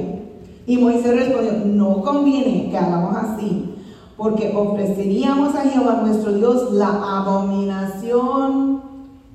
Y 0.66 0.76
Moisés 0.78 1.14
respondió, 1.14 1.52
no 1.66 2.02
conviene 2.02 2.68
que 2.68 2.76
hagamos 2.76 3.16
así, 3.16 3.76
porque 4.17 4.53
ofreceríamos 4.57 5.55
a 5.55 5.69
Jehová 5.69 6.03
nuestro 6.03 6.33
Dios 6.33 6.73
la 6.73 7.21
abominación 7.21 8.83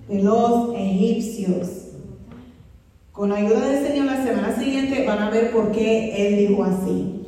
de 0.07 0.23
los 0.23 0.73
egipcios. 0.75 1.67
Con 3.11 3.29
la 3.29 3.35
ayuda 3.35 3.67
del 3.67 3.85
Señor 3.85 4.05
la 4.07 4.25
semana 4.25 4.57
siguiente 4.57 5.05
van 5.05 5.19
a 5.19 5.29
ver 5.29 5.51
por 5.51 5.71
qué 5.71 6.27
Él 6.27 6.47
dijo 6.47 6.63
así. 6.63 7.21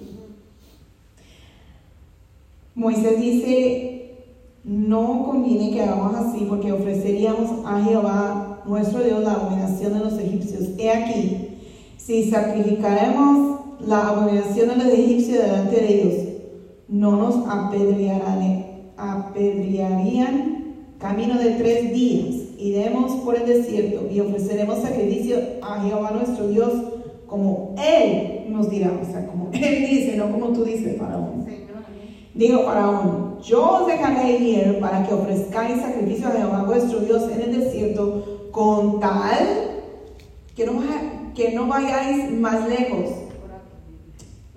Moisés 2.74 3.22
dice, 3.22 4.16
no 4.64 5.24
conviene 5.26 5.72
que 5.72 5.84
hagamos 5.84 6.16
así 6.16 6.48
porque 6.50 6.72
ofreceríamos 6.72 7.64
a 7.66 7.84
Jehová 7.84 8.62
nuestro 8.66 9.04
Dios 9.04 9.24
la 9.24 9.34
abominación 9.34 9.94
de 9.94 10.00
los 10.00 10.18
egipcios. 10.18 10.70
He 10.80 10.90
aquí, 10.90 11.60
si 11.98 12.32
sacrificaremos 12.32 13.60
la 13.86 14.08
abominación 14.08 14.70
de 14.70 14.76
los 14.78 14.88
egipcios 14.88 15.44
delante 15.44 15.76
de 15.76 15.94
ellos, 15.94 16.33
no 16.88 17.18
nos 17.18 17.48
apedrearían 17.48 18.74
camino 21.00 21.38
de 21.38 21.52
tres 21.52 21.94
días. 21.94 22.36
Iremos 22.58 23.12
por 23.24 23.36
el 23.36 23.46
desierto 23.46 24.08
y 24.12 24.20
ofreceremos 24.22 24.80
sacrificio 24.80 25.38
a 25.62 25.82
Jehová 25.82 26.12
nuestro 26.12 26.48
Dios 26.48 26.74
como 27.28 27.76
Él 27.78 28.46
nos 28.50 28.70
dirá, 28.70 28.92
o 29.02 29.06
sea, 29.06 29.28
como 29.28 29.50
Él 29.54 29.88
dice, 29.90 30.16
no 30.16 30.32
como 30.32 30.50
tú 30.50 30.64
dices, 30.64 30.98
Faraón. 30.98 31.44
Dijo 32.36 32.64
Faraón, 32.64 33.38
yo 33.44 33.82
os 33.82 33.88
dejaré 33.88 34.38
ir 34.38 34.80
para 34.80 35.06
que 35.06 35.14
ofrezcáis 35.14 35.82
sacrificio 35.82 36.28
a 36.28 36.32
Jehová 36.32 36.64
vuestro 36.64 37.00
Dios 37.00 37.24
en 37.32 37.42
el 37.42 37.60
desierto 37.60 38.50
con 38.52 39.00
tal 39.00 39.38
que 40.56 40.66
no, 40.66 40.82
que 41.36 41.54
no 41.54 41.68
vayáis 41.68 42.32
más 42.32 42.68
lejos. 42.68 43.23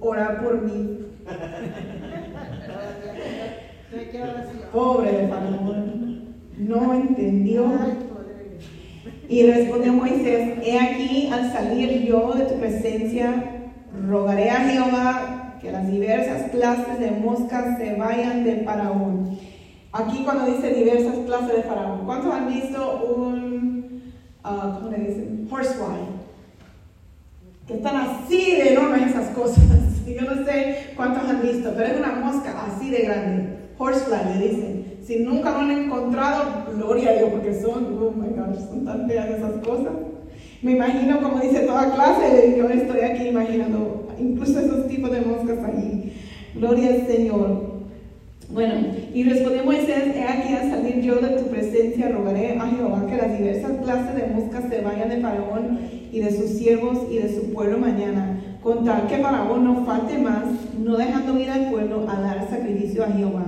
Orar 0.09 0.41
por 0.41 0.63
mí. 0.63 0.99
Pobre 4.73 5.13
de 5.13 5.29
Faraón. 5.29 6.35
No 6.59 6.95
entendió. 6.95 7.67
Y 9.29 9.43
respondió 9.51 9.93
Moisés, 9.93 10.59
he 10.63 10.79
aquí 10.79 11.29
al 11.33 11.51
salir 11.51 12.05
yo 12.05 12.35
de 12.35 12.45
tu 12.45 12.55
presencia, 12.61 13.65
rogaré 14.07 14.51
a 14.51 14.61
Jehová 14.61 15.57
que 15.61 15.73
las 15.73 15.91
diversas 15.91 16.53
clases 16.53 17.01
de 17.01 17.11
moscas 17.11 17.77
se 17.77 17.95
vayan 17.95 18.45
de 18.45 18.59
Faraón. 18.59 19.37
Aquí 19.93 20.23
cuando 20.23 20.47
dice 20.47 20.73
diversas 20.73 21.17
clases 21.27 21.57
de 21.57 21.63
Faraón, 21.65 22.07
¿cuántos 22.07 22.33
han 22.33 22.47
visto 22.47 23.13
un, 23.17 24.03
uh, 24.45 24.75
¿cómo 24.77 24.91
le 24.91 24.99
dicen? 24.99 25.49
Horsefly. 25.51 26.07
Que 27.67 27.75
están 27.75 27.97
así 27.97 28.53
de 28.53 28.75
enormes 28.75 29.11
esas 29.11 29.31
cosas. 29.31 29.96
Yo 30.15 30.23
no 30.23 30.45
sé 30.45 30.93
cuántos 30.97 31.29
han 31.29 31.43
visto, 31.43 31.73
pero 31.77 31.89
es 31.89 31.99
una 31.99 32.13
mosca 32.13 32.67
así 32.67 32.91
de 32.91 33.03
grande. 33.03 33.57
Horsefly 33.79 34.39
le 34.39 34.49
dicen. 34.49 34.87
Si 35.07 35.19
nunca 35.21 35.53
lo 35.53 35.59
han 35.59 35.71
encontrado, 35.71 36.67
gloria 36.75 37.11
a 37.11 37.13
Dios, 37.15 37.31
porque 37.31 37.55
son, 37.55 37.97
oh 38.01 38.11
my 38.11 38.29
gosh, 38.29 38.59
son 38.69 38.85
tan 38.85 39.07
feas 39.07 39.31
esas 39.31 39.53
cosas. 39.65 39.93
Me 40.63 40.73
imagino, 40.73 41.21
como 41.21 41.39
dice 41.39 41.61
toda 41.61 41.95
clase, 41.95 42.57
yo 42.59 42.69
estoy 42.69 43.01
aquí 43.03 43.29
imaginando 43.29 44.09
incluso 44.19 44.59
esos 44.59 44.89
tipos 44.89 45.13
de 45.13 45.21
moscas 45.21 45.59
allí. 45.65 46.13
Gloria 46.57 46.89
al 46.89 47.07
Señor. 47.07 47.77
Bueno, 48.51 48.75
y 49.13 49.23
respondió 49.25 49.65
Moisés, 49.65 50.17
he 50.17 50.23
aquí 50.23 50.55
al 50.55 50.71
salir 50.71 51.01
yo 51.03 51.17
de 51.17 51.37
tu 51.37 51.51
presencia, 51.51 52.09
rogaré 52.09 52.57
a 52.59 52.67
Jehová 52.67 53.07
que 53.07 53.17
las 53.17 53.39
diversas 53.39 53.73
clases 53.83 54.15
de 54.15 54.27
moscas 54.35 54.65
se 54.71 54.81
vayan 54.81 55.09
de 55.09 55.21
Faraón 55.21 55.81
y 56.13 56.21
de 56.21 56.31
sus 56.31 56.51
siervos 56.51 56.99
y 57.11 57.19
de 57.19 57.35
su 57.35 57.53
pueblo 57.53 57.79
mañana, 57.79 58.36
con 58.67 58.85
tal 58.85 59.07
que 59.07 59.19
Faraón 59.19 59.63
no 59.63 59.85
falte 59.85 60.19
más, 60.19 60.43
no 60.77 60.97
dejando 60.97 61.39
ir 61.39 61.49
al 61.49 61.71
pueblo 61.71 62.05
a 62.09 62.21
dar 62.21 62.51
sacrificio 62.51 63.05
a 63.05 63.13
Jehová. 63.13 63.45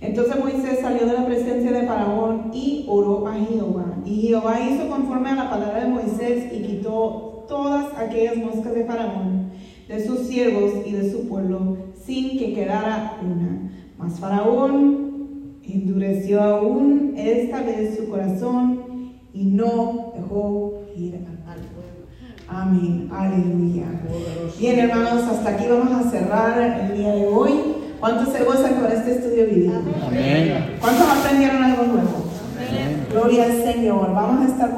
Entonces 0.00 0.36
Moisés 0.36 0.80
salió 0.80 1.06
de 1.06 1.12
la 1.12 1.26
presencia 1.26 1.70
de 1.70 1.86
Faraón 1.86 2.50
y 2.52 2.84
oró 2.88 3.28
a 3.28 3.34
Jehová. 3.34 3.98
Y 4.04 4.22
Jehová 4.22 4.58
hizo 4.60 4.88
conforme 4.88 5.28
a 5.30 5.36
la 5.36 5.48
palabra 5.48 5.84
de 5.84 5.90
Moisés 5.90 6.52
y 6.52 6.60
quitó 6.62 7.44
todas 7.46 7.96
aquellas 7.96 8.36
moscas 8.38 8.74
de 8.74 8.84
Faraón, 8.84 9.52
de 9.86 10.04
sus 10.04 10.26
siervos 10.26 10.72
y 10.84 10.90
de 10.90 11.08
su 11.12 11.28
pueblo, 11.28 11.76
sin 11.94 12.36
que 12.36 12.52
quedara 12.52 13.18
una. 13.22 13.70
Mas 13.96 14.18
Faraón 14.18 15.60
endureció 15.62 16.42
aún 16.42 17.14
esta 17.16 17.62
vez 17.62 17.96
su 17.96 18.08
corazón 18.08 19.12
y 19.32 19.44
no 19.44 20.10
dejó 20.16 20.80
ir. 20.96 21.31
Amén. 22.54 23.08
Aleluya. 23.10 23.84
Bien, 24.58 24.78
hermanos, 24.78 25.22
hasta 25.22 25.50
aquí 25.50 25.64
vamos 25.68 26.06
a 26.06 26.10
cerrar 26.10 26.60
el 26.60 26.98
día 26.98 27.12
de 27.14 27.26
hoy. 27.26 27.52
¿Cuántos 27.98 28.28
se 28.28 28.44
gozan 28.44 28.74
con 28.74 28.92
este 28.92 29.12
estudio 29.12 29.46
bíblico? 29.46 29.74
Amén. 30.06 30.76
¿Cuántos 30.80 31.06
aprendieron 31.08 31.64
algo 31.64 31.84
nuevo? 31.84 32.24
Amén. 32.58 33.06
Gloria 33.10 33.44
al 33.44 33.62
Señor. 33.62 34.12
Vamos 34.14 34.46
a 34.46 34.48
estar 34.52 34.70